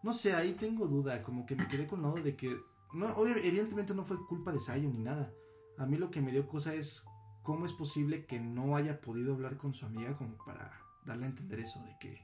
no 0.04 0.12
sé, 0.12 0.34
ahí 0.34 0.52
tengo 0.52 0.86
duda, 0.86 1.22
como 1.22 1.44
que 1.46 1.56
me 1.56 1.66
quedé 1.66 1.86
con 1.88 2.02
la 2.02 2.08
duda 2.08 2.22
de 2.22 2.36
que, 2.36 2.56
no, 2.92 3.26
evidentemente 3.26 3.94
no 3.94 4.04
fue 4.04 4.24
culpa 4.26 4.52
de 4.52 4.60
Sayu 4.60 4.88
ni 4.90 5.00
nada, 5.00 5.32
a 5.78 5.86
mí 5.86 5.96
lo 5.96 6.10
que 6.10 6.20
me 6.20 6.30
dio 6.30 6.46
cosa 6.46 6.74
es 6.74 7.04
cómo 7.42 7.66
es 7.66 7.72
posible 7.72 8.24
que 8.26 8.38
no 8.38 8.76
haya 8.76 9.00
podido 9.00 9.34
hablar 9.34 9.56
con 9.56 9.74
su 9.74 9.84
amiga 9.86 10.16
como 10.16 10.36
para 10.44 10.70
darle 11.04 11.24
a 11.26 11.28
entender 11.30 11.58
eso, 11.60 11.82
de 11.84 11.96
que 11.98 12.22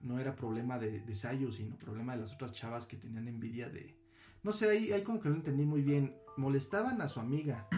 no 0.00 0.18
era 0.18 0.34
problema 0.36 0.78
de, 0.78 1.00
de 1.00 1.14
Sayu, 1.14 1.52
sino 1.52 1.76
problema 1.76 2.14
de 2.14 2.20
las 2.22 2.32
otras 2.32 2.52
chavas 2.52 2.86
que 2.86 2.96
tenían 2.96 3.28
envidia 3.28 3.68
de... 3.68 3.98
No 4.44 4.52
sé, 4.52 4.70
ahí, 4.70 4.92
ahí 4.92 5.02
como 5.02 5.20
que 5.20 5.28
no 5.28 5.34
entendí 5.34 5.64
muy 5.66 5.82
bien. 5.82 6.16
¿Molestaban 6.36 7.02
a 7.02 7.08
su 7.08 7.18
amiga 7.18 7.68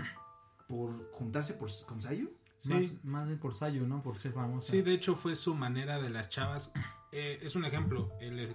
por 0.69 1.11
juntarse 1.13 1.55
por, 1.55 1.71
con 1.87 2.01
Sayu? 2.03 2.31
Sí. 2.59 2.99
Más, 3.03 3.27
por 3.39 3.55
Sayu, 3.55 3.87
¿no? 3.87 4.03
Por 4.03 4.19
ser 4.19 4.33
famosa. 4.33 4.71
Sí, 4.71 4.83
de 4.83 4.93
hecho 4.93 5.17
fue 5.17 5.35
su 5.37 5.55
manera 5.55 5.99
de 6.01 6.11
las 6.11 6.29
chavas. 6.29 6.73
Eh, 7.13 7.39
es 7.43 7.57
un 7.57 7.65
ejemplo. 7.65 8.13
el- 8.21 8.55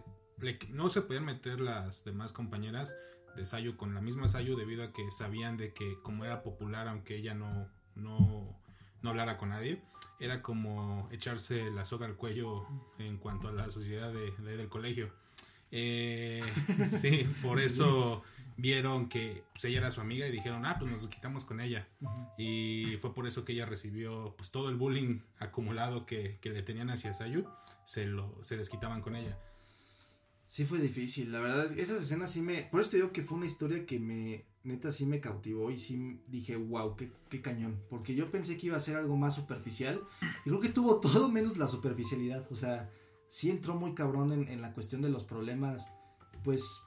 no 0.69 0.89
se 0.89 1.01
podían 1.01 1.25
meter 1.25 1.59
las 1.59 2.03
demás 2.03 2.31
compañeras 2.31 2.93
de 3.35 3.45
Sayu 3.45 3.75
con 3.75 3.93
la 3.93 4.01
misma 4.01 4.27
Sayu 4.27 4.55
debido 4.55 4.83
a 4.83 4.91
que 4.93 5.09
sabían 5.11 5.57
de 5.57 5.73
que 5.73 5.97
como 6.03 6.25
era 6.25 6.41
popular, 6.43 6.87
aunque 6.87 7.15
ella 7.17 7.33
no, 7.33 7.67
no, 7.95 8.57
no 9.01 9.09
hablara 9.09 9.37
con 9.37 9.49
nadie, 9.49 9.81
era 10.19 10.41
como 10.41 11.09
echarse 11.11 11.69
la 11.71 11.83
soga 11.85 12.05
al 12.05 12.15
cuello 12.15 12.65
en 12.97 13.17
cuanto 13.17 13.47
a 13.49 13.51
la 13.51 13.69
sociedad 13.71 14.11
de, 14.13 14.31
de- 14.31 14.57
del 14.57 14.69
colegio. 14.69 15.11
Eh, 15.71 16.41
sí, 16.89 17.27
por 17.41 17.59
eso 17.59 18.23
vieron 18.57 19.09
que 19.09 19.43
pues, 19.51 19.65
ella 19.65 19.79
era 19.79 19.91
su 19.91 19.99
amiga 19.99 20.25
y 20.27 20.31
dijeron, 20.31 20.65
ah, 20.65 20.77
pues 20.79 20.89
nos 20.89 21.05
quitamos 21.09 21.43
con 21.43 21.59
ella. 21.59 21.87
Y 22.37 22.97
fue 23.01 23.13
por 23.13 23.27
eso 23.27 23.43
que 23.43 23.51
ella 23.53 23.65
recibió 23.65 24.33
pues 24.37 24.51
todo 24.51 24.69
el 24.69 24.75
bullying 24.75 25.19
acumulado 25.39 26.05
que, 26.05 26.37
que 26.41 26.49
le 26.51 26.61
tenían 26.63 26.89
hacia 26.89 27.13
Sayu, 27.13 27.45
se 27.83 28.05
lo 28.05 28.41
se 28.43 28.55
desquitaban 28.55 29.01
con 29.01 29.15
ella. 29.17 29.37
Sí 30.55 30.63
fue 30.63 30.79
difícil, 30.79 31.33
la 31.33 31.41
verdad, 31.41 31.77
esas 31.77 32.01
escenas 32.01 32.31
sí 32.31 32.41
me... 32.41 32.61
Por 32.71 32.79
eso 32.79 32.91
te 32.91 32.95
digo 32.95 33.11
que 33.11 33.23
fue 33.23 33.37
una 33.37 33.45
historia 33.45 33.85
que 33.85 33.99
me, 33.99 34.45
neta, 34.63 34.89
sí 34.93 35.05
me 35.05 35.19
cautivó 35.19 35.69
y 35.69 35.77
sí 35.77 36.21
dije, 36.29 36.55
wow, 36.55 36.95
qué, 36.95 37.11
qué 37.27 37.41
cañón. 37.41 37.83
Porque 37.89 38.15
yo 38.15 38.31
pensé 38.31 38.55
que 38.55 38.67
iba 38.67 38.77
a 38.77 38.79
ser 38.79 38.95
algo 38.95 39.17
más 39.17 39.35
superficial 39.35 40.01
y 40.45 40.49
creo 40.49 40.61
que 40.61 40.69
tuvo 40.69 40.95
todo 41.01 41.29
menos 41.29 41.57
la 41.57 41.67
superficialidad. 41.67 42.47
O 42.51 42.55
sea, 42.55 42.89
sí 43.27 43.49
entró 43.49 43.75
muy 43.75 43.93
cabrón 43.95 44.31
en, 44.31 44.47
en 44.47 44.61
la 44.61 44.73
cuestión 44.73 45.01
de 45.01 45.09
los 45.09 45.25
problemas, 45.25 45.91
pues, 46.45 46.79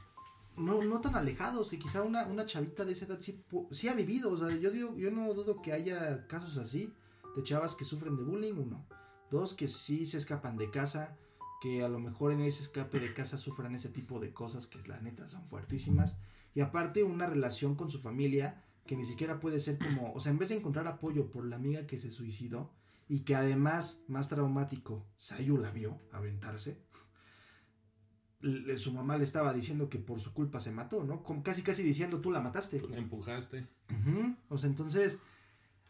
no, 0.57 0.83
no 0.83 1.03
tan 1.03 1.17
alejados, 1.17 1.69
que 1.69 1.79
quizá 1.79 2.03
una, 2.05 2.25
una 2.25 2.47
chavita 2.47 2.87
de 2.87 2.93
esa 2.93 3.05
edad 3.05 3.21
sí, 3.21 3.45
sí 3.71 3.89
ha 3.89 3.93
vivido. 3.93 4.33
O 4.33 4.39
sea, 4.39 4.49
yo 4.57 4.71
digo, 4.71 4.97
yo 4.97 5.11
no 5.11 5.35
dudo 5.35 5.61
que 5.61 5.75
haya 5.75 6.27
casos 6.27 6.57
así 6.57 6.91
de 7.37 7.43
chavas 7.43 7.75
que 7.75 7.85
sufren 7.85 8.17
de 8.17 8.23
bullying, 8.23 8.55
uno. 8.55 8.87
Dos, 9.31 9.53
que 9.53 9.69
sí 9.69 10.07
se 10.07 10.17
escapan 10.17 10.57
de 10.57 10.71
casa, 10.71 11.19
que 11.61 11.83
a 11.83 11.89
lo 11.89 11.99
mejor 11.99 12.33
en 12.33 12.41
ese 12.41 12.63
escape 12.63 13.01
de 13.01 13.13
casa 13.15 13.37
sufran 13.37 13.75
ese 13.75 13.89
tipo 13.89 14.21
de 14.21 14.33
cosas 14.33 14.67
que 14.67 14.79
la 14.89 15.01
neta 15.01 15.29
son 15.29 15.45
fuertísimas. 15.47 16.17
Y 16.55 16.61
aparte 16.61 17.03
una 17.03 17.27
relación 17.27 17.75
con 17.75 17.91
su 17.91 17.99
familia 18.01 18.65
que 18.87 18.97
ni 18.97 19.05
siquiera 19.05 19.39
puede 19.41 19.61
ser 19.61 19.79
como, 19.79 20.13
o 20.15 20.21
sea, 20.21 20.33
en 20.33 20.39
vez 20.39 20.49
de 20.49 20.57
encontrar 20.57 20.87
apoyo 20.87 21.31
por 21.31 21.45
la 21.45 21.57
amiga 21.57 21.87
que 21.87 21.99
se 21.99 22.11
suicidó 22.11 22.73
y 23.09 23.21
que 23.21 23.35
además, 23.35 24.01
más 24.07 24.29
traumático, 24.29 25.07
Sayu 25.17 25.59
la 25.59 25.71
vio 25.71 26.01
aventarse. 26.13 26.83
le- 28.41 28.79
Su 28.79 28.93
mamá 28.95 29.17
le 29.19 29.25
estaba 29.25 29.53
diciendo 29.53 29.89
que 29.89 29.99
por 29.99 30.21
su 30.21 30.33
culpa 30.33 30.61
se 30.61 30.71
mató, 30.71 31.03
¿no? 31.05 31.23
Como 31.25 31.43
casi 31.43 31.63
casi 31.63 31.83
diciendo 31.83 32.21
tú 32.21 32.31
la 32.31 32.41
mataste. 32.41 32.79
Tú 32.79 32.89
la 32.89 32.97
empujaste. 32.99 33.67
O 34.49 34.59
sea, 34.59 34.69
entonces, 34.71 35.19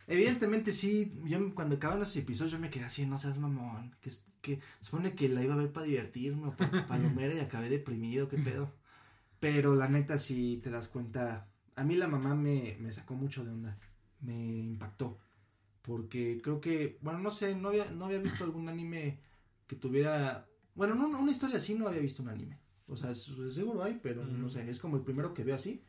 evidentemente 0.09 0.73
sí, 0.73 1.21
yo 1.25 1.55
cuando 1.55 1.77
acaban 1.77 2.03
esos 2.03 2.16
episodios 2.16 2.53
yo 2.53 2.59
me 2.59 2.71
quedé 2.71 2.85
así, 2.85 3.07
no 3.07 3.18
seas 3.18 3.38
mamón, 3.38 3.94
que, 4.01 4.11
que 4.40 4.61
supone 4.81 5.14
que 5.14 5.29
la 5.29 5.42
iba 5.42 5.55
a 5.55 5.59
ver 5.59 5.73
para 5.73 5.87
divertirme 5.87 6.49
o 6.49 6.57
para 6.57 6.87
palomera 6.87 7.35
y 7.37 7.40
acabé 7.40 7.68
deprimido, 7.68 8.29
qué 8.29 8.38
pedo. 8.38 8.75
Pero 9.40 9.77
la 9.77 9.88
neta 9.88 10.18
sí 10.18 10.61
te 10.62 10.71
das 10.71 10.88
cuenta, 10.88 11.49
a 11.77 11.85
mí 11.85 11.94
la 11.94 12.09
mamá 12.09 12.35
me, 12.35 12.77
me 12.81 12.92
sacó 12.92 13.14
mucho 13.14 13.44
de 13.44 13.53
onda, 13.53 13.79
me 14.21 14.35
impactó, 14.59 15.18
porque 15.83 16.40
creo 16.42 16.61
que, 16.61 16.99
bueno, 17.03 17.21
no 17.21 17.31
sé, 17.31 17.55
no 17.55 17.68
había, 17.68 17.90
no 17.90 18.07
había 18.07 18.18
visto 18.18 18.44
algún 18.44 18.68
anime 18.68 19.21
que 19.68 19.77
tuviera, 19.77 20.49
bueno, 20.75 20.94
no, 20.94 21.07
una 21.21 21.31
historia 21.31 21.59
así 21.59 21.75
no 21.75 21.87
había 21.87 22.01
visto 22.01 22.23
un 22.23 22.31
anime. 22.31 22.59
O 22.88 22.97
sea, 22.97 23.14
seguro 23.14 23.83
hay, 23.85 24.01
pero 24.03 24.25
no 24.25 24.49
sé, 24.49 24.68
es 24.71 24.81
como 24.81 24.97
el 24.97 25.03
primero 25.03 25.35
que 25.35 25.44
veo 25.44 25.55
así. 25.55 25.85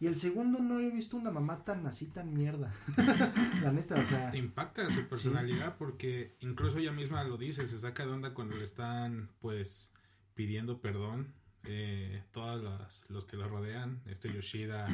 Y 0.00 0.06
el 0.06 0.16
segundo 0.16 0.60
no 0.60 0.80
he 0.80 0.90
visto 0.90 1.16
una 1.16 1.30
mamá 1.30 1.64
tan 1.64 1.86
así, 1.86 2.06
tan 2.06 2.34
mierda. 2.34 2.72
la 3.62 3.72
neta, 3.72 4.00
o 4.00 4.04
sea. 4.04 4.30
Te 4.30 4.38
impacta 4.38 4.90
su 4.90 5.06
personalidad 5.06 5.76
porque 5.76 6.36
incluso 6.40 6.78
ella 6.78 6.92
misma 6.92 7.24
lo 7.24 7.36
dice, 7.36 7.66
se 7.66 7.78
saca 7.78 8.04
de 8.04 8.12
onda 8.12 8.34
cuando 8.34 8.56
le 8.56 8.64
están 8.64 9.30
pues 9.40 9.92
pidiendo 10.34 10.80
perdón. 10.80 11.32
Eh, 11.66 12.22
todos 12.32 12.62
los, 12.62 13.04
los 13.08 13.24
que 13.24 13.36
lo 13.36 13.48
rodean, 13.48 14.02
este 14.06 14.30
Yoshida, 14.30 14.86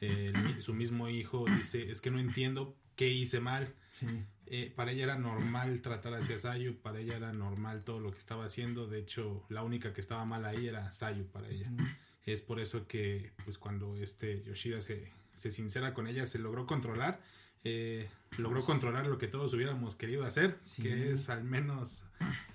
eh, 0.00 0.32
el 0.34 0.62
su 0.62 0.74
mismo 0.74 1.08
hijo 1.08 1.46
dice, 1.46 1.90
es 1.90 2.00
que 2.00 2.10
no 2.10 2.18
entiendo 2.18 2.76
qué 2.96 3.08
hice 3.08 3.40
mal. 3.40 3.74
Sí. 3.92 4.06
Eh, 4.46 4.72
para 4.74 4.90
ella 4.90 5.04
era 5.04 5.16
normal 5.16 5.80
tratar 5.80 6.14
hacia 6.14 6.36
Sayu, 6.36 6.76
para 6.80 6.98
ella 6.98 7.16
era 7.16 7.32
normal 7.32 7.84
todo 7.84 8.00
lo 8.00 8.10
que 8.10 8.18
estaba 8.18 8.46
haciendo. 8.46 8.88
De 8.88 8.98
hecho, 8.98 9.46
la 9.48 9.62
única 9.62 9.92
que 9.92 10.00
estaba 10.00 10.24
mal 10.24 10.44
ahí 10.44 10.66
era 10.66 10.90
Sayu 10.90 11.24
para 11.26 11.48
ella. 11.48 11.70
Es 12.26 12.42
por 12.42 12.60
eso 12.60 12.86
que, 12.86 13.32
pues, 13.44 13.58
cuando 13.58 13.96
este 13.96 14.42
Yoshida 14.44 14.80
se, 14.80 15.08
se 15.34 15.50
sincera 15.50 15.94
con 15.94 16.06
ella, 16.06 16.26
se 16.26 16.38
logró 16.38 16.66
controlar. 16.66 17.20
eh, 17.64 18.08
logró 18.38 18.64
controlar 18.64 19.06
lo 19.06 19.18
que 19.18 19.26
todos 19.26 19.52
hubiéramos 19.54 19.94
querido 19.96 20.24
hacer, 20.24 20.56
Sí. 20.62 20.82
que 20.82 21.12
es 21.12 21.28
al 21.28 21.44
menos 21.44 22.04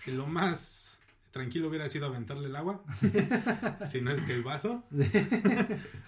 lo 0.08 0.25
más 0.25 0.97
tranquilo 1.32 1.67
hubiera 1.67 1.89
sido 1.89 2.06
aventarle 2.08 2.47
el 2.47 2.56
agua, 2.56 2.84
si 3.86 4.01
no 4.01 4.10
es 4.12 4.21
que 4.21 4.34
el 4.34 4.41
vaso. 4.43 4.84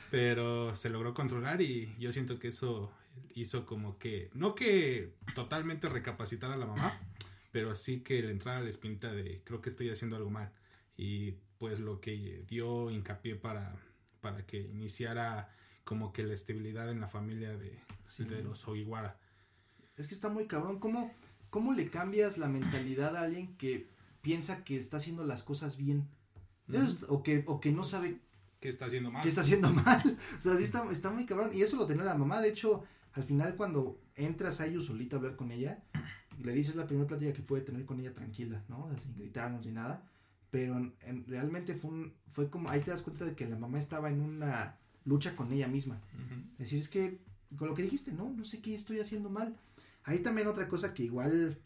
Pero 0.09 0.75
se 0.75 0.89
logró 0.89 1.13
controlar 1.13 1.61
y 1.61 1.93
yo 1.99 2.11
siento 2.11 2.39
que 2.39 2.47
eso 2.49 2.91
hizo 3.35 3.65
como 3.65 3.97
que, 3.97 4.29
no 4.33 4.55
que 4.55 5.13
totalmente 5.35 5.89
recapacitar 5.89 6.51
a 6.51 6.57
la 6.57 6.65
mamá, 6.65 6.99
pero 7.51 7.75
sí 7.75 7.99
que 8.01 8.21
le 8.21 8.31
entrara 8.31 8.61
la 8.61 8.69
espinita 8.69 9.11
de 9.11 9.41
creo 9.43 9.61
que 9.61 9.69
estoy 9.69 9.89
haciendo 9.89 10.15
algo 10.15 10.29
mal. 10.29 10.51
Y 10.97 11.35
pues 11.59 11.79
lo 11.79 11.99
que 12.01 12.43
dio 12.47 12.89
hincapié 12.91 13.35
para, 13.35 13.75
para 14.21 14.45
que 14.45 14.59
iniciara 14.61 15.53
como 15.83 16.11
que 16.13 16.23
la 16.23 16.33
estabilidad 16.33 16.89
en 16.89 16.99
la 17.01 17.07
familia 17.07 17.55
de, 17.57 17.79
Sí. 18.07 18.23
de 18.25 18.43
los 18.43 18.67
Ogiwara. 18.67 19.17
Es 19.97 20.07
que 20.07 20.13
está 20.13 20.29
muy 20.29 20.45
cabrón. 20.47 20.79
¿Cómo, 20.79 21.11
¿Cómo 21.49 21.73
le 21.73 21.89
cambias 21.89 22.37
la 22.37 22.47
mentalidad 22.47 23.15
a 23.15 23.21
alguien 23.21 23.55
que 23.57 23.87
piensa 24.21 24.63
que 24.63 24.77
está 24.77 24.97
haciendo 24.97 25.23
las 25.23 25.43
cosas 25.43 25.77
bien? 25.77 26.07
Es- 26.71 27.03
o, 27.09 27.23
que, 27.23 27.43
o 27.47 27.59
que 27.59 27.71
no 27.71 27.83
sabe 27.83 28.19
¿Qué 28.59 28.69
está 28.69 28.85
haciendo 28.87 29.11
mal? 29.11 29.23
qué 29.23 29.29
está 29.29 29.41
haciendo 29.41 29.71
mal. 29.73 30.17
O 30.37 30.41
sea, 30.41 30.55
sí 30.57 30.63
está, 30.63 30.89
está 30.91 31.09
muy 31.11 31.25
cabrón. 31.25 31.51
Y 31.53 31.61
eso 31.61 31.77
lo 31.77 31.85
tenía 31.85 32.03
la 32.03 32.15
mamá. 32.15 32.41
De 32.41 32.49
hecho, 32.49 32.83
al 33.13 33.23
final 33.23 33.55
cuando 33.55 33.99
entra 34.15 34.51
Sayu 34.51 34.81
solita 34.81 35.15
a 35.15 35.19
hablar 35.19 35.35
con 35.35 35.51
ella, 35.51 35.83
le 36.41 36.53
dices 36.53 36.75
la 36.75 36.85
primera 36.85 37.07
plática 37.07 37.33
que 37.33 37.41
puede 37.41 37.63
tener 37.63 37.85
con 37.85 37.99
ella 37.99 38.13
tranquila, 38.13 38.63
¿no? 38.67 38.85
O 38.85 38.89
sea, 38.89 38.99
sin 38.99 39.15
gritarnos 39.15 39.65
ni 39.65 39.71
nada. 39.71 40.03
Pero 40.51 40.77
en- 40.77 40.93
en- 41.01 41.25
realmente 41.27 41.75
fue, 41.75 41.91
un, 41.91 42.13
fue 42.27 42.49
como, 42.49 42.69
ahí 42.69 42.81
te 42.81 42.91
das 42.91 43.01
cuenta 43.01 43.25
de 43.25 43.35
que 43.35 43.45
la 43.47 43.57
mamá 43.57 43.79
estaba 43.79 44.09
en 44.09 44.21
una 44.21 44.77
lucha 45.05 45.35
con 45.35 45.51
ella 45.51 45.67
misma. 45.67 46.01
Es 46.53 46.59
decir, 46.59 46.79
es 46.79 46.89
que 46.89 47.19
con 47.57 47.67
lo 47.67 47.75
que 47.75 47.83
dijiste, 47.83 48.11
no, 48.11 48.29
no 48.29 48.43
sé 48.45 48.61
qué 48.61 48.75
estoy 48.75 48.99
haciendo 48.99 49.29
mal. 49.29 49.55
Ahí 50.03 50.19
también 50.19 50.47
otra 50.47 50.67
cosa 50.67 50.93
que 50.93 51.03
igual 51.03 51.57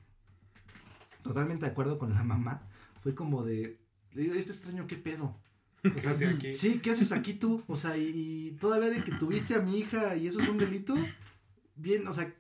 totalmente 1.22 1.66
de 1.66 1.72
acuerdo 1.72 1.98
con 1.98 2.14
la 2.14 2.24
mamá 2.24 2.68
fue 3.02 3.14
como 3.16 3.44
de 3.44 3.80
este 4.16 4.52
extraño 4.52 4.88
qué 4.88 4.96
pedo. 4.98 5.38
O 5.84 5.96
¿Qué 5.96 6.08
hace 6.08 6.28
aquí? 6.28 6.54
Sí, 6.54 6.80
¿qué 6.80 6.92
haces 6.92 7.12
aquí 7.12 7.34
tú? 7.34 7.64
O 7.68 7.76
sea, 7.76 7.98
y, 7.98 8.04
y 8.08 8.52
todavía 8.60 8.90
de 8.92 9.04
que 9.04 9.12
tuviste 9.14 9.56
a 9.56 9.60
mi 9.62 9.80
hija 9.80 10.16
y 10.16 10.28
eso 10.28 10.40
es 10.40 10.48
un 10.48 10.58
delito, 10.60 10.96
bien, 11.76 12.08
o 12.08 12.14
sea, 12.14 12.32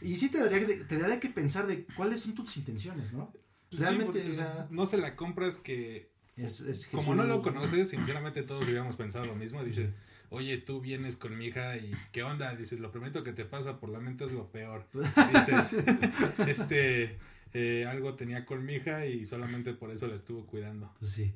y 0.00 0.16
sí 0.16 0.28
te 0.28 0.38
daría, 0.38 0.64
que- 0.64 0.84
te 0.84 0.98
daría 0.98 1.18
que 1.18 1.28
pensar 1.30 1.66
de 1.66 1.84
cuáles 1.96 2.20
son 2.20 2.34
tus 2.34 2.56
intenciones, 2.56 3.12
¿no? 3.12 3.28
Pues 3.76 3.80
Realmente, 3.88 4.22
sí, 4.22 4.30
o 4.30 4.34
sea- 4.34 4.66
no 4.70 4.86
se 4.86 4.98
la 4.98 5.16
compras 5.16 5.56
que 5.58 6.10
Es, 6.36 6.60
es 6.60 6.86
como 6.88 7.14
no 7.14 7.24
lo 7.24 7.42
conoces, 7.42 7.88
sinceramente 7.90 8.42
todos 8.42 8.64
hubiéramos 8.64 8.96
pensado 8.96 9.24
lo 9.26 9.34
mismo. 9.34 9.62
Dices, 9.64 9.90
oye, 10.30 10.58
tú 10.58 10.80
vienes 10.80 11.16
con 11.16 11.36
mi 11.36 11.46
hija 11.46 11.76
y 11.76 11.92
¿qué 12.12 12.22
onda? 12.22 12.54
Dices, 12.56 12.80
lo 12.80 12.90
primero 12.90 13.22
que 13.22 13.32
te 13.32 13.44
pasa 13.44 13.78
por 13.78 13.88
la 13.90 14.00
mente 14.00 14.24
es 14.24 14.32
lo 14.32 14.50
peor. 14.50 14.86
Dices, 14.92 15.72
este, 16.48 17.18
eh, 17.52 17.86
algo 17.88 18.14
tenía 18.14 18.44
con 18.44 18.64
mi 18.64 18.74
hija 18.74 19.06
y 19.06 19.26
solamente 19.26 19.74
por 19.74 19.90
eso 19.90 20.06
la 20.06 20.14
estuvo 20.16 20.46
cuidando. 20.46 20.92
Pues 20.98 21.12
sí. 21.12 21.32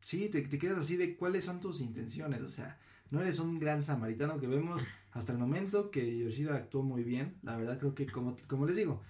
Sí, 0.00 0.28
te, 0.28 0.42
te 0.42 0.58
quedas 0.58 0.78
así 0.78 0.96
de 0.96 1.14
cuáles 1.16 1.44
son 1.44 1.60
tus 1.60 1.80
intenciones. 1.80 2.40
O 2.40 2.48
sea, 2.48 2.78
no 3.10 3.20
eres 3.20 3.38
un 3.38 3.58
gran 3.58 3.82
samaritano 3.82 4.40
que 4.40 4.46
vemos 4.46 4.82
hasta 5.12 5.32
el 5.32 5.38
momento 5.38 5.90
que 5.90 6.18
Yoshida 6.18 6.54
actuó 6.56 6.82
muy 6.82 7.04
bien. 7.04 7.36
La 7.42 7.56
verdad 7.56 7.78
creo 7.78 7.94
que 7.94 8.06
como, 8.06 8.34
como 8.48 8.66
les 8.66 8.76
digo, 8.76 9.00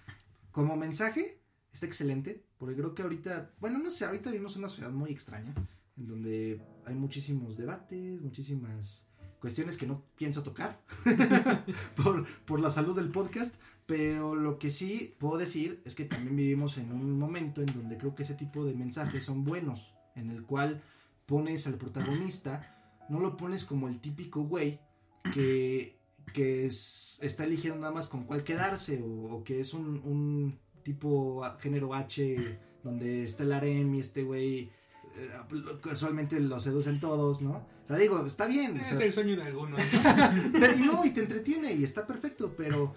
como 0.51 0.77
mensaje 0.77 1.39
está 1.73 1.87
excelente, 1.87 2.45
porque 2.59 2.77
creo 2.77 2.95
que 2.95 3.03
ahorita, 3.03 3.51
bueno, 3.61 3.79
no 3.79 3.91
sé, 3.91 4.05
ahorita 4.05 4.31
vivimos 4.31 4.57
una 4.57 4.69
sociedad 4.69 4.91
muy 4.93 5.11
extraña, 5.11 5.55
en 5.97 6.07
donde 6.07 6.61
hay 6.87 6.95
muchísimos 6.95 7.57
debates, 7.57 8.21
muchísimas 8.21 9.07
cuestiones 9.41 9.77
que 9.77 9.87
no 9.87 10.05
pienso 10.17 10.43
tocar 10.45 10.81
por, 11.97 12.27
por 12.45 12.61
la 12.61 12.71
salud 12.71 12.95
del 12.95 13.09
podcast, 13.11 13.57
pero 13.87 14.35
lo 14.35 14.59
que 14.59 14.71
sí 14.71 15.15
puedo 15.19 15.37
decir 15.39 15.83
es 15.85 15.95
que 15.95 16.05
también 16.05 16.37
vivimos 16.37 16.79
en 16.79 16.93
un 16.93 17.19
momento 17.19 17.61
en 17.61 17.67
donde 17.67 17.99
creo 17.99 18.15
que 18.15 18.23
ese 18.23 18.35
tipo 18.35 18.65
de 18.65 18.75
mensajes 18.75 19.25
son 19.25 19.45
buenos, 19.45 19.95
en 20.15 20.31
el 20.31 20.45
cual 20.45 20.81
pones 21.27 21.67
al 21.67 21.75
protagonista, 21.75 22.79
no 23.09 23.19
lo 23.21 23.37
pones 23.37 23.65
como 23.65 23.89
el 23.89 23.99
típico 23.99 24.43
güey 24.45 24.79
que, 25.35 25.97
que 26.33 26.67
es- 26.67 27.19
está 27.23 27.45
eligiendo 27.45 27.81
nada 27.81 27.93
más 27.93 28.07
con 28.09 28.23
cuál 28.23 28.45
quedarse, 28.45 29.03
o, 29.05 29.43
que 29.45 29.61
es 29.61 29.75
un 29.75 30.59
tipo 30.83 31.43
género 31.59 31.95
H, 31.95 32.59
donde 32.83 33.25
está 33.25 33.43
el 33.45 33.53
harem 33.53 33.95
y 33.95 34.01
este 34.01 34.23
güey 34.23 34.71
eh, 35.17 35.31
casualmente 35.83 36.41
lo 36.41 36.59
seducen 36.59 37.01
todos, 37.01 37.43
¿no? 37.43 37.67
O 37.85 37.87
sea, 37.87 37.97
digo, 37.97 38.25
está 38.25 38.47
bien. 38.47 38.77
o 38.77 38.81
Es 38.81 38.87
sea, 38.89 39.05
el 39.07 39.13
sueño 39.13 39.37
de 39.37 39.43
algunos. 39.43 39.81
y 40.79 40.83
no, 40.83 41.05
y 41.05 41.11
te 41.11 41.21
entretiene 41.21 41.73
y 41.75 41.85
está 41.85 42.07
perfecto, 42.07 42.55
pero 42.57 42.95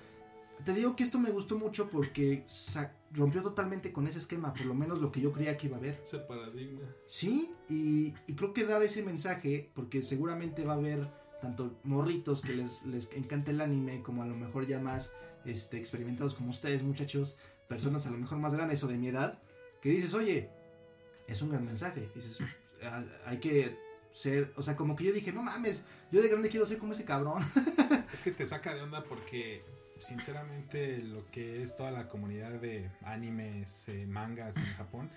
te 0.64 0.74
digo 0.74 0.96
que 0.96 1.04
esto 1.04 1.20
me 1.20 1.32
gustó 1.32 1.58
mucho 1.58 1.90
porque 1.90 2.46
rompió 3.12 3.42
totalmente 3.42 3.92
con 3.92 4.08
ese 4.08 4.20
esquema, 4.20 4.54
por 4.54 4.66
lo 4.66 4.74
menos 4.74 5.00
lo 5.00 5.12
que 5.12 5.22
yo 5.22 5.32
creía 5.32 5.58
que 5.58 5.68
iba 5.68 5.76
a 5.76 5.80
haber. 5.80 6.00
Ese 6.04 6.20
paradigma. 6.20 6.82
Sí, 7.06 7.52
y, 7.70 8.14
y 8.28 8.34
creo 8.36 8.54
que 8.54 8.64
dar 8.66 8.82
ese 8.84 9.04
mensaje, 9.04 9.70
porque 9.74 10.02
seguramente 10.02 10.64
va 10.64 10.74
a 10.74 10.78
haber 10.78 11.10
tanto 11.42 11.78
morritos 11.84 12.42
que 12.42 12.54
les, 12.54 12.86
les 12.86 13.12
encanta 13.12 13.52
el 13.52 13.62
anime, 13.62 14.02
como 14.02 14.24
a 14.24 14.26
lo 14.26 14.36
mejor 14.36 14.66
ya 14.66 14.80
más 14.80 15.14
este, 15.46 15.78
experimentados 15.78 16.34
como 16.34 16.50
ustedes, 16.50 16.82
muchachos, 16.84 17.38
personas 17.68 18.06
a 18.08 18.12
lo 18.12 18.18
mejor 18.18 18.38
más 18.38 18.54
grandes 18.54 18.84
o 18.84 18.88
de 18.88 18.98
mi 18.98 19.08
edad, 19.10 19.40
que 19.82 19.90
dices, 19.90 20.14
oye, 20.14 20.50
es 21.28 21.42
un 21.42 21.50
gran 21.50 21.66
mensaje. 21.66 22.10
Dices, 22.16 22.40
"Ah, 22.84 23.04
hay 23.26 23.38
que 23.40 23.78
ser, 24.12 24.54
o 24.56 24.62
sea, 24.62 24.76
como 24.76 24.96
que 24.96 25.04
yo 25.04 25.12
dije, 25.14 25.32
no 25.34 25.42
mames, 25.44 25.86
yo 26.12 26.22
de 26.22 26.30
grande 26.30 26.50
quiero 26.50 26.66
ser 26.66 26.78
como 26.78 26.94
ese 26.94 27.04
cabrón. 27.06 27.44
Es 28.14 28.22
que 28.22 28.32
te 28.32 28.46
saca 28.46 28.74
de 28.74 28.82
onda 28.82 29.04
porque, 29.04 29.62
sinceramente, 30.00 31.00
lo 31.00 31.26
que 31.28 31.62
es 31.62 31.76
toda 31.76 31.92
la 31.92 32.08
comunidad 32.08 32.52
de 32.62 32.90
animes, 33.02 33.90
eh, 33.90 34.06
mangas 34.08 34.56
en 34.58 34.66
Japón, 34.78 35.10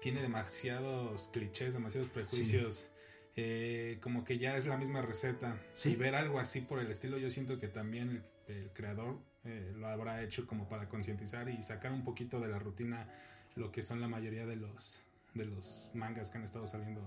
tiene 0.00 0.22
demasiados 0.22 1.28
clichés, 1.32 1.74
demasiados 1.74 2.08
prejuicios. 2.08 2.88
eh, 3.36 3.98
como 4.00 4.24
que 4.24 4.38
ya 4.38 4.56
es 4.56 4.66
la 4.66 4.76
misma 4.78 5.02
receta. 5.02 5.60
Sí. 5.74 5.90
Y 5.90 5.96
ver 5.96 6.14
algo 6.14 6.40
así 6.40 6.60
por 6.62 6.78
el 6.80 6.90
estilo, 6.90 7.18
yo 7.18 7.30
siento 7.30 7.58
que 7.58 7.68
también 7.68 8.24
el, 8.48 8.54
el 8.56 8.70
creador 8.72 9.18
eh, 9.48 9.72
lo 9.76 9.88
habrá 9.88 10.22
hecho 10.22 10.46
como 10.46 10.68
para 10.68 10.88
concientizar 10.90 11.48
y 11.48 11.62
sacar 11.62 11.92
un 11.92 12.04
poquito 12.04 12.38
de 12.38 12.48
la 12.48 12.58
rutina 12.58 13.08
lo 13.56 13.72
que 13.72 13.82
son 13.82 14.00
la 14.00 14.06
mayoría 14.06 14.44
de 14.44 14.56
los 14.56 15.00
de 15.32 15.46
los 15.46 15.90
mangas 15.94 16.30
que 16.30 16.38
han 16.38 16.44
estado 16.44 16.66
saliendo 16.66 17.00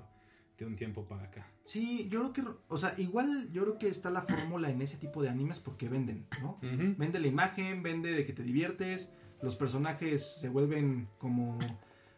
de 0.57 0.65
un 0.65 0.75
tiempo 0.75 1.05
para 1.05 1.25
acá. 1.25 1.47
Sí, 1.63 2.07
yo 2.09 2.33
creo 2.33 2.33
que, 2.33 2.59
o 2.67 2.77
sea, 2.77 2.95
igual 2.97 3.49
yo 3.51 3.63
creo 3.63 3.77
que 3.77 3.87
está 3.87 4.09
la 4.09 4.21
fórmula 4.21 4.69
en 4.69 4.81
ese 4.81 4.97
tipo 4.97 5.21
de 5.21 5.29
animes 5.29 5.59
porque 5.59 5.87
venden, 5.87 6.27
¿no? 6.41 6.59
Vende 6.61 7.19
la 7.19 7.27
imagen, 7.27 7.83
vende 7.83 8.11
de 8.11 8.23
que 8.23 8.33
te 8.33 8.43
diviertes, 8.43 9.11
los 9.41 9.55
personajes 9.55 10.39
se 10.39 10.49
vuelven 10.49 11.09
como, 11.17 11.57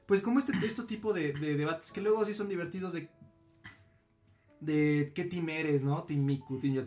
pues 0.06 0.22
como 0.22 0.40
este, 0.40 0.54
este 0.64 0.84
tipo 0.84 1.14
de, 1.14 1.34
de 1.34 1.56
debates 1.56 1.92
que 1.92 2.02
luego 2.02 2.24
sí 2.26 2.34
son 2.34 2.50
divertidos 2.50 2.94
de, 2.94 3.10
de 4.60 5.12
qué 5.16 5.24
team 5.24 5.50
eres, 5.50 5.84
¿no? 5.84 6.04
Team 6.04 6.26
Miku, 6.26 6.60
Team 6.60 6.86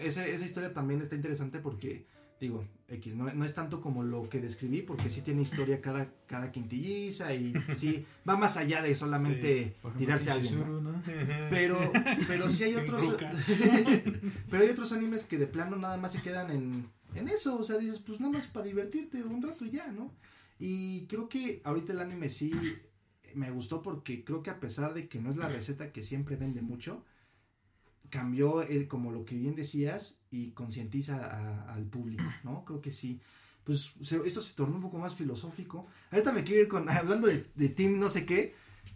esa, 0.00 0.26
esa 0.26 0.44
historia 0.44 0.72
también 0.72 1.00
está 1.00 1.16
interesante 1.16 1.58
porque, 1.58 2.06
digo, 2.44 2.64
X, 2.88 3.14
no, 3.14 3.32
no 3.32 3.44
es 3.44 3.54
tanto 3.54 3.80
como 3.80 4.02
lo 4.02 4.28
que 4.28 4.40
describí 4.40 4.82
porque 4.82 5.10
sí 5.10 5.22
tiene 5.22 5.42
historia 5.42 5.80
cada, 5.80 6.12
cada 6.26 6.52
quintilliza 6.52 7.34
y 7.34 7.54
sí, 7.72 8.04
va 8.28 8.36
más 8.36 8.56
allá 8.56 8.82
de 8.82 8.94
solamente 8.94 9.74
tirarte 9.96 10.30
a 10.30 10.34
alguien, 10.34 10.54
¿no? 10.54 10.60
Chizuru, 10.60 10.80
¿no? 10.80 11.02
Pero, 11.50 11.80
pero 12.28 12.48
sí 12.48 12.64
hay 12.64 12.76
otros. 12.76 13.16
Pero 14.50 14.62
hay 14.62 14.68
otros 14.68 14.92
animes 14.92 15.24
que 15.24 15.38
de 15.38 15.46
plano 15.46 15.76
nada 15.76 15.96
más 15.96 16.12
se 16.12 16.22
quedan 16.22 16.50
en, 16.50 16.88
en 17.14 17.28
eso. 17.28 17.58
O 17.58 17.64
sea, 17.64 17.78
dices, 17.78 17.98
pues 17.98 18.20
nada 18.20 18.32
más 18.34 18.46
para 18.46 18.66
divertirte 18.66 19.22
un 19.22 19.42
rato 19.42 19.64
y 19.64 19.70
ya, 19.70 19.86
¿no? 19.88 20.12
Y 20.58 21.06
creo 21.06 21.28
que 21.28 21.60
ahorita 21.64 21.92
el 21.92 22.00
anime 22.00 22.28
sí 22.28 22.52
me 23.34 23.50
gustó 23.50 23.82
porque 23.82 24.24
creo 24.24 24.42
que 24.42 24.50
a 24.50 24.60
pesar 24.60 24.94
de 24.94 25.08
que 25.08 25.20
no 25.20 25.30
es 25.30 25.36
la 25.36 25.48
receta 25.48 25.92
que 25.92 26.02
siempre 26.02 26.36
vende 26.36 26.62
mucho, 26.62 27.04
cambió 28.14 28.62
el, 28.62 28.86
como 28.86 29.10
lo 29.10 29.24
que 29.24 29.34
bien 29.34 29.56
decías 29.56 30.18
y 30.30 30.50
concientiza 30.52 31.72
al 31.74 31.82
público, 31.84 32.22
¿no? 32.44 32.64
Creo 32.64 32.80
que 32.80 32.92
sí. 32.92 33.20
Pues 33.64 33.94
se- 34.02 34.24
esto 34.24 34.40
se 34.40 34.54
tornó 34.54 34.76
un 34.76 34.82
poco 34.82 34.98
más 34.98 35.16
filosófico. 35.16 35.86
Ahorita 36.12 36.32
me 36.32 36.44
quiero 36.44 36.62
ir 36.62 36.68
con, 36.68 36.88
hablando 36.90 37.26
de, 37.26 37.44
de 37.56 37.68
Team 37.70 37.98
no 37.98 38.08
sé 38.08 38.24
qué, 38.24 38.54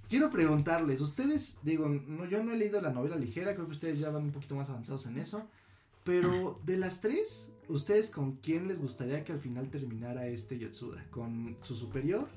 quiero 0.08 0.30
preguntarles, 0.30 1.00
ustedes, 1.00 1.58
digo, 1.64 1.88
no, 1.88 2.26
yo 2.26 2.44
no 2.44 2.52
he 2.52 2.56
leído 2.56 2.80
la 2.80 2.92
novela 2.92 3.16
ligera, 3.16 3.54
creo 3.54 3.66
que 3.66 3.72
ustedes 3.72 3.98
ya 3.98 4.10
van 4.10 4.22
un 4.24 4.30
poquito 4.30 4.54
más 4.54 4.68
avanzados 4.70 5.06
en 5.06 5.18
eso, 5.18 5.48
pero 6.04 6.60
de 6.64 6.76
las 6.76 7.00
tres, 7.00 7.50
¿ustedes 7.68 8.10
con 8.10 8.36
quién 8.36 8.68
les 8.68 8.78
gustaría 8.80 9.24
que 9.24 9.32
al 9.32 9.40
final 9.40 9.68
terminara 9.68 10.26
este 10.28 10.58
Yotsuda? 10.58 11.04
¿Con 11.10 11.56
su 11.62 11.74
superior? 11.76 12.28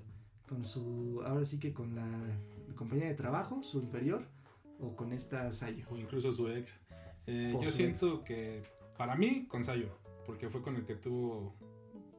¿Con 0.49 0.65
su, 0.65 1.21
ahora 1.25 1.45
sí 1.45 1.59
que 1.59 1.71
con 1.73 1.95
la 1.95 2.07
compañía 2.75 3.07
de 3.07 3.13
trabajo, 3.13 3.61
su 3.63 3.79
inferior? 3.79 4.25
¿O 4.81 4.95
con 4.95 5.13
esta 5.13 5.51
Sayo? 5.51 5.85
o 5.89 5.97
incluso 5.97 6.33
su 6.33 6.49
ex. 6.49 6.79
Eh, 7.27 7.53
yo 7.53 7.71
su 7.71 7.77
siento 7.77 8.23
que 8.23 8.63
para 8.97 9.15
mí 9.15 9.47
con 9.47 9.63
Sayo, 9.63 9.97
porque 10.25 10.49
fue 10.49 10.61
con 10.61 10.75
el 10.75 10.85
que 10.85 10.95
tuvo 10.95 11.55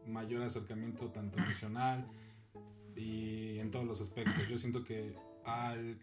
mayor 0.07 0.43
acercamiento 0.43 1.11
tanto 1.11 1.39
emocional 1.43 2.07
y 2.97 3.59
en 3.59 3.71
todos 3.71 3.85
los 3.85 4.01
aspectos. 4.01 4.49
Yo 4.49 4.59
siento 4.59 4.85
que 4.85 5.17
al 5.45 5.99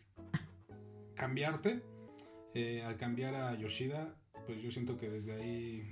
cambiarte, 1.15 1.81
eh, 2.53 2.83
al 2.83 2.97
cambiar 2.97 3.35
a 3.35 3.55
Yoshida, 3.55 4.15
pues 4.45 4.61
yo 4.61 4.71
siento 4.71 4.97
que 4.97 5.09
desde 5.09 5.33
ahí 5.33 5.89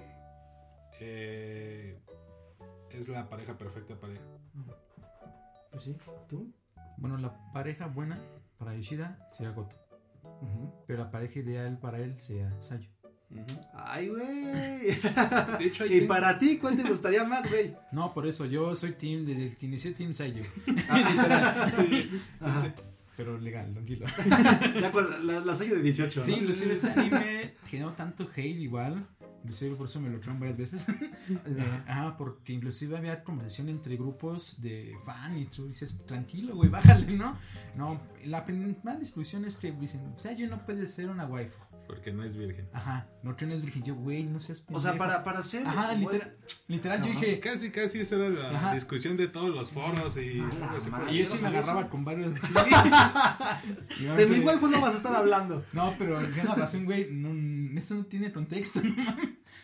eh, 0.99 1.99
es 2.89 3.07
la 3.07 3.29
pareja 3.29 3.57
perfecta 3.57 3.99
para 3.99 4.13
él. 4.13 4.19
Pues 5.71 5.83
sí, 5.83 5.95
¿tú? 6.27 6.51
Bueno, 6.97 7.17
la 7.17 7.51
pareja 7.53 7.87
buena 7.87 8.19
para 8.57 8.75
Yoshida 8.75 9.29
sería 9.31 9.51
Goto. 9.51 9.86
Pero 10.85 10.99
la 11.03 11.11
pareja 11.11 11.39
ideal 11.39 11.77
para 11.79 11.99
él 11.99 12.19
sería 12.19 12.55
Sayo. 12.61 12.89
Ay, 13.73 14.07
güey. 14.07 14.23
De 15.59 15.65
hecho, 15.65 15.85
¿Y 15.85 16.01
para 16.01 16.39
ti 16.39 16.57
cuál 16.59 16.77
te 16.77 16.83
gustaría 16.83 17.25
más, 17.25 17.49
güey? 17.49 17.75
No, 17.91 18.13
por 18.13 18.25
eso 18.25 18.45
yo 18.45 18.73
soy 18.73 18.93
team, 18.93 19.25
desde 19.25 19.55
que 19.57 19.65
inicié 19.65 19.91
Team 19.91 20.13
Sayo. 20.13 20.43
Ajá. 22.39 22.73
Pero 23.17 23.37
legal, 23.39 23.73
tranquilo. 23.73 24.05
Ya 24.79 24.91
con 24.91 25.27
la, 25.27 25.39
la 25.39 25.55
Sayo 25.55 25.75
de 25.75 25.81
18, 25.81 26.23
Sí, 26.23 26.31
¿no? 26.31 26.37
inclusive 26.37 26.73
este 26.75 26.91
anime 26.91 27.55
generó 27.67 27.91
tanto 27.93 28.23
hate 28.35 28.45
igual. 28.59 29.07
Inclusive 29.43 29.75
por 29.75 29.87
eso 29.87 30.01
me 30.01 30.09
lo 30.09 30.19
crearon 30.19 30.39
varias 30.39 30.57
veces. 30.57 30.87
Ajá, 31.87 32.17
porque 32.17 32.53
inclusive 32.53 32.97
había 32.97 33.23
conversación 33.23 33.69
entre 33.69 33.95
grupos 33.95 34.61
de 34.61 34.95
fan 35.05 35.37
y 35.37 35.45
tú 35.45 35.67
dices, 35.67 35.95
tranquilo, 36.05 36.55
güey, 36.55 36.69
bájale, 36.71 37.07
¿no? 37.13 37.37
No, 37.75 38.01
la 38.25 38.45
principal 38.45 38.99
discusión 38.99 39.45
es 39.45 39.57
que 39.57 39.71
dicen, 39.71 40.13
Sayo 40.17 40.47
no 40.49 40.65
puede 40.65 40.85
ser 40.87 41.09
una 41.09 41.25
waifu. 41.25 41.57
Porque 41.87 42.11
no 42.11 42.21
es 42.25 42.35
virgen. 42.35 42.67
Ajá, 42.73 43.07
no 43.23 43.35
tienes 43.37 43.61
virgen. 43.61 43.81
Yo, 43.81 43.95
güey, 43.95 44.25
no 44.25 44.41
seas 44.41 44.61
O 44.69 44.77
sea, 44.77 44.91
pendejo. 44.91 44.97
para, 44.97 45.23
para 45.23 45.41
ser. 45.41 45.65
Ajá, 45.65 45.93
literal, 45.93 46.35
literal 46.67 46.99
yo 46.99 47.05
dije... 47.05 47.39
Casi, 47.39 47.71
casi 47.71 48.01
esa 48.01 48.15
era 48.15 48.27
la 48.27 48.49
Ajá. 48.49 48.73
discusión 48.73 49.15
de 49.15 49.29
todos 49.29 49.51
los 49.51 49.71
foros 49.71 50.17
y... 50.17 50.19
Y 50.19 50.37
yo 50.39 50.47
yo 51.13 51.25
sí 51.25 51.35
no 51.35 51.41
me 51.43 51.47
agarraba 51.47 51.81
eso. 51.81 51.89
con 51.89 52.03
varios. 52.03 52.33
De 54.17 54.25
mi 54.25 54.39
waifu 54.39 54.67
no 54.67 54.81
vas 54.81 54.95
a 54.95 54.97
estar 54.97 55.15
hablando. 55.15 55.63
No, 55.71 55.93
pero 55.97 56.19
tienes 56.27 56.57
razón, 56.57 56.83
güey. 56.83 57.07
No, 57.09 57.29
eso 57.77 57.95
no 57.95 58.05
tiene 58.05 58.31
contexto. 58.31 58.81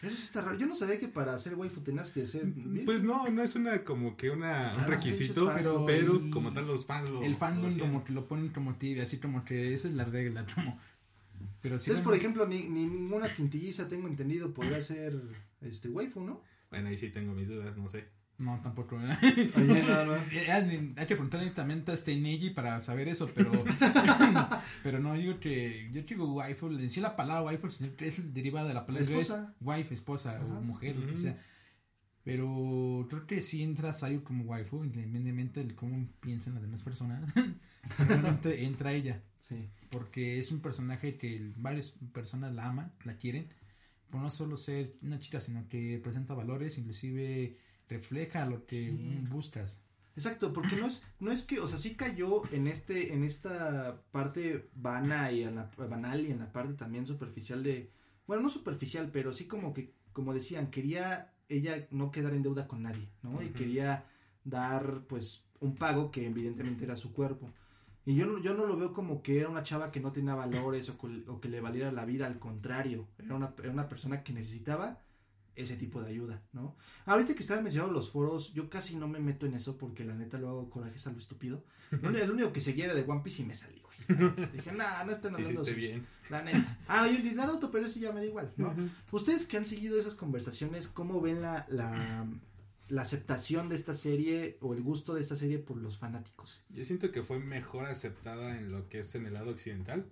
Eso 0.01 0.17
sí 0.17 0.23
está 0.23 0.41
raro. 0.41 0.57
Yo 0.57 0.65
no 0.67 0.75
sabía 0.75 0.99
que 0.99 1.07
para 1.07 1.37
ser 1.37 1.55
waifu 1.55 1.79
tenías 1.79 2.11
que 2.11 2.25
ser. 2.25 2.51
Pues 2.83 3.03
no, 3.03 3.29
no 3.29 3.41
es 3.41 3.55
una 3.55 3.85
como 3.85 4.17
que 4.17 4.31
una, 4.31 4.73
un 4.75 4.81
Ah, 4.81 4.87
requisito, 4.87 5.45
pero, 5.55 5.75
fans, 5.75 5.83
pero 5.85 6.15
el- 6.17 6.29
como 6.29 6.51
tal 6.51 6.67
los 6.67 6.85
fans 6.85 7.09
lo 7.09 7.23
El 7.23 7.31
lo 7.33 7.37
fandom 7.37 7.67
hacían. 7.67 7.87
como 7.87 8.03
que 8.03 8.11
lo 8.11 8.27
ponen 8.27 8.49
como 8.49 8.75
tibia, 8.75 9.03
así 9.03 9.19
como 9.19 9.45
que 9.45 9.73
esa 9.73 9.87
es 9.87 9.93
la 9.93 10.03
regla, 10.03 10.45
como... 10.55 10.77
Pero 11.61 11.79
sí, 11.79 11.89
Entonces, 11.91 12.03
por 12.03 12.15
ejemplo, 12.15 12.45
ni, 12.45 12.67
ni 12.67 12.85
ninguna 12.85 13.33
quintilliza, 13.33 13.87
tengo 13.87 14.09
entendido, 14.09 14.53
podría 14.53 14.81
ser 14.81 15.21
este 15.61 15.87
waifu, 15.87 16.19
¿no? 16.21 16.41
Bueno, 16.69 16.89
ahí 16.89 16.97
sí 16.97 17.09
tengo 17.09 17.33
mis 17.33 17.47
dudas, 17.47 17.77
no 17.77 17.87
sé. 17.87 18.05
No, 18.43 18.59
tampoco. 18.61 18.97
¿verdad? 18.97 19.17
Oye, 19.23 19.83
no, 19.87 20.05
no. 20.05 20.15
Eh, 20.15 20.51
Hay 20.51 21.05
que 21.07 21.15
preguntarle 21.15 21.45
directamente 21.45 21.91
a 21.91 21.95
este 21.95 22.15
Neji 22.15 22.49
para 22.51 22.79
saber 22.81 23.07
eso, 23.07 23.29
pero... 23.33 23.51
pero 24.83 24.99
no, 24.99 25.13
digo 25.13 25.39
que... 25.39 25.89
Yo 25.91 26.01
digo 26.01 26.33
waifu, 26.33 26.67
en 26.67 26.89
sí 26.89 26.99
la 27.01 27.15
palabra 27.15 27.43
waifu 27.43 27.67
es 27.99 28.33
derivada 28.33 28.67
de 28.67 28.73
la 28.73 28.85
palabra 28.85 29.03
Esposa. 29.07 29.55
wife, 29.61 29.93
esposa 29.93 30.35
Ajá. 30.37 30.45
o 30.45 30.61
mujer, 30.61 30.95
lo 30.95 31.05
que 31.07 31.13
Ujú. 31.13 31.21
sea. 31.21 31.37
Pero 32.23 33.05
creo 33.09 33.27
que 33.27 33.41
sí 33.41 33.63
entra 33.63 33.91
Sayu 33.91 34.23
como 34.23 34.45
waifu, 34.45 34.83
independientemente 34.85 35.63
de 35.63 35.75
cómo 35.75 36.07
piensan 36.21 36.53
las 36.53 36.63
demás 36.63 36.81
personas. 36.81 37.29
Realmente 38.07 38.63
entra 38.65 38.93
ella. 38.93 39.21
Sí. 39.39 39.69
porque 39.89 40.39
es 40.39 40.51
un 40.51 40.61
personaje 40.61 41.17
que 41.17 41.51
varias 41.57 41.91
personas 42.13 42.53
la 42.53 42.67
aman, 42.67 42.93
la 43.03 43.17
quieren, 43.17 43.49
por 44.09 44.21
no 44.21 44.29
solo 44.29 44.55
ser 44.55 44.95
una 45.01 45.19
chica, 45.19 45.41
sino 45.41 45.67
que 45.67 45.99
presenta 46.01 46.33
valores, 46.33 46.77
inclusive 46.77 47.57
refleja 47.97 48.45
lo 48.45 48.65
que 48.65 48.89
Sí. 48.89 49.23
buscas. 49.29 49.81
Exacto, 50.15 50.53
porque 50.53 50.75
no 50.75 50.85
es, 50.85 51.03
no 51.19 51.31
es 51.31 51.41
que, 51.43 51.59
o 51.59 51.67
sea, 51.67 51.77
sí 51.79 51.95
cayó 51.95 52.43
en 52.51 52.67
este, 52.67 53.13
en 53.13 53.23
esta 53.23 54.01
parte 54.11 54.69
vana 54.75 55.31
y 55.31 55.41
en 55.41 55.55
la, 55.55 55.71
banal 55.77 56.19
y 56.25 56.29
en 56.31 56.39
la 56.39 56.51
parte 56.51 56.73
también 56.73 57.07
superficial 57.07 57.63
de, 57.63 57.89
bueno, 58.27 58.43
no 58.43 58.49
superficial, 58.49 59.09
pero 59.11 59.33
sí 59.33 59.45
como 59.47 59.73
que, 59.73 59.91
como 60.13 60.33
decían, 60.33 60.69
quería 60.69 61.33
ella 61.49 61.87
no 61.91 62.11
quedar 62.11 62.33
en 62.33 62.43
deuda 62.43 62.67
con 62.67 62.83
nadie, 62.83 63.09
¿no? 63.23 63.41
Y 63.41 63.49
quería 63.49 64.05
dar, 64.43 65.01
pues, 65.07 65.43
un 65.59 65.75
pago 65.75 66.11
que 66.11 66.25
evidentemente 66.27 66.83
era 66.85 66.95
su 66.95 67.11
cuerpo. 67.13 67.51
Y 68.05 68.15
yo, 68.15 68.25
no- 68.27 68.39
yo 68.39 68.53
no 68.53 68.65
lo 68.65 68.75
veo 68.77 68.91
como 68.93 69.21
que 69.23 69.39
era 69.39 69.49
una 69.49 69.63
chava 69.63 69.91
que 69.91 69.99
no 69.99 70.11
tenía 70.11 70.35
valores 70.35 70.89
o, 70.89 70.97
o 71.27 71.39
que 71.41 71.49
le 71.49 71.59
valiera 71.61 71.91
la 71.91 72.05
vida, 72.05 72.27
al 72.27 72.37
contrario, 72.39 73.07
era 73.17 73.33
una, 73.35 73.53
era 73.59 73.71
una 73.71 73.87
persona 73.89 74.23
que 74.23 74.33
necesitaba 74.33 74.99
ese 75.55 75.75
tipo 75.77 76.01
de 76.01 76.09
ayuda, 76.09 76.41
¿no? 76.51 76.75
Ahorita 77.05 77.33
que 77.33 77.41
estaban 77.41 77.63
mencionando 77.63 77.93
los 77.93 78.09
foros, 78.09 78.53
yo 78.53 78.69
casi 78.69 78.95
no 78.95 79.07
me 79.07 79.19
meto 79.19 79.45
en 79.45 79.53
eso 79.53 79.77
porque 79.77 80.03
la 80.03 80.15
neta 80.15 80.37
lo 80.37 80.49
hago 80.49 80.69
corajes 80.69 81.05
a 81.07 81.11
lo 81.11 81.19
estúpido. 81.19 81.63
El 81.91 82.31
único 82.31 82.51
que 82.51 82.61
seguía 82.61 82.85
era 82.85 82.95
de 82.95 83.03
One 83.03 83.21
Piece 83.23 83.43
y 83.43 83.45
me 83.45 83.53
salí, 83.53 83.81
güey. 83.81 84.49
Dije, 84.51 84.71
nah, 84.71 85.03
no 85.03 85.11
están 85.11 85.35
hablando 85.35 85.63
bien. 85.63 86.05
La 86.29 86.41
neta. 86.41 86.79
Ah, 86.87 87.03
oye, 87.03 87.17
el 87.17 87.35
Naruto, 87.35 87.69
pero 87.69 87.85
eso 87.85 87.99
ya 87.99 88.11
me 88.11 88.21
da 88.21 88.25
igual, 88.25 88.51
¿no? 88.57 88.73
Ustedes 89.11 89.45
que 89.45 89.57
han 89.57 89.65
seguido 89.65 89.99
esas 89.99 90.15
conversaciones, 90.15 90.87
¿cómo 90.87 91.21
ven 91.21 91.41
la, 91.41 91.65
la, 91.69 92.25
la 92.89 93.01
aceptación 93.01 93.69
de 93.69 93.75
esta 93.75 93.93
serie 93.93 94.57
o 94.61 94.73
el 94.73 94.81
gusto 94.81 95.13
de 95.13 95.21
esta 95.21 95.35
serie 95.35 95.59
por 95.59 95.77
los 95.77 95.97
fanáticos? 95.97 96.63
Yo 96.69 96.83
siento 96.83 97.11
que 97.11 97.21
fue 97.21 97.39
mejor 97.39 97.85
aceptada 97.85 98.57
en 98.57 98.71
lo 98.71 98.89
que 98.89 98.99
es 98.99 99.13
en 99.15 99.27
el 99.27 99.33
lado 99.33 99.51
occidental 99.51 100.05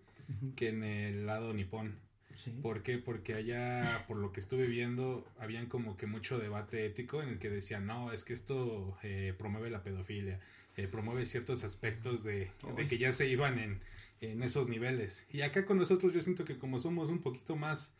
que 0.56 0.70
en 0.70 0.84
el 0.84 1.26
lado 1.26 1.54
nipón. 1.54 2.00
Sí. 2.44 2.52
¿Por 2.62 2.82
qué? 2.82 2.98
Porque 2.98 3.36
allá, 3.36 4.06
por 4.08 4.18
lo 4.18 4.32
que 4.32 4.40
estuve 4.40 4.66
viendo, 4.68 5.28
habían 5.40 5.68
como 5.68 5.96
que 5.98 6.08
mucho 6.08 6.40
debate 6.40 6.86
ético 6.86 7.22
en 7.22 7.30
el 7.30 7.40
que 7.40 7.50
decían, 7.50 7.86
no, 7.86 8.12
es 8.12 8.24
que 8.24 8.34
esto 8.34 8.98
eh, 9.04 9.34
promueve 9.38 9.70
la 9.70 9.84
pedofilia, 9.84 10.40
eh, 10.78 10.88
promueve 10.88 11.26
ciertos 11.26 11.64
aspectos 11.64 12.24
de, 12.24 12.50
que 12.90 12.98
ya 12.98 13.14
se 13.14 13.28
iban 13.28 13.60
en, 13.60 13.80
en 14.22 14.42
esos 14.42 14.70
niveles. 14.70 15.26
Y 15.32 15.42
acá 15.42 15.66
con 15.66 15.78
nosotros 15.78 16.14
yo 16.14 16.22
siento 16.22 16.44
que 16.46 16.58
como 16.58 16.80
somos 16.80 17.10
un 17.10 17.20
poquito 17.22 17.56
más 17.56 17.94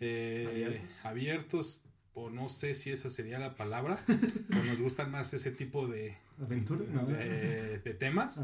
eh, 0.00 0.46
Abiertos. 0.48 1.04
abiertos, 1.04 1.84
o 2.14 2.30
no 2.30 2.48
sé 2.48 2.74
si 2.74 2.90
esa 2.90 3.10
sería 3.10 3.38
la 3.38 3.54
palabra, 3.56 3.98
o 4.50 4.64
nos 4.64 4.80
gustan 4.80 5.10
más 5.10 5.32
ese 5.34 5.50
tipo 5.52 5.86
de, 5.86 6.16
¿Aventura? 6.40 6.84
de, 7.04 7.78
de 7.78 7.94
temas, 7.94 8.40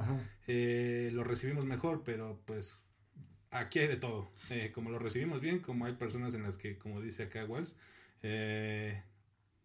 eh, 0.47 1.11
lo 1.13 1.25
recibimos 1.25 1.65
mejor, 1.65 2.03
pero 2.05 2.41
pues 2.47 2.79
aquí 3.51 3.79
hay 3.81 3.89
de 3.89 3.97
todo. 3.97 4.31
Eh, 4.51 4.71
como 4.75 4.91
lo 4.91 4.99
recibimos 4.99 5.41
bien, 5.41 5.61
como 5.61 5.87
hay 5.87 5.95
personas 5.95 6.35
en 6.35 6.43
las 6.43 6.57
que, 6.57 6.79
como 6.79 7.01
dice 7.01 7.25
acá 7.25 7.45
Wells, 7.45 7.75
eh, 8.23 9.03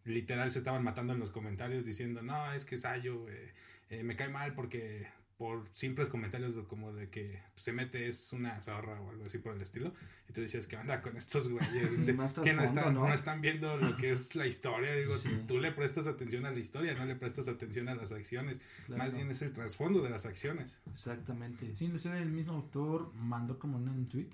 literal 0.05 0.51
se 0.51 0.59
estaban 0.59 0.83
matando 0.83 1.13
en 1.13 1.19
los 1.19 1.31
comentarios 1.31 1.86
diciendo, 1.86 2.21
no, 2.21 2.53
es 2.53 2.65
que 2.65 2.77
Sayo 2.77 3.27
eh, 3.29 3.53
eh, 3.89 4.03
me 4.03 4.15
cae 4.15 4.29
mal 4.29 4.53
porque 4.53 5.07
por 5.38 5.67
simples 5.73 6.07
comentarios 6.09 6.55
de- 6.55 6.63
como 6.63 6.93
de 6.93 7.09
que 7.09 7.41
se 7.57 7.73
mete 7.73 8.07
es 8.07 8.31
una 8.31 8.61
zorra 8.61 9.01
o 9.01 9.09
algo 9.09 9.25
así 9.25 9.38
por 9.39 9.53
el 9.53 9.61
estilo. 9.61 9.93
Y 10.29 10.33
tú 10.33 10.39
decías, 10.41 10.65
¿qué 10.65 10.77
onda 10.77 11.01
con 11.01 11.17
estos 11.17 11.49
güeyes? 11.49 11.91
Que 12.43 12.53
no 12.53 12.63
están, 12.63 12.93
¿no? 12.93 13.07
no 13.07 13.13
están 13.13 13.41
viendo 13.41 13.75
lo 13.75 13.97
que 13.97 14.11
es 14.11 14.36
la 14.36 14.47
historia. 14.47 14.95
Digo, 14.95 15.15
Sí. 15.17 15.29
tú 15.47 15.59
le 15.59 15.71
prestas 15.73 16.07
atención 16.07 16.45
a 16.45 16.51
la 16.51 16.59
historia, 16.59 16.93
no 16.93 17.05
le 17.05 17.15
prestas 17.15 17.47
atención 17.49 17.89
a 17.89 17.95
las 17.95 18.11
acciones. 18.13 18.61
Claro. 18.86 19.03
Más 19.03 19.13
bien 19.15 19.29
es 19.29 19.41
el 19.41 19.51
trasfondo 19.51 20.01
de 20.01 20.09
las 20.09 20.25
acciones. 20.25 20.77
Exactamente. 20.89 21.75
Sí, 21.75 21.91
el 22.05 22.31
mismo 22.31 22.53
autor 22.53 23.13
mandó 23.15 23.59
como 23.59 23.77
un 23.77 24.07
tweet. 24.07 24.29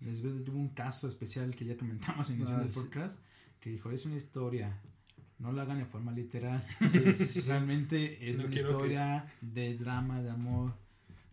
Les 0.00 0.22
tuvo 0.22 0.58
un 0.58 0.68
caso 0.74 1.08
especial 1.08 1.54
que 1.56 1.64
ya 1.64 1.76
comentamos 1.76 2.30
en 2.30 2.42
Ah, 2.46 2.64
sí. 2.68 2.74
podcast. 2.74 3.18
Que 3.58 3.70
dijo: 3.70 3.90
Es 3.90 4.06
una 4.06 4.14
historia. 4.16 4.80
No 5.38 5.52
la 5.52 5.62
hagan 5.62 5.78
de 5.78 5.84
forma 5.86 6.10
literal. 6.12 6.62
Sí, 6.90 7.00
sí, 7.16 7.26
sí. 7.28 7.40
Realmente 7.42 8.28
es 8.30 8.38
No 8.38 8.46
una 8.46 8.56
historia 8.56 9.26
de 9.40 9.76
drama, 9.76 10.20
de 10.20 10.30
amor. 10.30 10.74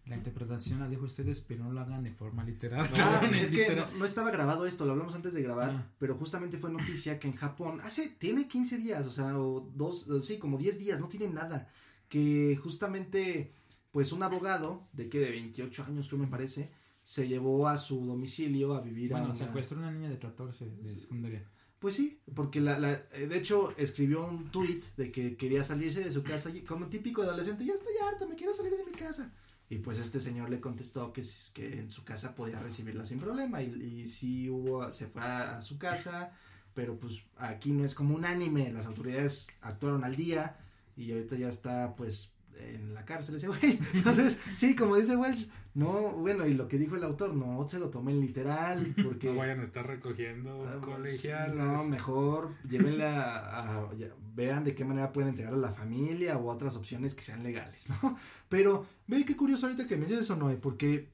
La 0.06 0.16
interpretación 0.16 0.80
la 0.80 0.88
dejo 0.88 1.04
a 1.04 1.08
ustedes, 1.08 1.42
pero 1.42 1.64
no 1.64 1.72
lo 1.74 1.82
hagan 1.82 2.04
de 2.04 2.12
forma 2.12 2.44
literal. 2.44 2.88
Ah, 2.96 3.28
es 3.34 3.50
que 3.50 3.58
literal. 3.62 3.90
no, 3.94 3.98
no 4.00 4.06
estaba 4.06 4.30
grabado 4.30 4.68
esto, 4.68 4.86
lo 4.86 4.92
hablamos 4.92 5.16
antes 5.16 5.34
de 5.34 5.42
grabar, 5.42 5.72
Ah. 5.72 5.92
pero 5.98 6.14
justamente 6.16 6.60
fue 6.60 6.72
noticia 6.72 7.18
que 7.18 7.28
en 7.28 7.36
Japón, 7.36 7.80
hace, 7.84 8.10
tiene 8.10 8.48
15 8.48 8.78
días, 8.78 9.08
o 9.08 9.12
sea, 9.12 9.36
o 9.40 9.62
dos, 9.74 10.08
o 10.08 10.20
sí, 10.20 10.38
como 10.38 10.60
10 10.60 10.78
días, 10.78 11.00
no 11.00 11.08
tiene 11.08 11.28
nada, 11.30 11.68
que 12.08 12.56
justamente, 12.62 13.52
pues 13.90 14.12
un 14.12 14.22
abogado, 14.22 14.88
de 14.94 15.10
que 15.10 15.20
de 15.20 15.32
28 15.32 15.86
años 15.86 16.08
creo 16.08 16.20
me 16.20 16.28
parece, 16.28 16.70
se 17.02 17.28
llevó 17.28 17.68
a 17.68 17.76
su 17.78 18.06
domicilio 18.06 18.76
a 18.76 18.82
vivir 18.82 19.12
a 19.12 19.16
Bueno, 19.16 19.26
una- 19.26 19.34
secuestró 19.34 19.80
a 19.80 19.82
una 19.82 19.92
niña 19.92 20.10
de 20.12 20.20
14 20.20 20.70
de 20.70 20.90
secundaria. 20.96 21.50
Pues 21.86 21.98
sí, 21.98 22.20
porque 22.34 22.62
la, 22.62 22.80
la, 22.80 22.94
eh, 23.12 23.28
de 23.28 23.38
hecho 23.38 23.72
escribió 23.78 24.26
un 24.26 24.50
tweet 24.50 24.82
de 24.98 25.12
que 25.12 25.38
quería 25.38 25.64
salirse 25.64 26.04
de 26.04 26.10
su 26.12 26.24
casa, 26.24 26.50
como 26.68 26.88
típico 26.88 27.22
adolescente, 27.22 27.64
ya 27.64 27.74
estoy 27.74 27.94
harta, 28.04 28.26
me 28.26 28.34
quiero 28.34 28.54
salir 28.54 28.76
de 28.76 28.86
mi 28.86 28.92
casa. 28.94 29.32
Y 29.70 29.78
pues 29.78 30.00
este 30.00 30.20
señor 30.20 30.50
le 30.50 30.60
contestó 30.60 31.14
que, 31.14 31.22
que 31.54 31.78
en 31.78 31.92
su 31.92 32.04
casa 32.04 32.34
podía 32.34 32.60
recibirla 32.60 33.06
sin 33.06 33.20
problema 33.20 33.62
y, 33.62 34.02
y 34.02 34.08
sí 34.08 34.50
hubo, 34.50 34.92
se 34.92 35.06
fue 35.06 35.22
a, 35.22 35.58
a 35.58 35.62
su 35.62 35.78
casa, 35.78 36.32
pero 36.74 37.00
pues 37.00 37.24
aquí 37.38 37.72
no 37.72 37.86
es 37.86 37.94
como 37.94 38.16
un 38.16 38.26
anime, 38.26 38.74
las 38.74 38.88
autoridades 38.88 39.46
actuaron 39.62 40.04
al 40.04 40.16
día 40.16 40.58
y 40.98 41.12
ahorita 41.12 41.36
ya 41.36 41.50
está 41.50 41.96
pues 41.96 42.32
en 42.60 42.94
la 42.94 43.06
cárcel 43.06 43.36
ese 43.36 43.48
güey. 43.48 43.80
Entonces, 43.94 44.38
sí, 44.56 44.76
como 44.76 44.96
dice 44.96 45.16
Welsh, 45.16 45.48
no, 45.74 46.12
bueno, 46.14 46.46
y 46.48 46.54
lo 46.54 46.68
que 46.68 46.78
dijo 46.78 46.96
el 46.96 47.04
autor, 47.04 47.34
no 47.36 47.68
se 47.68 47.80
lo 47.80 47.90
tomen 47.90 48.20
literal, 48.20 48.94
porque... 49.04 49.28
No 49.32 49.36
vayan 49.38 49.60
a 49.60 49.64
estar 49.64 49.86
recogiendo 49.86 50.66
Ah, 50.68 50.80
colegialas. 50.82 51.56
No, 51.56 51.84
mejor 51.84 52.54
llévenla 52.68 53.38
a, 53.38 53.78
a- 53.90 53.94
ya- 53.96 54.14
vean 54.36 54.64
de 54.64 54.76
qué 54.76 54.84
manera 54.86 55.12
pueden 55.14 55.30
entregar 55.30 55.54
a 55.54 55.58
la 55.58 55.70
familia 55.70 56.38
u 56.38 56.50
otras 56.50 56.76
opciones 56.76 57.16
que 57.16 57.22
sean 57.22 57.44
legales, 57.44 57.88
¿no? 57.90 58.18
Pero 58.50 58.86
ve 59.08 59.24
qué 59.26 59.36
curioso 59.36 59.66
ahorita 59.66 59.88
que 59.88 59.98
mencionas 59.98 60.26
eso, 60.26 60.36
Noé, 60.36 60.56
porque 60.58 61.10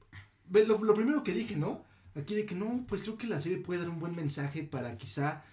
ve 0.48 0.64
lo, 0.66 0.82
lo 0.82 0.94
primero 0.94 1.22
que 1.22 1.32
dije, 1.32 1.56
¿no? 1.56 1.84
Aquí 2.14 2.34
de 2.34 2.44
que 2.44 2.54
no, 2.54 2.84
pues 2.86 3.02
creo 3.02 3.16
que 3.16 3.26
la 3.26 3.40
serie 3.40 3.58
puede 3.58 3.80
dar 3.80 3.88
un 3.88 3.98
buen 3.98 4.14
mensaje 4.14 4.62
para 4.64 4.98
quizá 4.98 5.44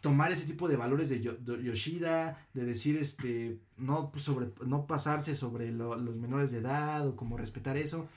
tomar 0.00 0.32
ese 0.32 0.46
tipo 0.46 0.68
de 0.68 0.76
valores 0.76 1.08
de, 1.08 1.20
Yo- 1.20 1.36
de 1.36 1.62
Yoshida, 1.62 2.46
de 2.54 2.64
decir 2.64 2.96
este 2.96 3.58
no 3.76 4.10
pues, 4.10 4.24
sobre 4.24 4.48
no 4.66 4.86
pasarse 4.86 5.34
sobre 5.36 5.70
lo- 5.72 5.96
los 5.96 6.16
menores 6.16 6.50
de 6.50 6.58
edad 6.58 7.06
o 7.06 7.16
como 7.16 7.36
respetar 7.36 7.76
eso. 7.76 8.08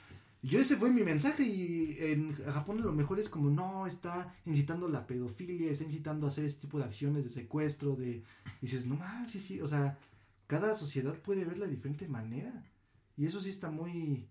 Yo 0.44 0.58
ese 0.58 0.76
fue 0.76 0.90
mi 0.90 1.04
mensaje 1.04 1.44
y 1.44 1.96
en 2.00 2.32
Japón 2.34 2.80
a 2.80 2.84
lo 2.84 2.92
mejor 2.92 3.20
es 3.20 3.28
como 3.28 3.48
no, 3.48 3.86
está 3.86 4.34
incitando 4.44 4.88
la 4.88 5.06
pedofilia, 5.06 5.70
está 5.70 5.84
incitando 5.84 6.26
a 6.26 6.30
hacer 6.30 6.44
ese 6.44 6.58
tipo 6.62 6.78
de 6.78 6.84
acciones 6.84 7.22
de 7.22 7.30
secuestro, 7.30 7.94
de 7.94 8.24
dices, 8.60 8.86
no, 8.86 8.98
ah, 9.00 9.24
sí, 9.28 9.38
sí, 9.38 9.60
o 9.60 9.68
sea, 9.68 9.96
cada 10.48 10.74
sociedad 10.74 11.14
puede 11.14 11.44
verla 11.44 11.66
de 11.66 11.70
diferente 11.76 12.08
manera. 12.08 12.52
Y 13.16 13.26
eso 13.26 13.40
sí 13.40 13.50
está 13.50 13.70
muy 13.70 14.26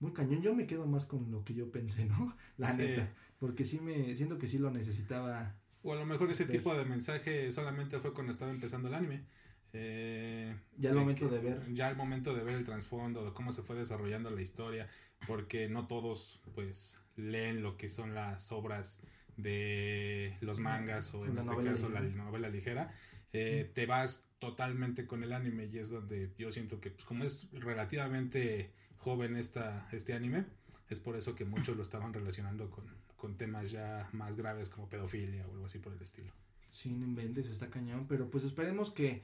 muy 0.00 0.12
cañón. 0.12 0.42
Yo 0.42 0.52
me 0.52 0.66
quedo 0.66 0.84
más 0.84 1.04
con 1.04 1.30
lo 1.30 1.44
que 1.44 1.54
yo 1.54 1.70
pensé, 1.70 2.06
¿no? 2.06 2.34
La 2.58 2.72
Sí. 2.72 2.78
neta, 2.78 3.14
porque 3.38 3.64
sí 3.64 3.78
me 3.78 4.16
siento 4.16 4.38
que 4.38 4.48
sí 4.48 4.58
lo 4.58 4.72
necesitaba. 4.72 5.54
O 5.82 5.92
a 5.92 5.96
lo 5.96 6.06
mejor 6.06 6.30
ese 6.30 6.44
tipo 6.46 6.74
de 6.76 6.84
mensaje 6.84 7.50
solamente 7.52 7.98
fue 7.98 8.12
cuando 8.12 8.32
estaba 8.32 8.50
empezando 8.50 8.88
el 8.88 8.94
anime. 8.94 9.24
Eh, 9.72 10.54
Ya 10.76 10.90
al 10.90 10.96
momento 10.96 11.28
que- 11.28 11.34
de 11.36 11.40
ver. 11.40 11.72
Ya 11.72 11.88
al 11.88 11.96
momento 11.96 12.34
de 12.34 12.44
ver 12.44 12.54
el 12.56 12.64
trasfondo, 12.64 13.24
de 13.24 13.32
cómo 13.32 13.52
se 13.52 13.62
fue 13.62 13.74
desarrollando 13.76 14.30
la 14.30 14.42
historia, 14.42 14.88
porque 15.26 15.68
no 15.68 15.86
todos 15.86 16.40
pues 16.54 16.98
leen 17.16 17.62
lo 17.62 17.76
que 17.76 17.88
son 17.88 18.14
las 18.14 18.52
obras 18.52 19.00
de 19.36 20.36
los 20.40 20.58
mangas 20.60 21.14
o 21.14 21.24
en 21.26 21.34
La 21.34 21.40
este 21.40 21.56
caso 21.64 21.88
la 21.88 22.00
novela 22.00 22.48
ligera, 22.50 22.92
eh, 23.32 23.70
te 23.74 23.86
vas 23.86 24.28
totalmente 24.38 25.06
con 25.06 25.22
el 25.24 25.32
anime 25.32 25.66
y 25.72 25.78
es 25.78 25.88
donde 25.88 26.32
yo 26.38 26.52
siento 26.52 26.80
que 26.80 26.90
pues, 26.90 27.04
como 27.04 27.24
es 27.24 27.48
relativamente 27.52 28.72
joven 28.96 29.36
esta, 29.36 29.88
este 29.92 30.12
anime, 30.12 30.44
es 30.90 31.00
por 31.00 31.16
eso 31.16 31.34
que 31.34 31.44
muchos 31.44 31.76
lo 31.76 31.82
estaban 31.82 32.12
relacionando 32.12 32.70
con, 32.70 32.84
con 33.22 33.36
temas 33.36 33.70
ya 33.70 34.08
más 34.10 34.34
graves 34.34 34.68
como 34.68 34.88
pedofilia 34.88 35.46
o 35.46 35.52
algo 35.52 35.66
así 35.66 35.78
por 35.78 35.92
el 35.92 36.02
estilo. 36.02 36.32
Sí, 36.70 36.90
no 36.90 37.04
inventes, 37.06 37.48
está 37.48 37.70
cañón, 37.70 38.06
pero 38.08 38.28
pues 38.28 38.42
esperemos 38.42 38.90
que, 38.90 39.22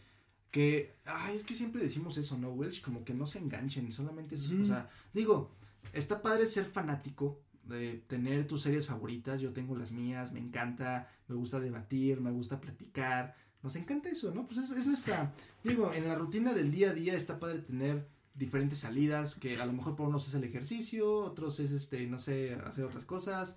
que, 0.52 0.94
ay, 1.04 1.34
es 1.34 1.42
que 1.42 1.52
siempre 1.52 1.82
decimos 1.82 2.16
eso, 2.16 2.38
¿no, 2.38 2.50
Welsh? 2.50 2.80
Como 2.80 3.04
que 3.04 3.12
no 3.12 3.26
se 3.26 3.40
enganchen, 3.40 3.90
solamente 3.90 4.36
es, 4.36 4.52
o 4.52 4.64
sea, 4.64 4.88
digo, 5.12 5.50
está 5.92 6.22
padre 6.22 6.46
ser 6.46 6.64
fanático, 6.64 7.42
de 7.64 8.04
tener 8.06 8.46
tus 8.46 8.62
series 8.62 8.86
favoritas, 8.86 9.40
yo 9.40 9.52
tengo 9.52 9.76
las 9.76 9.90
mías, 9.90 10.30
me 10.30 10.38
encanta, 10.38 11.10
me 11.26 11.34
gusta 11.34 11.58
debatir, 11.58 12.20
me 12.20 12.30
gusta 12.30 12.60
platicar, 12.60 13.34
nos 13.64 13.74
encanta 13.74 14.10
eso, 14.10 14.32
¿no? 14.32 14.46
Pues 14.46 14.58
es, 14.58 14.70
es 14.70 14.86
nuestra, 14.86 15.34
digo, 15.64 15.92
en 15.92 16.06
la 16.06 16.14
rutina 16.14 16.54
del 16.54 16.70
día 16.70 16.90
a 16.90 16.94
día 16.94 17.16
está 17.16 17.40
padre 17.40 17.58
tener 17.58 18.06
diferentes 18.32 18.78
salidas, 18.78 19.34
que 19.34 19.60
a 19.60 19.66
lo 19.66 19.72
mejor 19.72 19.96
para 19.96 20.08
unos 20.08 20.28
es 20.28 20.34
el 20.34 20.44
ejercicio, 20.44 21.18
otros 21.18 21.58
es, 21.58 21.72
este, 21.72 22.06
no 22.06 22.20
sé, 22.20 22.54
hacer 22.54 22.84
otras 22.84 23.04
cosas, 23.04 23.56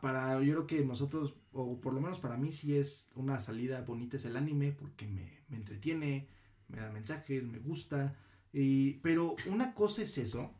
para 0.00 0.40
yo 0.42 0.52
creo 0.52 0.66
que 0.66 0.84
nosotros 0.84 1.34
o 1.52 1.80
por 1.80 1.94
lo 1.94 2.00
menos 2.00 2.18
para 2.18 2.36
mí 2.36 2.52
sí 2.52 2.76
es 2.76 3.08
una 3.14 3.40
salida 3.40 3.80
bonita 3.82 4.16
es 4.16 4.24
el 4.24 4.36
anime 4.36 4.72
porque 4.72 5.06
me, 5.06 5.40
me 5.48 5.56
entretiene 5.56 6.28
me 6.68 6.78
da 6.78 6.90
mensajes 6.90 7.42
me 7.44 7.58
gusta. 7.58 8.16
Y 8.52 8.94
pero 8.94 9.36
una 9.46 9.74
cosa 9.74 10.02
es 10.02 10.18
eso 10.18 10.54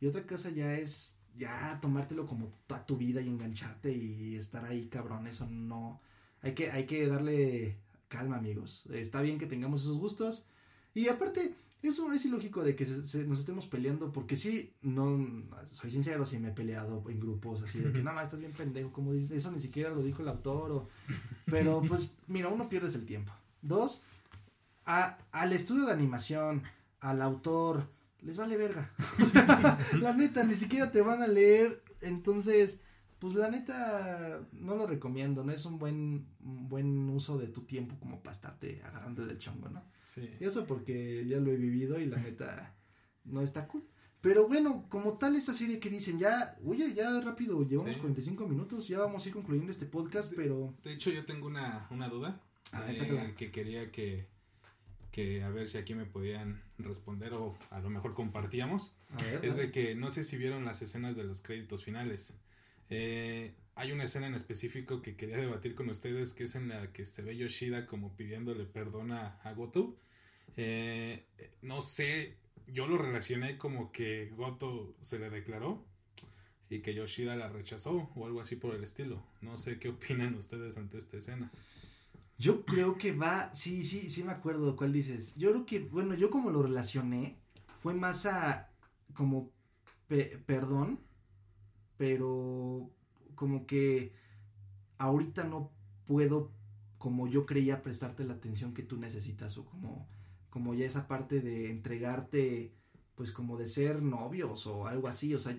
y 0.00 0.06
otra 0.06 0.26
cosa 0.26 0.50
ya 0.50 0.76
es 0.76 1.18
ya 1.36 1.78
tomártelo 1.80 2.26
como 2.26 2.48
toda 2.66 2.84
tu 2.84 2.96
vida 2.96 3.20
y 3.20 3.28
engancharte 3.28 3.92
y 3.92 4.36
estar 4.36 4.64
ahí 4.64 4.88
cabrón 4.88 5.26
eso 5.26 5.46
no. 5.46 6.00
Hay 6.40 6.54
que 6.54 6.70
hay 6.70 6.86
que 6.86 7.06
darle 7.06 7.78
calma 8.08 8.36
amigos. 8.36 8.84
Está 8.92 9.22
bien 9.22 9.38
que 9.38 9.46
tengamos 9.46 9.82
esos 9.82 9.98
gustos. 9.98 10.44
Y 10.94 11.08
aparte, 11.08 11.54
eso 11.88 12.12
es 12.12 12.24
ilógico 12.24 12.62
de 12.62 12.76
que 12.76 12.86
se- 12.86 13.02
se- 13.02 13.24
nos 13.24 13.40
estemos 13.40 13.66
peleando, 13.66 14.12
porque 14.12 14.36
sí, 14.36 14.72
no, 14.82 15.26
soy 15.70 15.90
sincero, 15.90 16.24
sí 16.24 16.38
me 16.38 16.48
he 16.48 16.52
peleado 16.52 17.02
en 17.08 17.18
grupos 17.20 17.62
así 17.62 17.80
de 17.80 17.92
que 17.92 17.98
nada 18.02 18.14
más 18.16 18.24
estás 18.24 18.40
bien 18.40 18.52
pendejo, 18.52 18.92
como 18.92 19.12
dices, 19.12 19.32
eso 19.32 19.50
ni 19.50 19.58
siquiera 19.60 19.90
lo 19.90 20.02
dijo 20.02 20.22
el 20.22 20.28
autor, 20.28 20.70
o- 20.72 20.88
pero 21.46 21.82
pues 21.86 22.14
mira, 22.28 22.48
uno 22.48 22.68
pierdes 22.68 22.94
el 22.94 23.04
tiempo. 23.06 23.32
Dos, 23.62 24.02
a- 24.86 25.18
al 25.32 25.52
estudio 25.52 25.86
de 25.86 25.92
animación, 25.92 26.62
al 27.00 27.20
autor, 27.22 27.88
les 28.20 28.36
vale 28.36 28.56
verga. 28.56 28.90
la 30.00 30.12
neta, 30.12 30.44
ni 30.44 30.54
siquiera 30.54 30.90
te 30.92 31.00
van 31.02 31.22
a 31.22 31.26
leer, 31.26 31.82
entonces, 32.00 32.80
pues 33.22 33.36
la 33.36 33.48
neta, 33.48 34.44
no 34.50 34.74
lo 34.74 34.84
recomiendo, 34.84 35.44
no 35.44 35.52
es 35.52 35.64
un 35.64 35.78
buen, 35.78 36.26
un 36.40 36.68
buen 36.68 37.08
uso 37.08 37.38
de 37.38 37.46
tu 37.46 37.60
tiempo 37.60 37.96
como 38.00 38.20
para 38.20 38.34
estarte 38.34 38.82
agarrando 38.84 39.24
del 39.24 39.38
chongo, 39.38 39.68
¿no? 39.68 39.84
Sí. 39.96 40.28
Y 40.40 40.44
eso 40.44 40.66
porque 40.66 41.24
ya 41.24 41.38
lo 41.38 41.52
he 41.52 41.56
vivido 41.56 42.00
y 42.00 42.06
la 42.06 42.16
neta 42.16 42.74
no 43.24 43.40
está 43.40 43.68
cool. 43.68 43.84
Pero 44.20 44.48
bueno, 44.48 44.86
como 44.88 45.18
tal 45.18 45.36
esta 45.36 45.54
serie 45.54 45.78
que 45.78 45.88
dicen, 45.88 46.18
ya, 46.18 46.58
oye, 46.64 46.94
ya 46.94 47.20
rápido, 47.20 47.62
llevamos 47.62 47.94
Sí. 47.94 48.00
45 48.00 48.48
minutos, 48.48 48.88
ya 48.88 48.98
vamos 48.98 49.24
a 49.24 49.28
ir 49.28 49.34
concluyendo 49.34 49.70
este 49.70 49.86
podcast, 49.86 50.32
pero... 50.34 50.74
De 50.82 50.92
hecho, 50.92 51.10
yo 51.10 51.24
tengo 51.24 51.46
una, 51.46 51.86
una 51.92 52.08
duda 52.08 52.42
eh, 52.88 53.34
que 53.36 53.52
quería 53.52 53.92
que, 53.92 54.26
que 55.12 55.44
a 55.44 55.50
ver 55.50 55.68
si 55.68 55.78
aquí 55.78 55.94
me 55.94 56.06
podían 56.06 56.60
responder 56.76 57.34
o 57.34 57.56
a 57.70 57.78
lo 57.78 57.88
mejor 57.88 58.14
compartíamos. 58.14 58.96
A 59.10 59.22
ver, 59.22 59.44
Es 59.44 59.54
de 59.54 59.70
que 59.70 59.94
no 59.94 60.10
sé 60.10 60.24
si 60.24 60.36
vieron 60.36 60.64
las 60.64 60.82
escenas 60.82 61.14
de 61.14 61.22
los 61.22 61.40
créditos 61.40 61.84
finales. 61.84 62.36
Eh, 62.94 63.54
hay 63.74 63.90
una 63.90 64.04
escena 64.04 64.26
en 64.26 64.34
específico 64.34 65.00
que 65.00 65.16
quería 65.16 65.38
debatir 65.38 65.74
con 65.74 65.88
ustedes, 65.88 66.34
que 66.34 66.44
es 66.44 66.54
en 66.56 66.68
la 66.68 66.92
que 66.92 67.06
se 67.06 67.22
ve 67.22 67.34
Yoshida 67.34 67.86
como 67.86 68.14
pidiéndole 68.14 68.66
perdón 68.66 69.12
a, 69.12 69.40
Goto. 69.56 69.96
Eh, 70.58 71.24
no 71.62 71.80
sé, 71.80 72.36
yo 72.66 72.86
lo 72.86 72.98
relacioné 72.98 73.56
como 73.56 73.92
que 73.92 74.30
Goto 74.36 74.94
se 75.00 75.18
le 75.18 75.30
declaró 75.30 75.82
y 76.68 76.80
que 76.80 76.92
Yoshida 76.92 77.34
la 77.34 77.48
rechazó 77.48 78.10
o 78.14 78.26
algo 78.26 78.42
así 78.42 78.56
por 78.56 78.74
el 78.74 78.84
estilo. 78.84 79.22
No 79.40 79.56
sé 79.56 79.78
qué 79.78 79.88
opinan 79.88 80.34
ustedes 80.34 80.76
ante 80.76 80.98
esta 80.98 81.16
escena. 81.16 81.50
Yo 82.36 82.66
creo 82.66 82.98
que 82.98 83.12
va, 83.12 83.54
sí, 83.54 83.82
sí, 83.84 84.10
sí 84.10 84.22
me 84.22 84.32
acuerdo 84.32 84.70
de 84.70 84.76
cuál 84.76 84.92
dices. 84.92 85.34
Yo 85.36 85.50
creo 85.50 85.64
que, 85.64 85.78
bueno, 85.80 86.14
yo 86.14 86.28
como 86.28 86.50
lo 86.50 86.62
relacioné, 86.62 87.38
fue 87.80 87.94
más 87.94 88.26
a 88.26 88.70
como 89.14 89.50
pe- 90.08 90.38
perdón, 90.44 91.00
pero 92.02 92.90
como 93.36 93.64
que 93.64 94.12
ahorita 94.98 95.44
no 95.44 95.70
puedo 96.04 96.50
como 96.98 97.28
yo 97.28 97.46
creía 97.46 97.80
prestarte 97.80 98.24
la 98.24 98.34
atención 98.34 98.74
que 98.74 98.82
tú 98.82 98.98
necesitas 98.98 99.56
o 99.56 99.64
como 99.64 100.08
como 100.50 100.74
ya 100.74 100.84
esa 100.84 101.06
parte 101.06 101.40
de 101.40 101.70
entregarte 101.70 102.74
pues 103.14 103.30
como 103.30 103.56
de 103.56 103.68
ser 103.68 104.02
novios 104.02 104.66
o 104.66 104.88
algo 104.88 105.06
así, 105.06 105.32
o 105.32 105.38
sea, 105.38 105.56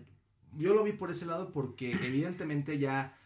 yo 0.58 0.74
lo 0.74 0.84
vi 0.84 0.92
por 0.92 1.12
ese 1.12 1.26
lado 1.26 1.50
porque 1.54 1.92
evidentemente 2.04 2.78
ya 2.78 3.18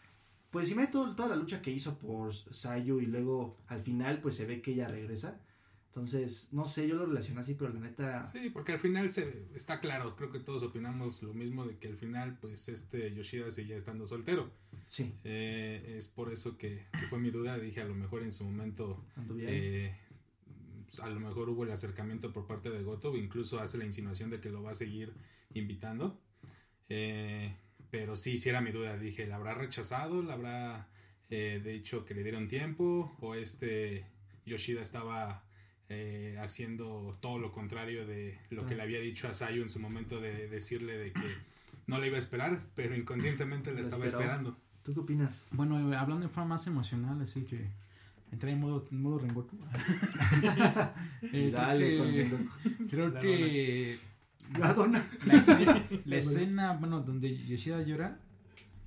pues 0.51 0.68
si 0.68 0.76
me 0.76 0.86
todo, 0.86 1.15
toda 1.15 1.30
la 1.30 1.38
lucha 1.38 1.59
que 1.59 1.72
hizo 1.72 1.97
por 1.97 2.36
Sayu 2.36 2.99
y 2.99 3.07
luego 3.07 3.57
al 3.65 3.80
final 3.80 4.22
pues 4.22 4.36
se 4.36 4.45
ve 4.45 4.61
que 4.61 4.74
ella 4.74 4.89
regresa. 4.89 5.41
Entonces, 5.88 6.49
no 6.51 6.65
sé, 6.65 6.88
yo 6.88 6.95
lo 6.95 7.05
relaciono 7.07 7.41
así, 7.41 7.55
pero 7.55 7.73
la 7.73 7.79
neta 7.79 8.21
Sí, 8.31 8.49
porque 8.51 8.73
al 8.73 8.79
final 8.79 9.09
se 9.11 9.47
está 9.55 9.79
claro, 9.79 10.15
creo 10.15 10.31
que 10.31 10.39
todos 10.39 10.61
opinamos 10.61 11.23
lo 11.23 11.33
mismo 11.33 11.65
de 11.65 11.77
que 11.77 11.88
al 11.88 11.97
final 11.97 12.38
pues 12.39 12.69
este 12.69 13.13
Yoshida 13.15 13.49
seguía 13.49 13.77
estando 13.77 14.05
soltero. 14.05 14.51
sí, 14.89 15.15
Eh, 15.23 15.95
es 15.97 16.07
por 16.07 16.31
eso 16.31 16.57
que, 16.57 16.85
que 16.99 17.07
fue 17.07 17.19
mi 17.19 17.31
duda, 17.31 17.57
dije 17.57 17.81
a 17.81 17.85
lo 17.85 17.95
mejor 17.95 18.21
en 18.23 18.31
su 18.31 18.43
momento 18.43 19.03
eh, 19.39 19.95
a 21.01 21.09
lo 21.09 21.19
mejor 21.19 21.49
hubo 21.49 21.63
el 21.63 21.71
acercamiento 21.71 22.31
por 22.31 22.45
parte 22.47 22.69
de 22.69 22.83
Goto, 22.83 23.15
incluso 23.17 23.59
hace 23.59 23.77
la 23.77 23.85
insinuación 23.85 24.29
de 24.29 24.39
que 24.39 24.49
lo 24.49 24.61
va 24.63 24.71
a 24.71 24.75
seguir 24.75 25.13
invitando. 25.53 26.21
Eh, 26.89 27.55
pero 27.89 28.15
sí, 28.17 28.38
sí 28.38 28.49
era 28.49 28.61
mi 28.61 28.71
duda, 28.71 28.97
dije, 28.97 29.25
¿la 29.27 29.38
habrá 29.38 29.53
rechazado? 29.53 30.21
¿La 30.21 30.33
habrá 30.33 30.89
eh, 31.29 31.59
de 31.63 31.73
hecho 31.75 32.05
que 32.05 32.13
le 32.13 32.23
dieron 32.23 32.47
tiempo? 32.47 33.15
¿O 33.19 33.35
este 33.35 34.05
Yoshida 34.45 34.81
estaba 34.81 35.43
eh, 35.89 36.38
haciendo 36.41 37.17
todo 37.21 37.39
lo 37.39 37.51
contrario 37.51 38.05
de 38.05 38.38
lo 38.49 38.65
que 38.65 38.75
le 38.75 38.81
había 38.83 38.99
dicho 38.99 39.27
a 39.27 39.33
Sayu 39.33 39.61
en 39.63 39.69
su 39.69 39.79
momento 39.79 40.19
de 40.19 40.47
decirle 40.49 40.97
de 40.97 41.13
que 41.13 41.35
no 41.85 41.97
la 41.99 42.07
iba 42.07 42.15
a 42.17 42.19
esperar, 42.19 42.61
pero 42.75 42.95
inconscientemente 42.95 43.73
la 43.73 43.81
estaba 43.81 44.05
esperó. 44.05 44.21
esperando? 44.23 44.57
¿Tú 44.83 44.93
qué 44.93 44.99
opinas? 45.01 45.45
Bueno, 45.51 45.79
eh, 45.91 45.95
hablando 45.95 46.25
en 46.25 46.31
forma 46.31 46.49
más 46.55 46.67
emocional, 46.67 47.21
así 47.21 47.43
que 47.45 47.69
entré 48.31 48.51
en 48.51 48.59
modo, 48.59 48.85
en 48.91 49.01
modo 49.01 49.19
Rengoku. 49.19 49.57
Eh, 51.33 51.51
Dale, 51.51 51.97
creo 51.97 52.11
que, 52.11 52.88
creo 52.89 53.09
La 53.09 53.19
que 53.21 53.99
la 54.57 54.73
dona. 54.73 55.05
la 55.25 55.33
escena, 55.35 55.88
la 56.05 56.15
escena, 56.17 56.73
bueno, 56.73 57.01
donde 57.01 57.35
Yoshida 57.38 57.81
llora 57.83 58.19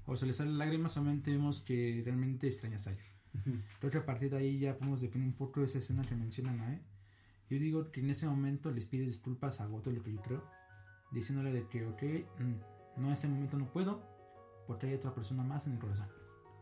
o 0.07 0.17
se 0.17 0.27
le 0.27 0.33
salen 0.33 0.59
lágrimas, 0.59 0.93
solamente 0.93 1.31
vemos 1.31 1.63
que 1.63 2.03
realmente 2.05 2.47
extraña 2.47 2.77
a 2.77 2.79
Sayo. 2.79 2.99
Creo 3.79 3.91
que 3.93 3.99
a 3.99 4.05
partir 4.07 4.31
de 4.31 4.39
ahí 4.39 4.59
ya 4.59 4.77
podemos 4.77 5.01
definir 5.01 5.27
un 5.29 5.35
poco 5.35 5.63
esa 5.63 5.79
escena 5.79 6.03
que 6.03 6.17
mencionan 6.17 6.61
a 6.61 6.81
Yo 7.51 7.59
digo 7.59 7.91
que 7.91 8.01
en 8.01 8.11
ese 8.11 8.29
momento 8.29 8.71
les 8.71 8.85
pide 8.85 9.05
disculpas 9.05 9.61
a 9.61 9.67
Goto, 9.67 9.91
lo 9.91 10.03
que 10.03 10.13
yo 10.13 10.23
creo, 10.23 10.45
diciéndole 11.11 11.53
de 11.53 11.67
que, 11.67 11.85
ok, 11.85 12.03
mm, 12.39 13.01
no, 13.01 13.07
en 13.09 13.13
ese 13.13 13.27
momento 13.27 13.59
no 13.59 13.71
puedo, 13.73 14.01
porque 14.69 14.87
hay 14.87 14.95
otra 14.95 15.13
persona 15.13 15.43
más 15.43 15.67
en 15.67 15.73
el 15.73 15.79
corazón. 15.81 16.09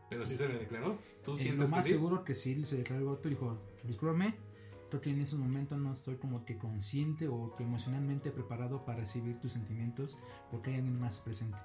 Pero 0.09 0.25
sí 0.25 0.35
se 0.35 0.49
le 0.49 0.57
declaró. 0.57 0.97
¿Tú 1.23 1.35
Eh, 1.35 1.53
lo 1.53 1.67
más 1.67 1.85
que 1.85 1.91
seguro 1.91 2.23
que 2.23 2.33
sí 2.33 2.63
se 2.65 2.77
declaró 2.77 3.05
Goto 3.05 3.29
dijo, 3.29 3.61
discúlpame, 3.83 4.35
creo 4.89 5.01
que 5.01 5.11
en 5.11 5.21
ese 5.21 5.37
momento 5.37 5.77
no 5.77 5.91
estoy 5.91 6.15
como 6.15 6.43
que 6.43 6.57
consciente 6.57 7.27
o 7.27 7.55
que 7.55 7.63
emocionalmente 7.63 8.31
preparado 8.31 8.83
para 8.83 9.01
recibir 9.01 9.39
tus 9.39 9.51
sentimientos 9.51 10.17
porque 10.49 10.71
hay 10.71 10.77
alguien 10.77 10.99
más 10.99 11.19
presente. 11.19 11.59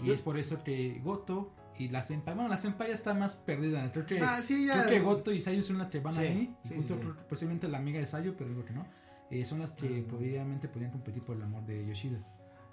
Y 0.00 0.10
es 0.10 0.22
por 0.22 0.38
eso 0.38 0.62
que 0.64 1.00
Goto 1.02 1.52
y 1.78 1.88
la 1.88 2.02
Senpai, 2.02 2.34
bueno, 2.34 2.48
la 2.48 2.56
Senpai 2.56 2.88
ya 2.88 2.94
está 2.94 3.14
más 3.14 3.36
perdida. 3.36 3.90
Creo 3.92 4.06
que, 4.06 4.20
Ah, 4.20 4.42
sí, 4.42 4.66
ya. 4.66 4.84
creo 4.84 4.88
que 4.88 5.00
Goto 5.00 5.32
y 5.32 5.40
Sayu 5.40 5.62
son 5.62 5.78
las 5.78 5.88
que 5.88 6.00
van 6.00 6.14
Sí, 6.14 6.20
ahí. 6.20 6.56
sí, 6.64 6.74
Justo 6.74 6.94
sí, 6.94 7.00
sí. 7.00 7.06
creo 7.06 7.16
que 7.16 7.22
posiblemente 7.24 7.68
la 7.68 7.78
amiga 7.78 8.00
de 8.00 8.06
Sayu, 8.06 8.34
pero 8.36 8.50
digo 8.50 8.64
que 8.64 8.72
no. 8.72 8.86
Eh, 9.30 9.44
son 9.44 9.60
las 9.60 9.72
que 9.72 10.04
probablemente 10.08 10.68
podrían 10.68 10.90
competir 10.90 11.22
por 11.22 11.36
el 11.36 11.42
amor 11.42 11.64
de 11.64 11.86
Yoshida. 11.86 12.18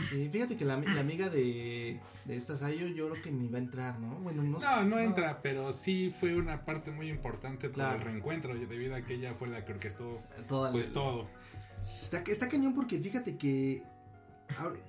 Sí, 0.09 0.29
fíjate 0.31 0.55
que 0.57 0.63
la, 0.65 0.77
la 0.77 0.99
amiga 1.01 1.27
de, 1.29 1.99
de 2.25 2.35
esta 2.35 2.55
Sayo 2.55 2.88
yo 2.88 3.09
creo 3.09 3.23
que 3.23 3.31
ni 3.31 3.47
va 3.47 3.57
a 3.57 3.61
entrar, 3.61 3.99
¿no? 3.99 4.15
Bueno, 4.19 4.43
no 4.43 4.59
No, 4.85 4.99
entra, 4.99 5.41
pero 5.41 5.71
sí 5.71 6.11
fue 6.15 6.35
una 6.35 6.65
parte 6.65 6.91
muy 6.91 7.09
importante 7.09 7.71
Claro. 7.71 7.91
para 7.97 8.01
el 8.03 8.11
reencuentro, 8.11 8.53
debido 8.55 8.95
a 8.95 9.01
que 9.01 9.15
ella 9.15 9.33
fue 9.33 9.47
la 9.47 9.65
que 9.65 9.73
orquestó 9.73 10.19
Toda 10.47 10.69
la- 10.69 10.73
pues 10.73 10.93
todo. 10.93 11.27
Está, 11.81 12.19
está 12.27 12.47
cañón 12.49 12.73
porque 12.73 12.99
fíjate 12.99 13.38
que, 13.38 13.83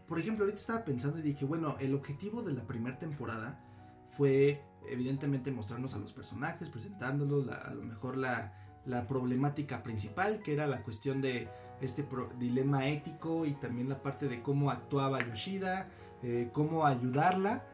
por 0.07 0.19
ejemplo, 0.19 0.45
ahorita 0.45 0.61
estaba 0.61 0.85
pensando 0.85 1.19
y 1.19 1.23
dije, 1.23 1.45
bueno, 1.45 1.77
el 1.81 1.95
objetivo 1.95 2.43
de 2.43 2.53
la 2.53 2.63
primera 2.63 2.99
temporada 2.99 3.61
fue 4.09 4.63
evidentemente 4.89 5.51
mostrarnos 5.51 5.95
a 5.95 5.99
los 5.99 6.13
personajes, 6.13 6.69
presentándolos, 6.69 7.49
a 7.49 7.75
lo 7.75 7.83
mejor 7.83 8.17
la, 8.17 8.55
la 8.87 9.07
problemática 9.07 9.83
principal, 9.83 10.43
que 10.43 10.53
era 10.53 10.67
la 10.67 10.83
cuestión 10.83 11.21
de 11.21 11.49
este 11.81 12.07
dilema 12.39 12.89
ético 12.89 13.45
y 13.45 13.53
también 13.53 13.89
la 13.89 14.03
parte 14.03 14.29
de 14.29 14.43
cómo 14.43 14.71
actuaba 14.71 15.21
Yoshida, 15.21 15.89
eh, 16.23 16.51
cómo 16.53 16.87
ayudarla, 16.87 17.65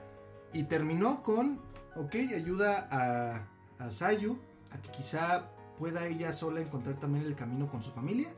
y 0.53 0.65
terminó 0.65 1.23
con, 1.23 1.61
ok, 1.97 2.15
ayuda 2.35 2.89
a 3.79 3.91
Sayu 3.91 4.39
a 4.71 4.79
que 4.79 4.91
quizá 4.91 5.51
pueda 5.79 6.07
ella 6.07 6.33
sola 6.33 6.61
encontrar 6.61 6.99
también 6.99 7.25
el 7.25 7.35
camino 7.35 7.69
con 7.69 7.83
su 7.83 7.91
familia 7.91 8.29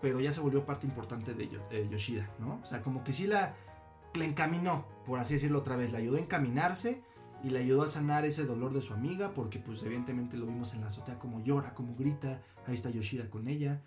pero 0.00 0.20
ya 0.20 0.32
se 0.32 0.40
volvió 0.40 0.64
parte 0.64 0.86
importante 0.86 1.34
de, 1.34 1.48
Yo- 1.48 1.66
de 1.68 1.88
Yoshida, 1.88 2.30
¿no? 2.38 2.60
O 2.62 2.66
sea, 2.66 2.82
como 2.82 3.02
que 3.04 3.12
sí 3.12 3.26
la, 3.26 3.54
la 4.14 4.24
encaminó, 4.24 4.86
por 5.04 5.18
así 5.18 5.34
decirlo 5.34 5.58
otra 5.60 5.76
vez, 5.76 5.92
la 5.92 5.98
ayudó 5.98 6.16
a 6.16 6.20
encaminarse 6.20 7.02
y 7.44 7.50
le 7.50 7.58
ayudó 7.60 7.82
a 7.82 7.88
sanar 7.88 8.24
ese 8.24 8.44
dolor 8.44 8.72
de 8.72 8.80
su 8.82 8.94
amiga, 8.94 9.32
porque 9.34 9.58
pues 9.58 9.82
evidentemente 9.82 10.36
lo 10.36 10.46
vimos 10.46 10.72
en 10.74 10.80
la 10.80 10.86
azotea 10.88 11.18
como 11.18 11.42
llora, 11.42 11.74
como 11.74 11.94
grita, 11.94 12.42
ahí 12.66 12.74
está 12.74 12.90
Yoshida 12.90 13.28
con 13.30 13.46
ella. 13.48 13.82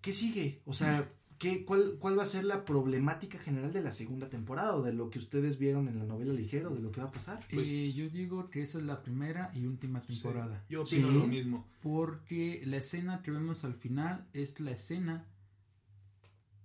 ¿Qué 0.00 0.12
sigue? 0.12 0.62
O 0.64 0.72
sea, 0.72 1.10
¿qué, 1.38 1.64
cuál, 1.64 1.96
¿cuál 1.98 2.18
va 2.18 2.24
a 2.24 2.26
ser 2.26 2.44
la 2.44 2.64
problemática 2.64 3.38
general 3.38 3.72
de 3.72 3.82
la 3.82 3.92
segunda 3.92 4.28
temporada 4.28 4.74
o 4.76 4.82
de 4.82 4.92
lo 4.92 5.08
que 5.10 5.18
ustedes 5.18 5.58
vieron 5.58 5.88
en 5.88 5.98
la 5.98 6.04
novela 6.04 6.32
ligera 6.32 6.68
o 6.68 6.74
de 6.74 6.80
lo 6.80 6.90
que 6.92 7.00
va 7.00 7.08
a 7.08 7.12
pasar? 7.12 7.40
Pues- 7.52 7.68
Eh, 7.68 7.92
yo 7.92 8.08
digo 8.10 8.50
que 8.50 8.62
esa 8.62 8.78
es 8.78 8.84
la 8.84 9.02
primera 9.02 9.50
y 9.54 9.66
última 9.66 10.02
temporada. 10.02 10.64
Sí, 10.68 10.74
yo 10.74 10.82
opino 10.82 11.08
Sí. 11.08 11.14
lo 11.14 11.26
mismo. 11.26 11.66
Porque 11.82 12.62
la 12.66 12.76
escena 12.78 13.22
que 13.22 13.30
vemos 13.30 13.64
al 13.64 13.74
final 13.74 14.26
es 14.32 14.58
la 14.60 14.72
escena 14.72 15.24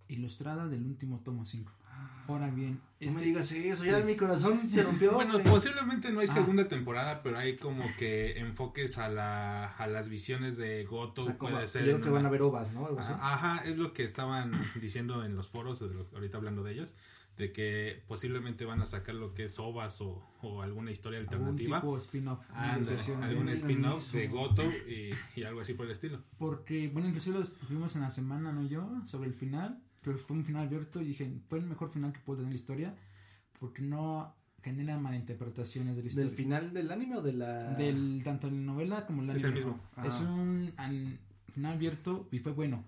ilustrada 0.08 0.68
del 0.68 0.86
último 0.86 1.20
tomo 1.20 1.46
5. 1.46 1.72
Ahora 2.28 2.50
bien, 2.50 2.80
No 3.02 3.08
este- 3.08 3.20
me 3.20 3.26
digas 3.26 3.52
eso, 3.52 3.84
ya 3.84 4.00
mi 4.00 4.16
corazón 4.16 4.68
se 4.70 4.82
rompió. 4.84 5.12
Bueno, 5.14 5.40
posiblemente 5.40 6.10
no 6.14 6.22
hay 6.22 6.28
Ah. 6.30 6.34
segunda 6.34 6.68
temporada, 6.70 7.22
pero 7.22 7.38
hay 7.38 7.58
como 7.58 7.84
que 7.98 8.40
enfoques 8.40 8.98
a, 8.98 9.10
la, 9.10 9.68
a 9.74 9.88
las 9.88 10.08
visiones 10.08 10.56
de 10.56 10.86
Goto. 10.86 11.24
O 11.24 11.26
sea, 11.26 11.38
como- 11.38 11.52
puede 11.52 11.64
yo 11.66 11.68
ser. 11.68 11.84
creo 11.84 11.98
que 12.00 12.04
una- 12.08 12.20
van 12.20 12.26
a 12.28 12.30
ver 12.30 12.42
ovas, 12.44 12.72
¿no? 12.72 12.86
Algo 12.88 13.00
así. 13.00 13.12
Ajá, 13.12 13.56
ajá, 13.56 13.66
es 13.70 13.78
lo 13.78 13.92
que 13.92 14.04
estaban 14.06 14.52
diciendo 14.82 15.26
en 15.26 15.36
los 15.36 15.50
foros, 15.50 15.82
lo- 15.82 16.08
ahorita 16.14 16.38
hablando 16.38 16.64
de 16.64 16.72
ellos, 16.72 16.96
de 17.36 17.52
que 17.52 18.04
posiblemente 18.08 18.64
van 18.64 18.82
a 18.82 18.86
sacar 18.86 19.16
lo 19.16 19.34
que 19.34 19.46
es 19.46 19.60
ovas 19.60 20.00
o, 20.02 20.24
o 20.44 20.62
alguna 20.62 20.92
historia 20.92 21.20
Algún 21.20 21.34
alternativa. 21.34 21.82
tipo 21.82 21.94
de 21.94 22.00
spin-off. 22.00 22.40
Algún 22.54 23.50
spin-off 23.50 24.12
de. 24.14 24.28
Goto 24.28 24.64
y, 24.88 25.14
y 25.36 25.44
algo 25.44 25.60
así 25.60 25.74
por 25.74 25.88
el 25.88 25.92
estilo. 25.92 26.22
Porque, 26.38 26.88
bueno, 26.90 27.08
inclusive 27.10 27.34
lo 27.34 27.42
discutimos 27.42 27.96
en 27.96 28.04
la 28.04 28.12
semana, 28.12 28.54
¿no? 28.54 28.64
Yo, 28.68 28.88
sobre 29.04 29.28
el 29.30 29.34
final. 29.34 29.82
Creo 30.04 30.16
que 30.16 30.22
fue 30.22 30.36
un 30.38 30.46
final 30.46 30.68
abierto 30.68 31.02
y 31.02 31.06
dije, 31.06 31.32
fue 31.48 31.58
el 31.60 31.66
mejor 31.66 31.90
final 31.90 32.14
que 32.14 32.20
pudo 32.20 32.38
tener 32.38 32.50
la 32.52 32.56
historia. 32.56 32.96
Porque 33.60 33.82
no 33.82 34.36
genera 34.62 34.98
malinterpretaciones 35.00 35.96
de 35.96 36.04
la 36.04 36.08
historia. 36.10 36.28
¿Del 36.28 36.36
final 36.38 36.74
del 36.74 36.92
anime 36.92 37.16
o 37.18 37.22
de 37.22 37.34
la...? 37.34 37.70
Del, 37.76 38.22
tanto 38.24 38.48
en 38.48 38.66
la 38.66 38.74
novela 38.74 39.06
como 39.06 39.22
en 39.22 39.28
la 39.30 39.36
Es 39.36 39.44
el 39.44 39.54
mismo. 39.54 39.80
Es 40.06 40.16
Ah. 40.16 40.24
un 40.32 40.74
an- 40.78 41.20
final 41.54 41.74
abierto 41.74 42.28
y 42.32 42.40
fue 42.40 42.52
bueno. 42.52 42.86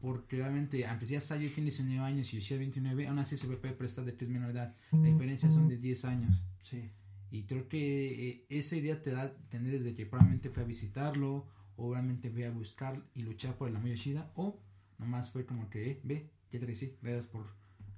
Porque 0.00 0.36
realmente, 0.36 0.86
aunque 0.86 1.06
ya 1.06 1.20
Sayo 1.20 1.48
tiene 1.52 1.70
19 1.70 2.00
años 2.04 2.32
y 2.32 2.36
Yoshida 2.36 2.58
29, 2.58 3.08
aún 3.08 3.18
así 3.18 3.36
se 3.36 3.46
puede 3.48 3.72
prestar 3.74 4.04
de 4.04 4.12
3 4.12 4.28
menor 4.30 4.50
edad. 4.50 4.74
La 4.92 5.08
diferencia 5.08 5.50
son 5.50 5.68
de 5.68 5.78
10 5.78 6.04
años. 6.04 6.44
Sí. 6.62 6.90
Y 7.30 7.42
creo 7.44 7.66
que 7.68 8.28
eh, 8.28 8.46
esa 8.48 8.76
idea 8.76 9.00
te 9.00 9.10
da 9.10 9.22
a 9.22 9.26
entender 9.26 9.72
desde 9.72 9.94
que 9.94 10.06
probablemente 10.06 10.50
fue 10.50 10.62
a 10.62 10.66
visitarlo, 10.66 11.46
o 11.76 11.86
probablemente 11.88 12.30
fue 12.30 12.46
a 12.46 12.50
buscar 12.50 13.02
y 13.14 13.22
luchar 13.22 13.56
por 13.56 13.68
el 13.68 13.76
amor 13.76 13.88
Yoshida, 13.88 14.30
o 14.36 14.60
nomás 14.98 15.30
fue 15.30 15.44
como 15.44 15.68
que, 15.70 15.90
eh, 15.90 16.00
ve, 16.04 16.30
ya 16.50 16.60
te 16.60 16.74
sí, 16.74 16.96
gracias 17.02 17.26
por 17.26 17.46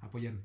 apoyarme. 0.00 0.40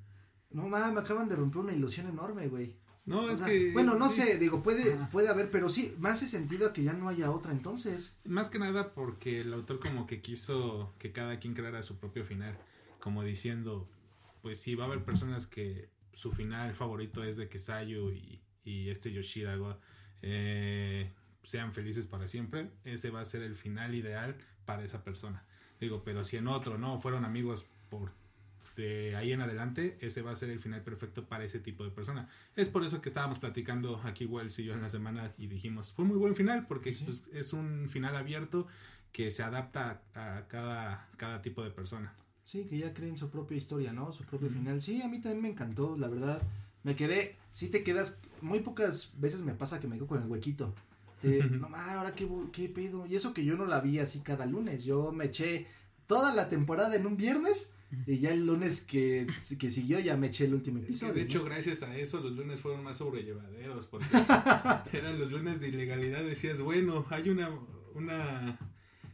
No 0.52 0.68
mames, 0.68 0.94
me 0.94 1.00
acaban 1.00 1.28
de 1.30 1.36
romper 1.36 1.62
una 1.62 1.74
ilusión 1.74 2.08
enorme, 2.08 2.48
güey. 2.48 2.76
No, 3.06 3.24
O 3.24 3.30
es 3.30 3.40
sea, 3.40 3.48
que. 3.48 3.72
bueno, 3.74 3.96
no 3.96 4.10
sí, 4.10 4.22
sé, 4.22 4.38
digo, 4.38 4.64
puede, 4.64 4.96
puede 5.12 5.28
haber, 5.28 5.52
pero 5.52 5.68
sí, 5.68 5.96
me 6.00 6.10
hace 6.10 6.28
sentido 6.28 6.68
a 6.68 6.74
que 6.74 6.84
ya 6.84 6.94
no 6.94 7.10
haya 7.10 7.32
otra 7.32 7.52
entonces. 7.52 8.14
Más 8.24 8.50
que 8.50 8.60
nada 8.60 8.94
porque 8.94 9.42
el 9.42 9.54
autor 9.54 9.80
como 9.80 10.08
que 10.08 10.22
quiso 10.22 10.94
que 11.00 11.12
cada 11.12 11.40
quien 11.40 11.54
creara 11.54 11.84
su 11.84 11.98
propio 11.98 12.24
final. 12.24 12.58
Como 13.00 13.24
diciendo, 13.24 13.90
pues 14.42 14.62
sí, 14.62 14.76
va 14.76 14.86
a 14.86 14.88
haber 14.88 15.04
personas 15.04 15.48
que 15.48 15.90
su 16.14 16.32
final 16.32 16.74
favorito 16.76 17.24
es 17.24 17.36
de 17.36 17.50
que 17.50 17.60
Sayu 17.60 18.12
y, 18.12 18.42
y 18.64 18.90
este 18.90 19.12
Yoshida 19.12 19.58
eh, 20.22 21.12
sean 21.42 21.74
felices 21.74 22.08
para 22.08 22.28
siempre. 22.30 22.72
Ese 22.86 23.10
va 23.10 23.20
a 23.20 23.26
ser 23.26 23.42
el 23.42 23.56
final 23.56 23.96
ideal 23.96 24.38
para 24.66 24.86
esa 24.86 25.04
persona. 25.04 25.46
Digo, 25.82 26.04
pero 26.06 26.24
si 26.24 26.38
en 26.38 26.48
otro 26.48 26.78
no 26.78 27.02
fueron 27.02 27.26
amigos 27.26 27.66
por 28.00 28.24
de 28.76 29.16
ahí 29.16 29.32
en 29.32 29.42
adelante, 29.42 29.98
ese 30.02 30.22
va 30.22 30.32
a 30.32 30.36
ser 30.36 30.50
el 30.50 30.60
final 30.60 30.82
perfecto 30.82 31.26
para 31.26 31.44
ese 31.44 31.60
tipo 31.60 31.84
de 31.84 31.92
persona. 31.92 32.28
Es 32.56 32.70
por 32.70 32.84
eso 32.84 33.02
que 33.02 33.10
estábamos 33.10 33.40
platicando 33.40 34.02
aquí 34.04 34.26
Wells 34.26 34.58
y 34.60 34.66
yo 34.66 34.74
en 34.74 34.82
la 34.82 34.90
semana 34.90 35.32
y 35.38 35.48
dijimos, 35.48 35.94
fue 35.94 36.06
muy 36.06 36.18
buen 36.18 36.36
final 36.36 36.66
porque 36.68 36.96
pues, 37.06 37.26
es 37.34 37.54
un 37.54 37.88
final 37.90 38.16
abierto 38.16 38.68
que 39.12 39.30
se 39.30 39.44
adapta 39.44 40.02
a, 40.16 40.48
cada, 40.48 41.08
cada 41.18 41.42
tipo 41.42 41.64
de 41.64 41.70
persona. 41.70 42.14
Sí, 42.44 42.66
que 42.66 42.80
ya 42.80 42.94
creen 42.94 43.16
su 43.16 43.30
propia 43.30 43.58
historia, 43.58 43.94
¿no? 43.94 44.12
Su 44.12 44.24
propio 44.26 44.50
final. 44.50 44.82
Sí, 44.82 45.02
a 45.02 45.08
mí 45.08 45.22
también 45.22 45.44
me 45.44 45.50
encantó, 45.50 45.96
la 45.98 46.08
verdad. 46.08 46.42
Me 46.82 46.96
quedé, 46.96 47.38
sí 47.52 47.70
te 47.70 47.84
quedas, 47.84 48.18
muy 48.42 48.60
pocas 48.60 49.12
veces 49.18 49.44
me 49.44 49.54
pasa 49.54 49.80
que 49.80 49.88
me 49.88 49.96
quedo 49.96 50.08
con 50.08 50.22
el 50.22 50.28
huequito. 50.28 50.74
Eh, 51.22 51.48
no 51.50 51.70
mames, 51.70 51.96
ahora 51.96 52.16
qué, 52.16 52.28
qué 52.52 52.68
pedo. 52.68 53.06
Y 53.06 53.16
eso 53.16 53.34
que 53.34 53.46
yo 53.46 53.56
no 53.56 53.66
la 53.66 53.80
vi 53.80 54.00
así 54.00 54.20
cada 54.20 54.46
lunes. 54.46 54.84
Yo 54.84 55.14
me 55.14 55.26
eché 55.26 55.68
toda 56.08 56.34
la 56.34 56.50
temporada 56.50 56.96
en 56.96 57.06
un 57.06 57.16
viernes 57.16 57.72
y 58.08 58.20
ya 58.20 58.32
el 58.32 58.46
lunes 58.46 58.82
que, 58.82 59.28
que 59.60 59.70
siguió 59.70 60.00
ya 60.00 60.18
me 60.18 60.28
eché 60.28 60.46
el 60.46 60.54
último 60.54 60.80
Es 60.80 60.86
episodio. 60.86 61.14
que 61.14 61.20
de 61.20 61.26
¿no? 61.26 61.30
hecho, 61.32 61.44
gracias 61.44 61.84
a 61.84 61.98
eso, 61.98 62.20
los 62.22 62.32
lunes 62.34 62.60
fueron 62.60 62.84
más 62.84 62.98
sobrellevaderos 62.98 63.88
porque 63.88 64.08
eran 64.94 65.20
los 65.20 65.32
lunes 65.32 65.62
de 65.62 65.70
ilegalidad. 65.70 66.24
Decías, 66.24 66.60
bueno, 66.62 67.06
hay 67.10 67.30
una, 67.30 67.50
una 67.96 68.58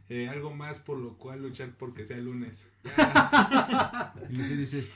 eh, 0.08 0.28
algo 0.28 0.54
más 0.54 0.80
por 0.80 0.98
lo 0.98 1.16
cual 1.18 1.42
luchar 1.42 1.74
porque 1.78 2.06
sea 2.06 2.18
lunes. 2.18 2.66
Y 4.30 4.34
luego 4.34 4.54
dices, 4.56 4.90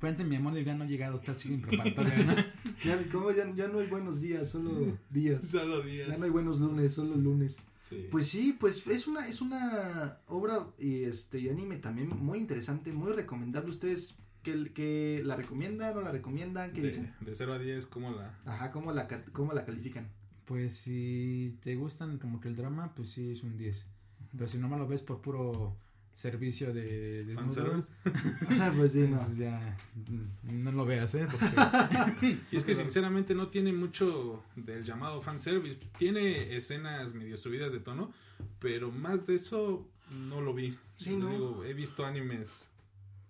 cuéntame, 0.00 0.30
mi 0.30 0.36
amor, 0.36 0.54
ya 0.62 0.74
no 0.74 0.84
ha 0.84 0.86
llegado, 0.86 1.16
está 1.16 1.32
así 1.32 1.52
en 1.54 1.60
preparatoria, 1.62 2.16
¿no? 2.24 2.34
Ya, 2.84 2.98
¿cómo? 3.10 3.30
Ya, 3.30 3.50
ya 3.54 3.68
no 3.68 3.78
hay 3.78 3.86
buenos 3.86 4.20
días, 4.20 4.50
solo 4.50 4.98
días. 5.10 5.46
solo 5.46 5.80
días. 5.82 6.08
Ya 6.08 6.16
no 6.16 6.24
hay 6.24 6.30
buenos 6.30 6.58
lunes, 6.58 6.92
solo 6.92 7.14
lunes. 7.16 7.58
Sí. 7.84 8.08
Pues 8.10 8.28
sí, 8.28 8.56
pues 8.58 8.86
es 8.86 9.06
una, 9.06 9.28
es 9.28 9.42
una 9.42 10.20
obra 10.26 10.68
y 10.78 11.04
este 11.04 11.38
y 11.38 11.50
anime 11.50 11.76
también 11.76 12.08
muy 12.08 12.38
interesante, 12.38 12.92
muy 12.92 13.12
recomendable. 13.12 13.68
¿Ustedes 13.68 14.14
que, 14.42 14.72
que 14.72 15.20
la 15.22 15.36
recomiendan 15.36 15.94
o 15.94 16.00
la 16.00 16.10
recomiendan? 16.10 16.72
¿Qué 16.72 16.80
de, 16.80 16.88
dicen? 16.88 17.14
de 17.20 17.34
0 17.34 17.52
a 17.52 17.58
10, 17.58 17.86
¿cómo 17.86 18.10
la...? 18.10 18.40
Ajá, 18.46 18.70
¿cómo 18.70 18.90
la, 18.90 19.06
cómo 19.32 19.52
la 19.52 19.66
califican? 19.66 20.08
Pues 20.46 20.74
si 20.76 21.58
te 21.60 21.74
gustan 21.74 22.16
como 22.16 22.40
que 22.40 22.48
el 22.48 22.56
drama, 22.56 22.94
pues 22.94 23.10
sí 23.10 23.32
es 23.32 23.42
un 23.42 23.54
10. 23.54 23.86
Pero 24.32 24.48
si 24.48 24.56
nomás 24.56 24.78
lo 24.78 24.88
ves 24.88 25.02
por 25.02 25.20
puro 25.20 25.76
servicio 26.14 26.72
de 26.72 27.24
desnudos, 27.24 27.90
Fanservice. 28.04 28.72
pues 28.76 28.92
sí, 28.92 28.98
no. 29.00 29.04
entonces 29.06 29.36
ya 29.36 29.76
mm, 29.94 30.62
no 30.62 30.72
lo 30.72 30.84
veas, 30.86 31.14
¿eh? 31.14 31.26
Porque 31.30 32.38
Y 32.52 32.56
es 32.56 32.64
que 32.64 32.74
sinceramente 32.74 33.34
no 33.34 33.48
tiene 33.48 33.72
mucho 33.72 34.42
del 34.54 34.84
llamado 34.84 35.20
fanservice. 35.20 35.78
Tiene 35.98 36.56
escenas 36.56 37.14
medio 37.14 37.36
subidas 37.36 37.72
de 37.72 37.80
tono, 37.80 38.12
pero 38.60 38.90
más 38.92 39.26
de 39.26 39.34
eso 39.34 39.88
no 40.28 40.40
lo 40.40 40.54
vi. 40.54 40.78
Sí, 40.96 41.16
¿no? 41.16 41.30
Digo, 41.30 41.64
he 41.64 41.74
visto 41.74 42.06
animes 42.06 42.70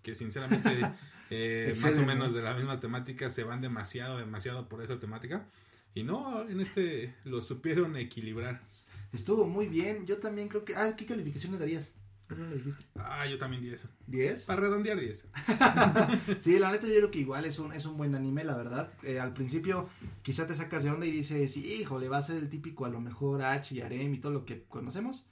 que 0.03 0.15
sinceramente 0.15 0.93
eh, 1.31 1.73
más 1.83 1.97
o 1.97 2.05
menos 2.05 2.29
¿no? 2.29 2.35
de 2.35 2.43
la 2.43 2.55
misma 2.55 2.79
temática 2.81 3.31
se 3.31 3.45
van 3.45 3.63
demasiado, 3.63 4.19
demasiado 4.19 4.69
por 4.69 4.83
esa 4.83 5.01
temática. 5.01 5.47
Y 5.95 6.03
no, 6.03 6.47
en 6.49 6.61
este 6.61 7.15
lo 7.25 7.41
supieron 7.41 7.97
equilibrar. 7.97 8.63
Estuvo 9.13 9.47
muy 9.47 9.69
bien. 9.69 10.05
Yo 10.07 10.19
también 10.19 10.49
creo 10.49 10.65
que. 10.65 10.75
Ah, 10.75 10.95
¿qué 10.97 11.07
calificación 11.07 11.53
le 11.53 11.59
darías? 11.59 11.93
Ah, 12.97 13.27
yo 13.27 13.39
también 13.39 13.63
10. 13.63 13.87
¿10? 14.09 14.47
Para 14.47 14.63
redondear 14.63 14.99
10. 14.99 15.27
Sí, 16.41 16.59
la 16.59 16.71
neta 16.71 16.87
yo 16.87 16.95
creo 16.95 17.11
que 17.11 17.19
igual 17.19 17.45
es 17.45 17.59
un, 17.59 17.73
es 17.73 17.87
un 17.87 17.97
buen 17.97 18.15
anime, 18.15 18.45
la 18.45 18.57
verdad. 18.57 18.91
Eh, 19.03 19.21
al 19.21 19.33
principio 19.33 19.89
quizá 20.23 20.47
te 20.47 20.55
sacas 20.55 20.85
de 20.85 20.91
onda 20.91 21.07
y 21.07 21.11
dices, 21.11 21.57
híjole, 21.57 22.09
va 22.09 22.19
a 22.19 22.23
ser 22.23 22.37
el 22.37 22.49
típico 22.49 22.87
a 22.87 22.91
lo 22.91 23.01
mejor 23.01 23.43
H 23.43 23.75
y 23.75 23.81
Arem 23.81 24.15
y 24.15 24.19
todo 24.19 24.33
lo 24.33 24.45
que 24.45 24.65
conocemos. 24.65 25.27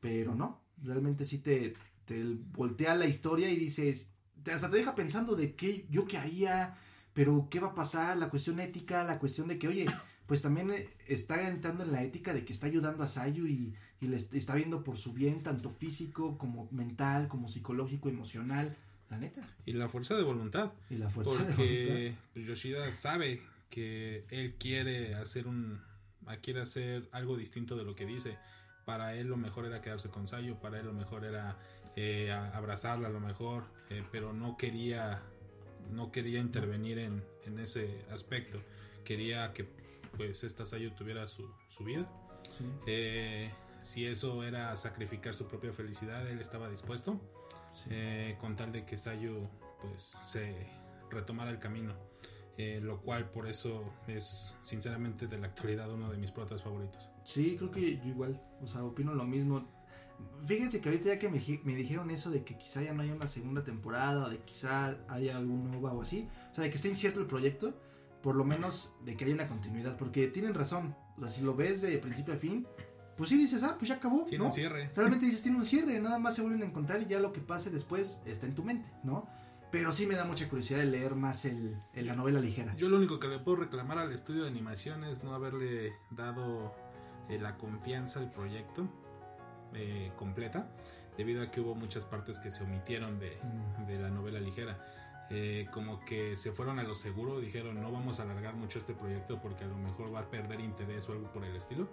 Pero 0.00 0.34
no, 0.34 0.62
realmente 0.82 1.24
sí 1.24 1.38
te, 1.38 1.74
te 2.04 2.24
voltea 2.24 2.94
la 2.94 3.06
historia 3.06 3.50
y 3.50 3.56
dices, 3.56 4.08
te, 4.42 4.52
hasta 4.52 4.70
te 4.70 4.76
deja 4.76 4.94
pensando 4.94 5.36
de 5.36 5.54
qué, 5.54 5.86
yo 5.90 6.06
qué 6.06 6.18
haría, 6.18 6.76
pero 7.12 7.48
qué 7.50 7.60
va 7.60 7.68
a 7.68 7.74
pasar, 7.74 8.16
la 8.16 8.30
cuestión 8.30 8.60
ética, 8.60 9.04
la 9.04 9.18
cuestión 9.18 9.48
de 9.48 9.58
que, 9.58 9.68
oye, 9.68 9.86
pues 10.26 10.42
también 10.42 10.70
eh, 10.70 10.88
está 11.06 11.48
entrando 11.48 11.84
en 11.84 11.92
la 11.92 12.02
ética 12.02 12.32
de 12.32 12.44
que 12.44 12.52
está 12.52 12.66
ayudando 12.66 13.02
a 13.02 13.08
Sayu 13.08 13.46
y, 13.46 13.74
y 14.00 14.06
le 14.08 14.16
est- 14.16 14.34
está 14.34 14.54
viendo 14.54 14.82
por 14.84 14.96
su 14.96 15.12
bien, 15.12 15.42
tanto 15.42 15.70
físico 15.70 16.38
como 16.38 16.68
mental, 16.72 17.28
como 17.28 17.48
psicológico, 17.48 18.08
emocional, 18.08 18.76
la 19.10 19.18
neta. 19.18 19.40
Y 19.66 19.72
la 19.72 19.88
fuerza 19.88 20.16
de 20.16 20.22
voluntad. 20.22 20.72
Y 20.88 20.96
la 20.96 21.10
fuerza 21.10 21.32
de 21.32 21.38
voluntad. 21.38 21.56
Porque 21.56 22.14
pues, 22.32 22.46
Yoshida 22.46 22.90
sabe 22.92 23.40
que 23.68 24.24
él 24.30 24.54
quiere 24.54 25.14
hacer 25.14 25.46
un 25.46 25.80
ah, 26.26 26.36
quiere 26.38 26.60
hacer 26.60 27.08
algo 27.12 27.36
distinto 27.36 27.76
de 27.76 27.84
lo 27.84 27.94
que 27.94 28.06
dice. 28.06 28.38
Para 28.84 29.14
él 29.14 29.28
lo 29.28 29.36
mejor 29.36 29.66
era 29.66 29.80
quedarse 29.80 30.08
con 30.08 30.26
Sayo, 30.26 30.56
para 30.60 30.80
él 30.80 30.86
lo 30.86 30.92
mejor 30.92 31.24
era 31.24 31.58
eh, 31.96 32.30
abrazarla 32.32 33.08
a 33.08 33.10
lo 33.10 33.20
mejor, 33.20 33.64
eh, 33.90 34.02
pero 34.10 34.32
no 34.32 34.56
quería 34.56 35.22
no 35.92 36.12
quería 36.12 36.38
intervenir 36.40 36.98
en, 36.98 37.22
en 37.44 37.58
ese 37.58 38.04
aspecto. 38.10 38.62
Quería 39.04 39.52
que 39.52 39.68
pues 40.16 40.44
esta 40.44 40.64
Sayo 40.66 40.92
tuviera 40.94 41.26
su, 41.28 41.50
su 41.68 41.84
vida. 41.84 42.08
Sí. 42.56 42.64
Eh, 42.86 43.50
si 43.82 44.06
eso 44.06 44.42
era 44.44 44.76
sacrificar 44.76 45.34
su 45.34 45.46
propia 45.46 45.72
felicidad, 45.72 46.26
él 46.28 46.40
estaba 46.40 46.68
dispuesto 46.68 47.20
Sí. 47.72 47.84
eh, 47.90 48.36
con 48.40 48.56
tal 48.56 48.72
de 48.72 48.84
que 48.84 48.98
Sayu 48.98 49.46
pues 49.80 50.02
se 50.02 50.66
retomara 51.08 51.50
el 51.52 51.60
camino 51.60 51.94
eh, 52.58 52.80
lo 52.82 53.00
cual 53.00 53.30
por 53.30 53.46
eso 53.48 53.84
es 54.08 54.56
sinceramente 54.64 55.28
de 55.28 55.38
la 55.38 55.46
actualidad 55.46 55.88
uno 55.92 56.10
de 56.10 56.18
mis 56.18 56.32
protas 56.32 56.62
favoritos 56.62 57.08
Sí, 57.24 57.54
creo 57.56 57.70
que 57.70 57.96
yo 57.98 58.08
igual, 58.08 58.42
o 58.60 58.66
sea, 58.66 58.82
opino 58.82 59.14
lo 59.14 59.24
mismo. 59.24 59.68
Fíjense 60.42 60.80
que 60.80 60.88
ahorita 60.88 61.10
ya 61.10 61.18
que 61.18 61.28
me, 61.28 61.40
me 61.64 61.74
dijeron 61.76 62.10
eso 62.10 62.30
de 62.30 62.42
que 62.42 62.56
quizá 62.56 62.82
ya 62.82 62.92
no 62.92 63.02
haya 63.02 63.14
una 63.14 63.26
segunda 63.28 63.62
temporada, 63.62 64.28
de 64.28 64.38
quizá 64.38 64.96
haya 65.08 65.36
algún 65.36 65.72
OVA 65.74 65.92
o 65.92 66.02
así, 66.02 66.28
o 66.50 66.54
sea, 66.54 66.64
de 66.64 66.70
que 66.70 66.76
esté 66.76 66.88
incierto 66.88 67.20
el 67.20 67.26
proyecto, 67.26 67.74
por 68.22 68.34
lo 68.34 68.44
menos 68.44 68.94
de 69.04 69.16
que 69.16 69.26
haya 69.26 69.34
una 69.34 69.46
continuidad, 69.48 69.96
porque 69.96 70.26
tienen 70.28 70.54
razón, 70.54 70.96
o 71.16 71.20
sea, 71.20 71.30
si 71.30 71.42
lo 71.42 71.54
ves 71.54 71.82
de 71.82 71.96
principio 71.98 72.34
a 72.34 72.36
fin, 72.36 72.66
pues 73.20 73.28
sí 73.28 73.36
dices, 73.36 73.62
ah, 73.62 73.76
pues 73.78 73.90
ya 73.90 73.96
acabó, 73.96 74.24
tiene 74.24 74.38
¿no? 74.38 74.46
un 74.46 74.52
cierre 74.54 74.90
Realmente 74.96 75.26
dices, 75.26 75.42
tiene 75.42 75.58
un 75.58 75.64
cierre, 75.66 76.00
nada 76.00 76.18
más 76.18 76.34
se 76.36 76.40
vuelven 76.40 76.62
a 76.62 76.64
encontrar 76.64 77.02
y 77.02 77.04
ya 77.06 77.18
lo 77.20 77.32
que 77.34 77.40
pase 77.42 77.68
después 77.70 78.22
está 78.24 78.46
en 78.46 78.54
tu 78.54 78.64
mente, 78.64 78.88
¿no? 79.04 79.26
Pero 79.70 79.92
sí 79.92 80.06
me 80.06 80.14
da 80.14 80.24
mucha 80.24 80.48
curiosidad 80.48 80.78
de 80.78 80.86
leer 80.86 81.14
más 81.14 81.44
el, 81.44 81.76
el- 81.92 82.06
la 82.06 82.14
novela 82.14 82.40
ligera. 82.40 82.74
yo 82.76 82.88
lo 82.88 82.96
único 82.96 83.18
que 83.20 83.28
le 83.28 83.38
puedo 83.38 83.58
reclamar 83.58 83.98
al 83.98 84.10
estudio 84.12 84.44
de 84.44 84.48
animación 84.48 85.04
es 85.04 85.22
no 85.22 85.34
haberle 85.34 85.92
dado 86.10 86.74
eh, 87.28 87.38
la 87.38 87.56
confianza 87.58 88.20
al 88.20 88.30
proyecto 88.32 88.88
eh, 89.74 90.10
completa 90.16 90.68
debido 91.16 91.42
a 91.42 91.50
que 91.50 91.60
hubo 91.60 91.74
muchas 91.74 92.04
partes 92.06 92.40
que 92.40 92.50
se 92.50 92.64
omitieron 92.64 93.18
de, 93.18 93.38
Mm. 93.42 93.86
de 93.86 93.98
la 93.98 94.08
novela 94.10 94.40
ligera. 94.40 94.78
Eh, 95.32 95.68
como 95.72 96.00
que 96.04 96.36
se 96.36 96.50
fueron 96.50 96.80
a 96.80 96.82
lo 96.82 96.96
seguro, 96.96 97.38
dijeron 97.38 97.80
no 97.80 97.92
vamos 97.92 98.18
a 98.18 98.24
alargar 98.24 98.54
mucho 98.54 98.80
este 98.80 98.94
proyecto 98.94 99.40
porque 99.40 99.62
a 99.62 99.68
lo 99.68 99.76
mejor 99.76 100.12
va 100.12 100.20
a 100.20 100.28
perder 100.30 100.58
interés 100.60 101.08
o 101.08 101.12
algo 101.12 101.30
por 101.30 101.44
el 101.44 101.54
estilo. 101.54 101.88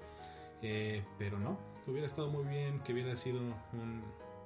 Eh, 0.61 1.03
pero 1.19 1.39
no, 1.39 1.57
hubiera 1.85 2.07
estado 2.07 2.29
muy 2.29 2.43
bien 2.45 2.79
que 2.81 2.93
hubiera 2.93 3.15
sido 3.15 3.39
un, 3.73 4.01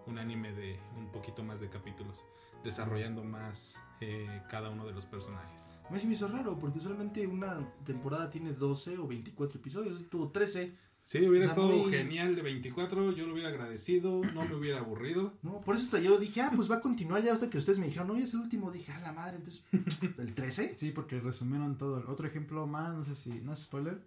un 0.08 0.18
anime 0.18 0.52
de 0.54 0.78
un 0.98 1.12
poquito 1.12 1.44
más 1.44 1.62
de 1.62 1.70
capítulos, 1.70 2.24
desarrollando 2.64 3.24
más 3.24 3.80
eh, 4.02 4.42
cada 4.50 4.70
uno 4.70 4.86
de 4.86 4.94
los 4.94 5.06
personajes. 5.06 5.62
A 5.88 5.94
mí 5.94 6.00
se 6.00 6.08
me 6.08 6.14
hizo 6.14 6.28
raro, 6.28 6.58
porque 6.58 6.80
usualmente 6.80 7.26
una 7.28 7.60
temporada 7.86 8.30
tiene 8.30 8.54
12 8.54 8.98
o 8.98 9.08
24 9.08 9.60
episodios, 9.60 10.10
tuvo 10.10 10.30
13. 10.30 10.74
Sí, 11.04 11.18
hubiera 11.26 11.48
O 11.48 11.50
sea, 11.50 11.64
estado 11.64 11.68
muy- 11.70 11.92
genial 11.92 12.36
de 12.36 12.42
24, 12.44 13.12
yo 13.14 13.26
lo 13.26 13.34
hubiera 13.34 13.50
agradecido, 13.50 14.22
no 14.36 14.46
me 14.46 14.54
hubiera 14.56 14.80
aburrido. 14.80 15.34
No, 15.42 15.60
por 15.62 15.76
eso 15.76 15.86
hasta 15.86 16.00
yo 16.00 16.18
dije, 16.20 16.42
ah, 16.42 16.52
pues 16.56 16.70
va 16.70 16.76
a 16.76 16.80
continuar 16.82 17.24
ya 17.24 17.34
hasta 17.34 17.50
que 17.50 17.58
ustedes 17.58 17.80
me 17.80 17.88
dijeron, 17.88 18.08
no, 18.08 18.16
ya 18.18 18.24
es 18.26 18.34
el 18.36 18.42
último. 18.42 18.70
Dije, 18.72 18.92
a 18.92 19.00
la 19.00 19.12
madre, 19.12 19.38
entonces, 19.38 19.66
¿el 20.20 20.36
13? 20.36 20.76
Sí, 20.76 20.92
porque 20.92 21.20
resumieron 21.20 21.76
todo. 21.78 22.04
Otro 22.08 22.28
ejemplo 22.28 22.68
más, 22.68 22.94
no 22.94 23.04
sé 23.04 23.16
si, 23.16 23.32
no 23.42 23.52
es 23.52 23.60
spoiler, 23.64 24.00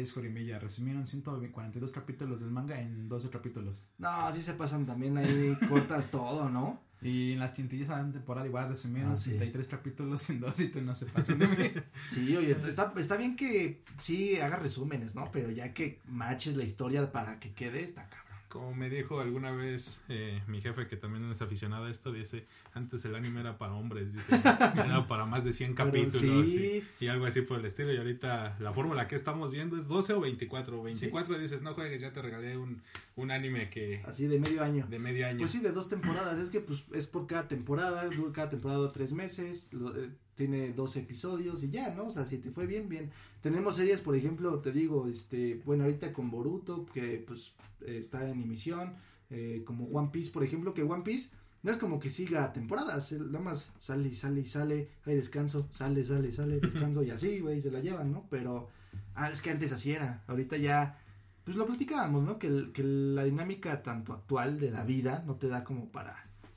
es 0.00 0.12
Jorimilla. 0.12 0.58
Resumieron 0.58 1.06
142 1.06 1.92
capítulos 1.92 2.40
del 2.40 2.50
manga 2.50 2.80
en 2.80 3.08
12 3.08 3.30
capítulos. 3.30 3.86
No, 3.98 4.08
así 4.08 4.42
se 4.42 4.54
pasan 4.54 4.86
también 4.86 5.16
ahí, 5.16 5.56
cortas 5.68 6.10
todo, 6.10 6.48
¿no? 6.50 6.82
Y 7.00 7.32
en 7.32 7.38
las 7.38 7.52
quintillas 7.52 7.88
de 7.88 7.96
la 7.96 8.10
temporada 8.12 8.46
igual 8.46 8.68
resumieron 8.68 9.12
Ah, 9.12 9.16
sí. 9.16 9.30
33 9.30 9.68
capítulos 9.68 10.30
en 10.30 10.40
12 10.40 10.64
y 10.64 10.68
tú 10.68 10.80
no 10.80 10.94
se 10.94 11.04
pasan 11.06 11.38
de 11.38 11.48
mí. 11.48 11.70
Sí, 12.08 12.34
oye, 12.36 12.56
está, 12.66 12.92
está 12.96 13.16
bien 13.16 13.36
que 13.36 13.82
sí 13.98 14.40
haga 14.40 14.56
resúmenes, 14.56 15.14
¿no? 15.14 15.30
Pero 15.30 15.50
ya 15.50 15.74
que 15.74 16.00
maches 16.06 16.56
la 16.56 16.64
historia 16.64 17.12
para 17.12 17.38
que 17.40 17.52
quede, 17.52 17.82
está 17.84 18.08
cabrón. 18.08 18.23
Como 18.54 18.72
me 18.72 18.88
dijo 18.88 19.18
alguna 19.20 19.50
vez 19.50 20.00
eh, 20.08 20.40
mi 20.46 20.60
jefe, 20.62 20.86
que 20.86 20.96
también 20.96 21.28
es 21.28 21.42
aficionado 21.42 21.86
a 21.86 21.90
esto, 21.90 22.12
dice, 22.12 22.46
antes 22.72 23.04
el 23.04 23.16
anime 23.16 23.40
era 23.40 23.58
para 23.58 23.74
hombres, 23.74 24.12
dice, 24.14 24.32
era 24.86 25.08
para 25.08 25.24
más 25.24 25.44
de 25.44 25.52
100 25.52 25.74
Pero 25.74 25.86
capítulos 25.90 26.48
sí. 26.48 26.84
y, 27.00 27.04
y 27.04 27.08
algo 27.08 27.26
así 27.26 27.40
por 27.42 27.58
el 27.58 27.64
estilo. 27.64 27.92
Y 27.92 27.96
ahorita 27.96 28.56
la 28.60 28.72
fórmula 28.72 29.08
que 29.08 29.16
estamos 29.16 29.50
viendo 29.50 29.76
es 29.76 29.88
12 29.88 30.12
o 30.12 30.20
24. 30.20 30.84
24 30.84 31.38
dices, 31.40 31.62
no 31.62 31.74
juegues, 31.74 32.00
ya 32.00 32.12
te 32.12 32.22
regalé 32.22 32.56
un, 32.56 32.80
un 33.16 33.30
anime 33.32 33.70
que 33.70 34.02
Así 34.06 34.28
de 34.28 34.38
medio 34.38 34.62
año. 34.62 34.86
de 34.88 35.00
medio 35.00 35.26
año. 35.26 35.40
Pues 35.40 35.50
sí, 35.50 35.58
de 35.58 35.72
dos 35.72 35.88
temporadas. 35.88 36.38
Es 36.38 36.48
que 36.50 36.60
pues 36.60 36.84
es 36.94 37.08
por 37.08 37.26
cada 37.26 37.48
temporada. 37.48 38.08
Cada 38.32 38.50
temporada 38.50 38.92
tres 38.92 39.12
meses. 39.12 39.66
lo- 39.72 39.96
eh, 39.96 40.10
tiene 40.34 40.72
12 40.72 41.00
episodios 41.00 41.62
y 41.62 41.70
ya, 41.70 41.94
¿no? 41.94 42.06
O 42.06 42.10
sea, 42.10 42.26
si 42.26 42.38
te 42.38 42.50
fue 42.50 42.66
bien, 42.66 42.88
bien. 42.88 43.10
Tenemos 43.40 43.76
series, 43.76 44.00
por 44.00 44.16
ejemplo, 44.16 44.58
te 44.60 44.72
digo, 44.72 45.08
este, 45.08 45.60
bueno, 45.64 45.84
ahorita 45.84 46.12
con 46.12 46.30
Boruto, 46.30 46.86
que 46.86 47.22
pues 47.26 47.52
eh, 47.82 47.98
está 47.98 48.28
en 48.28 48.42
emisión. 48.42 48.94
eh, 49.30 49.62
como 49.64 49.86
One 49.86 50.10
Piece, 50.12 50.30
por 50.30 50.44
ejemplo, 50.44 50.74
que 50.74 50.82
One 50.82 51.02
Piece 51.02 51.30
no 51.62 51.70
es 51.70 51.78
como 51.78 51.98
que 51.98 52.10
siga 52.10 52.52
temporadas. 52.52 53.12
Nada 53.12 53.40
más 53.40 53.72
sale 53.78 54.08
y 54.08 54.14
sale 54.14 54.40
y 54.42 54.46
sale. 54.46 54.90
Hay 55.06 55.14
descanso, 55.16 55.66
sale, 55.70 56.04
sale, 56.04 56.30
sale, 56.30 56.60
descanso 56.60 57.02
y 57.02 57.10
así, 57.10 57.40
güey, 57.40 57.60
se 57.62 57.70
la 57.70 57.80
llevan, 57.80 58.12
¿no? 58.12 58.26
Pero, 58.30 58.68
ah, 59.14 59.30
es 59.30 59.40
que 59.42 59.50
antes 59.50 59.72
así 59.72 59.92
era. 59.92 60.22
Ahorita 60.26 60.56
ya 60.58 60.98
pues 61.44 61.56
lo 61.56 61.66
platicábamos, 61.66 62.24
¿no? 62.24 62.38
Que, 62.38 62.70
que 62.72 62.82
la 62.82 63.24
dinámica 63.24 63.82
tanto 63.82 64.12
actual 64.14 64.58
de 64.60 64.70
la 64.70 64.84
vida 64.84 65.22
no 65.26 65.36
te 65.36 65.48
da 65.48 65.62
como 65.64 65.90
para, 65.92 66.14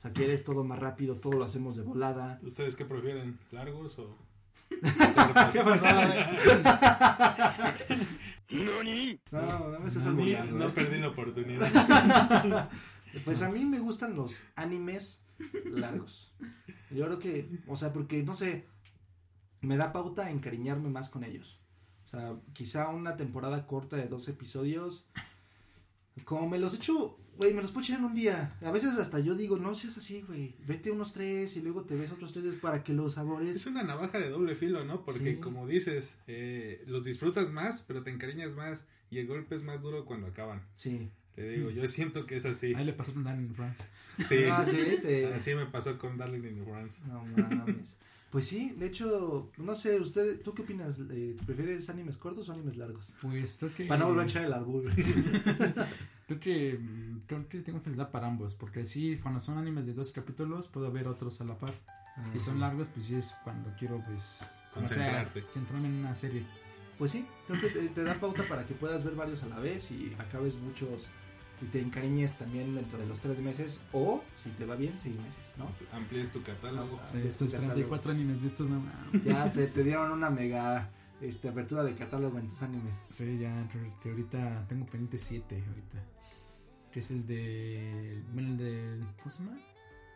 sea, 0.08 0.12
quieres 0.12 0.44
todo 0.44 0.64
más 0.64 0.78
rápido, 0.78 1.16
todo 1.16 1.38
lo 1.38 1.44
hacemos 1.44 1.76
de 1.76 1.82
volada. 1.82 2.38
¿Ustedes 2.42 2.76
qué 2.76 2.84
prefieren? 2.84 3.38
¿Largos 3.50 3.98
o...? 3.98 4.16
¿Qué 5.52 5.62
No, 9.30 9.68
no 9.70 9.80
me 9.80 9.88
estás 9.88 10.06
albureando, 10.06 10.56
no 10.58 10.68
¿eh? 10.68 10.72
perdí 10.74 10.98
la 10.98 11.08
oportunidad. 11.08 12.68
Pues 13.24 13.40
a 13.40 13.48
mí 13.48 13.64
me 13.64 13.78
gustan 13.78 14.14
los 14.14 14.42
animes 14.54 15.22
largos. 15.64 16.30
Yo 16.90 17.06
creo 17.06 17.18
que, 17.18 17.48
o 17.66 17.74
sea, 17.74 17.90
porque, 17.90 18.22
no 18.22 18.36
sé, 18.36 18.66
me 19.62 19.78
da 19.78 19.92
pauta 19.92 20.26
a 20.26 20.30
encariñarme 20.30 20.90
más 20.90 21.08
con 21.08 21.24
ellos. 21.24 21.58
O 22.04 22.08
sea, 22.10 22.36
quizá 22.52 22.88
una 22.88 23.16
temporada 23.16 23.66
corta 23.66 23.96
de 23.96 24.08
dos 24.08 24.28
episodios, 24.28 25.06
como 26.24 26.48
me 26.48 26.58
los 26.58 26.74
echo, 26.74 27.18
güey, 27.38 27.54
me 27.54 27.62
los 27.62 27.70
puedo 27.70 27.84
echar 27.84 27.98
en 28.00 28.04
un 28.04 28.14
día. 28.14 28.54
A 28.60 28.70
veces 28.70 28.92
hasta 28.98 29.20
yo 29.20 29.34
digo, 29.34 29.58
no 29.58 29.74
seas 29.74 29.96
así, 29.96 30.22
güey, 30.22 30.54
vete 30.66 30.90
unos 30.90 31.12
tres 31.14 31.56
y 31.56 31.62
luego 31.62 31.84
te 31.84 31.96
ves 31.96 32.12
otros 32.12 32.32
tres 32.32 32.54
para 32.56 32.82
que 32.84 32.92
los 32.92 33.14
sabores. 33.14 33.56
Es 33.56 33.66
una 33.66 33.82
navaja 33.82 34.18
de 34.18 34.28
doble 34.28 34.54
filo, 34.54 34.84
¿no? 34.84 35.04
Porque 35.04 35.34
Sí. 35.34 35.40
como 35.40 35.66
dices, 35.66 36.14
eh, 36.26 36.82
los 36.86 37.04
disfrutas 37.04 37.50
más, 37.52 37.82
pero 37.84 38.02
te 38.02 38.10
encariñas 38.10 38.54
más 38.56 38.86
y 39.10 39.18
el 39.18 39.26
golpe 39.26 39.54
es 39.54 39.62
más 39.62 39.80
duro 39.80 40.04
cuando 40.04 40.26
acaban. 40.26 40.62
Sí. 40.76 41.10
Te 41.34 41.48
digo, 41.48 41.70
yo 41.70 41.86
siento 41.86 42.26
que 42.26 42.36
es 42.36 42.44
así. 42.46 42.74
Ahí 42.74 42.84
le 42.84 42.92
pasó 42.92 43.12
un 43.12 43.22
Dan 43.22 43.38
en 43.38 43.54
France. 43.54 43.84
Sí, 44.28 44.44
Ah, 44.50 44.66
sí, 44.66 44.98
te... 45.00 45.32
así 45.32 45.54
me 45.54 45.66
pasó 45.66 45.96
con 45.96 46.18
Darling 46.18 46.42
in 46.42 46.64
France. 46.64 47.00
No 47.06 47.24
mames. 47.24 47.96
Pues 48.30 48.46
sí, 48.46 48.74
de 48.76 48.86
hecho, 48.86 49.50
no 49.56 49.74
sé, 49.74 49.98
usted, 50.00 50.40
¿tú 50.42 50.52
qué 50.52 50.60
opinas? 50.60 50.98
Eh, 51.10 51.34
¿Prefieres 51.46 51.88
animes 51.88 52.18
cortos 52.18 52.46
o 52.48 52.52
animes 52.52 52.76
largos? 52.76 53.14
Pues 53.22 53.58
que. 53.74 53.84
Para 53.86 54.00
no 54.00 54.08
volver 54.08 54.24
a 54.24 54.26
echar 54.26 54.44
el 54.44 54.52
albur. 54.52 54.90
Creo 56.28 56.38
que, 56.38 56.78
mm, 56.78 57.22
creo 57.26 57.48
que 57.48 57.60
tengo 57.60 57.80
felicidad 57.80 58.10
para 58.10 58.28
ambos. 58.28 58.54
Porque 58.54 58.86
sí, 58.86 59.18
cuando 59.20 59.40
son 59.40 59.58
animes 59.58 59.86
de 59.86 59.94
dos 59.94 60.12
capítulos, 60.12 60.68
puedo 60.68 60.92
ver 60.92 61.08
otros 61.08 61.40
a 61.40 61.44
la 61.44 61.58
par. 61.58 61.72
Y 62.34 62.38
son 62.38 62.60
largos, 62.60 62.88
pues 62.88 63.06
sí 63.06 63.14
es 63.14 63.34
cuando 63.44 63.72
quiero, 63.78 64.02
pues. 64.06 64.36
Concentrarte. 64.74 65.42
Centrarme 65.54 65.88
en 65.88 65.94
una 65.94 66.14
serie. 66.14 66.44
Pues 66.98 67.12
sí, 67.12 67.26
creo 67.46 67.60
que 67.60 67.68
te, 67.68 67.88
te 67.88 68.04
da 68.04 68.14
pauta 68.20 68.42
para 68.48 68.66
que 68.66 68.74
puedas 68.74 69.04
ver 69.04 69.14
varios 69.14 69.42
a 69.44 69.46
la 69.46 69.58
vez 69.58 69.90
y 69.90 70.14
acabes 70.18 70.56
muchos 70.56 71.08
y 71.62 71.66
te 71.66 71.80
encariñes 71.80 72.36
también 72.36 72.74
dentro 72.74 72.98
de 72.98 73.06
los 73.06 73.20
tres 73.20 73.38
meses 73.38 73.80
o, 73.92 74.22
si 74.34 74.50
te 74.50 74.64
va 74.64 74.74
bien, 74.76 74.98
seis 74.98 75.16
meses, 75.20 75.52
¿no? 75.56 75.70
Amplíes 75.96 76.30
tu 76.32 76.42
catálogo. 76.42 76.98
Ah, 77.00 77.06
Sí, 77.06 77.18
estos 77.24 77.52
catálogo. 77.52 77.74
34 77.74 78.12
animes 78.12 78.42
vistos, 78.42 78.68
no 78.68 78.80
mames. 78.80 79.24
Ya 79.24 79.52
te, 79.52 79.66
te 79.68 79.84
dieron 79.84 80.10
una 80.10 80.28
mega 80.28 80.90
este, 81.20 81.48
apertura 81.48 81.82
de 81.84 81.94
catálogo 81.94 82.38
en 82.38 82.48
tus 82.48 82.62
animes. 82.62 83.04
Sí, 83.08 83.38
ya, 83.38 83.68
que- 84.02 84.08
ahorita 84.10 84.66
tengo 84.68 84.86
pendiente 84.86 85.18
7 85.18 85.62
ahorita. 85.66 85.98
Que 86.92 87.00
es 87.00 87.10
el 87.10 87.26
de. 87.26 88.22
Bueno, 88.32 88.48
el 88.50 88.56
de. 88.58 89.04
¿Cómo 89.18 89.30
se 89.30 89.42
llama? 89.44 89.58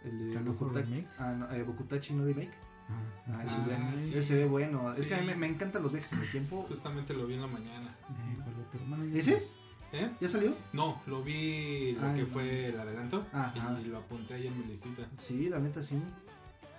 El 0.05 0.33
de 0.33 0.41
Bokuta- 0.41 0.81
Remake. 0.83 1.07
ah, 1.19 1.33
no, 1.33 1.51
eh, 1.53 1.63
Bokutachi 1.63 2.15
no 2.15 2.25
Remake. 2.25 2.51
Ah, 2.89 3.03
Ah, 3.29 3.45
ah, 3.47 3.93
sí. 3.97 4.09
ese 4.11 4.23
se 4.23 4.37
ve 4.37 4.45
bueno. 4.47 4.93
Es 4.93 5.07
que 5.07 5.15
a 5.15 5.19
mí 5.19 5.23
Sí. 5.23 5.29
me, 5.29 5.37
me 5.37 5.47
encantan 5.47 5.83
los 5.83 5.93
viajes 5.93 6.13
en 6.15 6.21
el 6.21 6.31
tiempo. 6.31 6.65
Justamente 6.69 7.15
lo 7.15 7.27
vi 7.27 7.35
en 7.35 7.43
la 7.43 7.47
mañana. 7.47 7.89
eh, 8.11 8.37
¿cuál 8.43 8.55
otro? 8.67 8.81
Bueno, 8.89 9.05
¿Ese? 9.17 9.33
no- 9.33 9.99
¿Eh? 9.99 10.11
¿Ya 10.21 10.29
salió? 10.29 10.57
No, 10.73 11.03
lo 11.07 11.23
vi 11.23 11.93
lo 11.93 12.09
Ah, 12.09 12.15
que 12.15 12.23
no. 12.23 12.27
fue 12.29 12.67
el 12.69 12.81
adelanto 12.81 13.27
Ajá. 13.33 13.79
y 13.81 13.85
lo 13.85 13.99
apunté 13.99 14.35
ahí 14.35 14.47
en 14.47 14.59
mi 14.59 14.65
listita. 14.65 15.07
Sí, 15.19 15.49
la 15.51 15.59
neta 15.59 15.83
sí. 15.83 15.97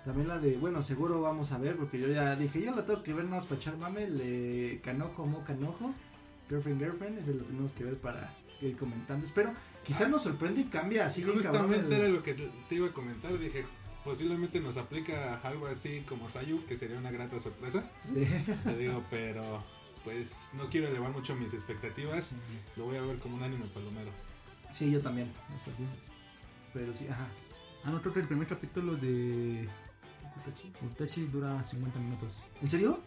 También 0.04 0.28
la 0.28 0.38
de, 0.38 0.56
bueno, 0.58 0.82
seguro 0.82 1.20
vamos 1.22 1.50
a 1.52 1.58
ver, 1.58 1.76
porque 1.76 1.98
yo 1.98 2.08
ya 2.08 2.36
dije, 2.36 2.60
yo 2.62 2.74
la 2.74 2.84
tengo 2.84 3.02
que 3.02 3.14
ver 3.14 3.24
más 3.24 3.46
para 3.46 3.56
echar 3.60 3.76
mame, 3.78 4.04
el 4.04 4.18
de 4.18 4.80
Canojo, 4.84 5.24
Mo 5.24 5.42
Canojo, 5.44 5.94
Girlfriend, 6.48 6.80
Girlfriend, 6.80 7.18
ese 7.18 7.32
lo 7.34 7.44
tenemos 7.44 7.72
que 7.72 7.84
ver 7.84 7.96
para 7.96 8.34
ir 8.60 8.76
comentando. 8.76 9.24
Espero, 9.26 9.52
quizás 9.82 10.10
nos 10.10 10.22
sorprende 10.22 10.60
y 10.60 10.64
cambia 10.64 11.06
así 11.06 11.24
bien 11.24 11.40
cabrón. 11.40 11.62
Justamente 11.68 11.94
el- 11.96 12.00
era 12.02 12.08
lo 12.10 12.22
que 12.22 12.34
te 12.34 12.74
iba 12.74 12.88
a 12.88 12.92
comentar. 12.92 13.38
Dije, 13.38 13.64
posiblemente 14.04 14.60
nos 14.60 14.76
aplica 14.76 15.40
algo 15.42 15.66
así 15.68 16.00
como 16.06 16.28
Sayu, 16.28 16.66
que 16.66 16.76
sería 16.76 16.98
una 16.98 17.10
grata 17.10 17.40
sorpresa. 17.40 17.90
Sí. 18.12 18.26
Te 18.62 18.76
digo, 18.76 19.02
pero 19.10 19.64
pues 20.04 20.48
no 20.52 20.68
quiero 20.68 20.88
elevar 20.88 21.12
mucho 21.12 21.34
mis 21.34 21.54
expectativas. 21.54 22.32
Lo 22.76 22.84
voy 22.84 22.98
a 22.98 23.02
ver 23.02 23.18
como 23.20 23.36
un 23.36 23.42
anime 23.42 23.64
palomero. 23.72 24.10
Sí, 24.70 24.90
yo 24.90 25.00
también, 25.00 25.30
pero 26.74 26.92
sí, 26.92 27.06
ajá. 27.08 27.26
Ah, 27.84 27.90
no, 27.90 28.00
creo 28.02 28.12
que 28.14 28.20
el 28.20 28.26
primer 28.26 28.46
capítulo 28.48 28.96
de 28.96 29.68
Utachi 30.82 31.26
dura 31.26 31.62
50 31.62 31.98
minutos. 31.98 32.42
¿En 32.60 32.70
serio? 32.70 33.00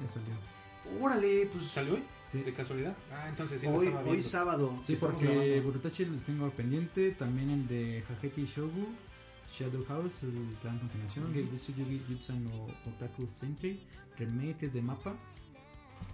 Ya 0.00 0.08
salió. 0.08 0.34
Órale, 1.00 1.48
pues 1.52 1.64
¿Salió 1.64 1.94
hoy? 1.94 2.02
Sí, 2.30 2.42
¿De 2.42 2.52
casualidad? 2.52 2.94
Ah, 3.10 3.26
entonces 3.28 3.60
sí 3.60 3.66
hoy, 3.66 3.88
hoy 4.06 4.20
sábado. 4.20 4.78
sí 4.82 4.96
porque. 4.96 5.60
Burutachi 5.60 6.04
lo 6.04 6.18
tengo 6.18 6.50
pendiente. 6.50 7.12
También 7.12 7.50
el 7.50 7.66
de 7.66 8.04
Hageki 8.08 8.44
Shogu, 8.44 8.88
Shadow 9.48 9.84
House, 9.86 10.24
el 10.24 10.56
plan 10.60 10.78
continuación. 10.78 11.32
Geibutsu 11.32 11.72
Yugi 11.72 12.02
Jutsu 12.06 12.34
no 12.34 12.66
Otaku 12.86 13.26
Sentry, 13.28 13.80
Remake 14.18 14.66
es 14.66 14.72
de 14.74 14.82
mapa. 14.82 15.16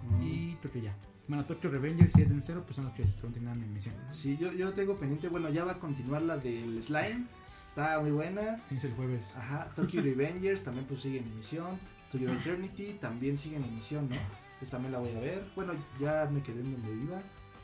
Mm. 0.03 0.23
Y 0.23 0.57
creo 0.61 0.73
que 0.73 0.81
ya. 0.83 0.97
Bueno, 1.27 1.45
Tokyo 1.47 1.71
Revengers 1.71 2.17
y 2.17 2.23
Eden 2.23 2.43
Zero 2.43 2.63
pues 2.63 2.77
son 2.77 2.85
los 2.85 2.95
que 2.95 3.05
continúan 3.21 3.59
en 3.59 3.65
emisión. 3.65 3.95
Sí, 4.13 4.37
yo, 4.39 4.53
yo 4.53 4.73
tengo 4.73 4.97
pendiente, 4.97 5.29
bueno, 5.29 5.49
ya 5.49 5.65
va 5.65 5.73
a 5.73 5.81
continuar 5.81 6.23
la 6.23 6.37
del 6.37 6.83
Slime, 6.83 7.27
está 7.67 8.01
muy 8.01 8.11
buena. 8.11 8.63
Es 8.71 8.85
el 8.85 8.93
jueves. 8.95 9.37
Ajá, 9.37 9.71
Tokyo 9.75 10.03
Revengers 10.03 10.63
también 10.63 10.87
pues 10.87 11.03
sigue 11.03 11.19
en 11.19 11.27
emisión. 11.27 11.79
Tokyo 12.11 12.33
Eternity 12.41 12.97
también 13.01 13.37
sigue 13.37 13.57
en 13.57 13.65
emisión, 13.65 14.09
¿no? 14.09 14.17
Pues 14.59 14.71
también 14.71 14.93
la 14.93 14.99
voy 14.99 15.13
a 15.13 15.21
ver. 15.21 15.45
Bueno, 15.55 15.75
ya 16.01 16.29
me 16.33 16.43
quedé 16.43 16.61
en 16.61 16.73
donde 16.73 17.05
iba. 17.05 17.23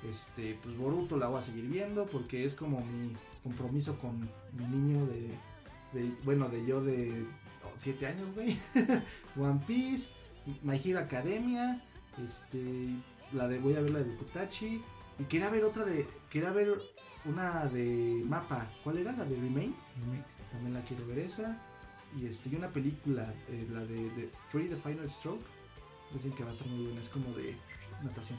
Este, 0.09 0.59
pues 0.63 0.77
Boruto 0.77 1.17
la 1.17 1.29
voy 1.29 1.39
a 1.39 1.43
seguir 1.43 1.67
viendo 1.67 2.07
porque 2.07 2.45
es 2.45 2.55
como 2.55 2.81
mi 2.81 3.15
compromiso 3.43 3.99
con 3.99 4.21
mi 4.53 4.65
niño 4.67 5.07
de, 5.07 5.29
de 5.93 6.13
bueno, 6.25 6.49
de 6.49 6.65
yo 6.65 6.83
de 6.83 7.27
7 7.77 8.07
años, 8.07 8.35
güey. 8.35 8.59
One 9.39 9.61
Piece, 9.67 10.11
My 10.63 10.81
Hero 10.83 11.01
Academia, 11.01 11.83
este, 12.23 12.91
la 13.33 13.49
de 13.49 13.59
voy 13.59 13.75
a 13.75 13.81
ver 13.81 13.91
la 13.91 13.99
de 14.01 14.05
Bukutachi 14.05 14.83
y 15.19 15.25
quería 15.25 15.51
ver 15.51 15.65
otra 15.65 15.85
de 15.85 16.07
quería 16.31 16.53
ver 16.53 16.69
una 17.25 17.67
de 17.67 18.23
mapa. 18.27 18.67
¿Cuál 18.83 18.99
era? 18.99 19.13
La 19.13 19.25
de 19.25 19.37
Remain. 19.37 19.75
Remake. 20.01 20.27
También 20.53 20.75
la 20.75 20.81
quiero 20.83 21.07
ver 21.07 21.19
esa. 21.21 21.61
Y 22.19 22.27
este, 22.27 22.49
y 22.49 22.57
una 22.57 22.69
película, 22.69 23.33
eh, 23.49 23.69
la 23.73 23.81
de, 23.81 24.11
de 24.11 24.31
Free 24.49 24.69
the 24.69 24.77
Final 24.77 25.09
Stroke. 25.09 25.45
Dicen 26.13 26.33
que 26.33 26.43
va 26.43 26.51
a 26.51 26.53
estar 26.53 26.67
muy 26.67 26.87
buena, 26.87 27.01
es 27.01 27.09
como 27.09 27.33
de 27.35 27.57
natación. 28.03 28.39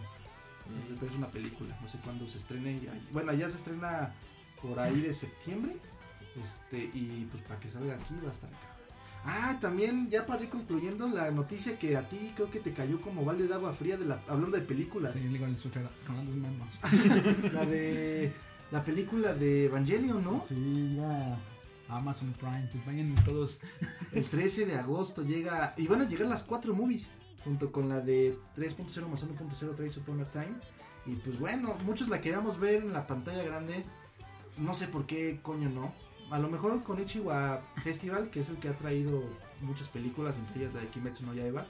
Sé, 0.88 0.96
pero 1.00 1.12
es 1.12 1.18
una 1.18 1.28
película, 1.28 1.78
no 1.82 1.88
sé 1.88 1.98
cuándo 2.00 2.28
se 2.28 2.38
estrene. 2.38 2.80
Bueno, 3.12 3.34
ya 3.34 3.50
se 3.50 3.58
estrena 3.58 4.14
por 4.62 4.80
ahí 4.80 5.02
de 5.02 5.14
septiembre. 5.14 5.78
Este, 6.42 6.78
y 6.78 7.28
pues 7.30 7.44
para 7.44 7.60
que 7.60 7.70
salga 7.70 7.96
aquí 7.96 8.14
va 8.24 8.30
a 8.30 8.32
estar 8.32 8.50
acá. 8.50 8.72
Ah, 9.24 9.58
también, 9.62 10.10
ya 10.10 10.26
para 10.26 10.44
ir 10.44 10.50
concluyendo, 10.50 11.08
la 11.08 11.30
noticia 11.30 11.78
que 11.78 11.96
a 11.96 12.08
ti 12.08 12.32
creo 12.36 12.50
que 12.50 12.60
te 12.60 12.74
cayó 12.74 13.00
como 13.02 13.24
balde 13.24 13.48
de 13.48 13.54
agua 13.54 13.72
fría 13.74 13.96
de 13.98 14.06
la, 14.06 14.22
hablando 14.28 14.58
de 14.58 14.64
películas. 14.64 15.14
Sí, 15.14 15.26
el 15.26 15.40
con 15.40 15.52
las 15.52 16.26
dos 16.26 16.36
manos. 16.36 16.80
La 17.54 17.66
de 17.66 18.34
la 18.72 18.84
película 18.84 19.34
de 19.34 19.66
Evangelion, 19.66 20.24
¿no? 20.24 20.42
Sí, 20.44 20.96
ya 20.96 21.38
Amazon 21.90 22.34
Prime, 22.34 22.68
pues 22.72 22.86
vayan 22.86 23.16
todos. 23.26 23.60
El 24.14 24.26
13 24.26 24.66
de 24.66 24.76
agosto 24.76 25.24
llega. 25.24 25.74
Y 25.78 25.88
van 25.88 26.02
a 26.02 26.08
llegar 26.08 26.28
las 26.28 26.44
cuatro 26.44 26.74
movies. 26.74 27.10
Junto 27.44 27.72
con 27.72 27.90
la 27.90 28.00
de 28.00 28.38
3.0 28.56 29.08
más 29.08 29.26
1.0 29.26 29.76
Trace 29.76 30.00
Upon 30.00 30.22
a 30.22 30.26
Time. 30.30 30.54
Y 31.06 31.16
pues 31.16 31.40
bueno, 31.40 31.76
muchos 31.86 32.08
la 32.08 32.22
queríamos 32.22 32.60
ver 32.60 32.84
en 32.84 32.94
la 32.94 33.08
pantalla 33.08 33.44
grande. 33.44 33.84
No 34.58 34.74
sé 34.74 34.88
por 34.88 35.06
qué 35.06 35.40
coño 35.42 35.70
no. 35.70 35.94
A 36.30 36.40
lo 36.40 36.50
mejor 36.50 36.84
con 36.84 37.02
Ichiwa 37.02 37.62
Festival, 37.84 38.30
que 38.30 38.40
es 38.40 38.50
el 38.50 38.58
que 38.58 38.70
ha 38.70 38.78
traído 38.78 39.24
muchas 39.62 39.90
películas, 39.90 40.38
entre 40.38 40.62
ellas 40.62 40.74
la 40.74 40.82
de 40.82 40.88
Kimetsu 40.88 41.26
no 41.26 41.34
Yaiba. 41.34 41.66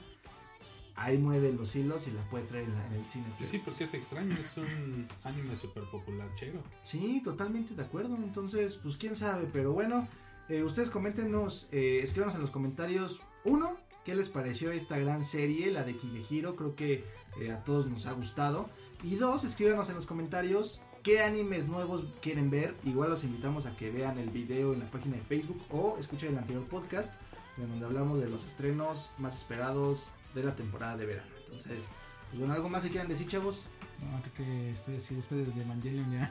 Ahí 0.94 1.16
mueve 1.18 1.52
los 1.52 1.74
hilos 1.74 2.06
y 2.06 2.10
la 2.10 2.22
puede 2.28 2.44
traer 2.44 2.64
en, 2.64 2.74
la- 2.74 2.86
en 2.88 2.92
el 2.94 3.06
cine. 3.06 3.24
Pues 3.38 3.48
sí, 3.50 3.58
porque 3.58 3.84
es 3.84 3.94
extraño, 3.94 4.36
es 4.38 4.56
un 4.58 5.08
anime 5.24 5.56
súper 5.56 5.84
popular, 5.90 6.28
chero. 6.36 6.62
Sí, 6.84 7.20
totalmente 7.24 7.74
de 7.74 7.82
acuerdo. 7.82 8.14
Entonces, 8.16 8.76
pues 8.76 8.96
quién 8.96 9.16
sabe, 9.16 9.48
pero 9.52 9.72
bueno, 9.72 10.06
eh, 10.48 10.62
ustedes 10.62 10.90
coméntenos, 10.90 11.68
eh, 11.72 12.00
escríbanos 12.02 12.34
en 12.34 12.42
los 12.42 12.50
comentarios. 12.50 13.22
Uno, 13.44 13.76
¿qué 14.04 14.14
les 14.14 14.28
pareció 14.28 14.70
esta 14.70 14.98
gran 14.98 15.24
serie, 15.24 15.70
la 15.70 15.82
de 15.84 15.92
Higehiro? 15.92 16.56
Creo 16.56 16.76
que 16.76 17.04
eh, 17.40 17.52
a 17.52 17.64
todos 17.64 17.86
nos 17.86 18.06
ha 18.06 18.12
gustado. 18.12 18.68
Y 19.02 19.16
dos, 19.16 19.44
escríbanos 19.44 19.88
en 19.88 19.94
los 19.96 20.06
comentarios 20.06 20.82
qué 21.02 21.20
animes 21.22 21.66
nuevos 21.68 22.04
quieren 22.20 22.50
ver. 22.50 22.76
Igual 22.84 23.10
los 23.10 23.24
invitamos 23.24 23.64
a 23.66 23.74
que 23.76 23.90
vean 23.90 24.18
el 24.18 24.28
video 24.30 24.74
en 24.74 24.80
la 24.80 24.90
página 24.90 25.16
de 25.16 25.22
Facebook 25.22 25.60
o 25.70 25.96
escuchen 25.98 26.32
el 26.32 26.38
anterior 26.38 26.64
podcast, 26.66 27.14
en 27.58 27.68
donde 27.68 27.86
hablamos 27.86 28.20
de 28.20 28.28
los 28.28 28.44
estrenos 28.44 29.10
más 29.18 29.36
esperados 29.38 30.10
de 30.34 30.42
la 30.42 30.54
temporada 30.54 30.96
de 30.96 31.06
verano. 31.06 31.30
Entonces, 31.44 31.88
pues 32.30 32.38
bueno, 32.38 32.54
¿algo 32.54 32.68
más 32.68 32.82
que 32.84 32.90
quieran 32.90 33.08
decir, 33.08 33.26
chavos? 33.26 33.66
No, 34.00 34.20
creo 34.22 34.34
que 34.48 34.70
estoy 34.72 34.96
así 34.96 35.14
después 35.14 35.46
de, 35.46 35.52
de 35.52 35.62
Evangelion 35.62 36.10
ya. 36.10 36.30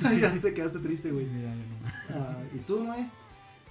ya 0.20 0.40
te 0.40 0.54
quedaste 0.54 0.78
triste, 0.78 1.10
güey. 1.10 1.26
Ya, 1.26 1.32
ya 1.40 1.54
no. 1.54 2.24
Ah, 2.24 2.38
¿Y 2.54 2.58
tú, 2.60 2.82
Noé? 2.84 3.08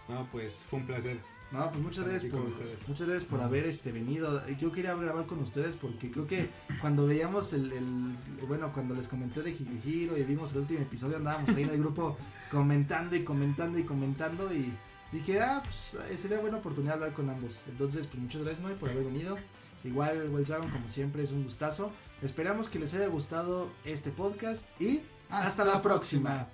No, 0.07 0.27
pues 0.31 0.65
fue 0.69 0.79
un 0.79 0.85
placer. 0.85 1.19
No, 1.51 1.67
pues 1.71 1.83
muchas 1.83 2.05
gracias 2.07 2.31
por, 2.31 2.41
muchas 2.87 3.07
gracias 3.07 3.23
por 3.23 3.41
haber 3.41 3.65
este 3.65 3.91
venido. 3.91 4.45
Yo 4.59 4.71
quería 4.71 4.93
grabar 4.93 5.25
con 5.25 5.39
ustedes 5.39 5.75
porque 5.75 6.11
creo 6.11 6.27
que 6.27 6.47
cuando 6.79 7.07
veíamos 7.07 7.53
el, 7.53 7.71
el- 7.71 8.45
bueno, 8.47 8.71
cuando 8.71 8.93
les 8.93 9.07
comenté 9.07 9.41
de 9.41 9.49
Higehiro 9.49 10.15
y 10.15 10.23
vimos 10.25 10.51
el 10.51 10.59
último 10.59 10.81
episodio 10.81 11.17
andábamos 11.17 11.49
ahí 11.49 11.63
en 11.63 11.69
el 11.71 11.79
grupo 11.79 12.17
comentando 12.51 13.15
y 13.15 13.23
comentando 13.23 13.79
y 13.79 13.83
comentando 13.83 14.53
y 14.53 14.71
dije, 15.11 15.41
ah, 15.41 15.61
pues 15.63 15.97
eh, 16.11 16.17
sería 16.17 16.39
buena 16.39 16.57
oportunidad 16.57 16.95
hablar 16.95 17.13
con 17.13 17.27
ambos. 17.31 17.61
Entonces, 17.67 18.05
pues 18.05 18.19
muchas 18.21 18.41
gracias, 18.43 18.61
Noé, 18.61 18.75
por 18.75 18.91
haber 18.91 19.05
venido. 19.05 19.35
Igual, 19.83 20.29
Wild 20.29 20.47
Dragon, 20.47 20.69
como 20.69 20.87
siempre, 20.87 21.23
es 21.23 21.31
un 21.31 21.43
gustazo. 21.43 21.91
Esperamos 22.21 22.69
que 22.69 22.79
les 22.79 22.93
haya 22.93 23.07
gustado 23.07 23.69
este 23.85 24.11
podcast 24.11 24.65
y 24.81 25.01
hasta 25.29 25.63
la 25.63 25.81
próxima. 25.81 26.47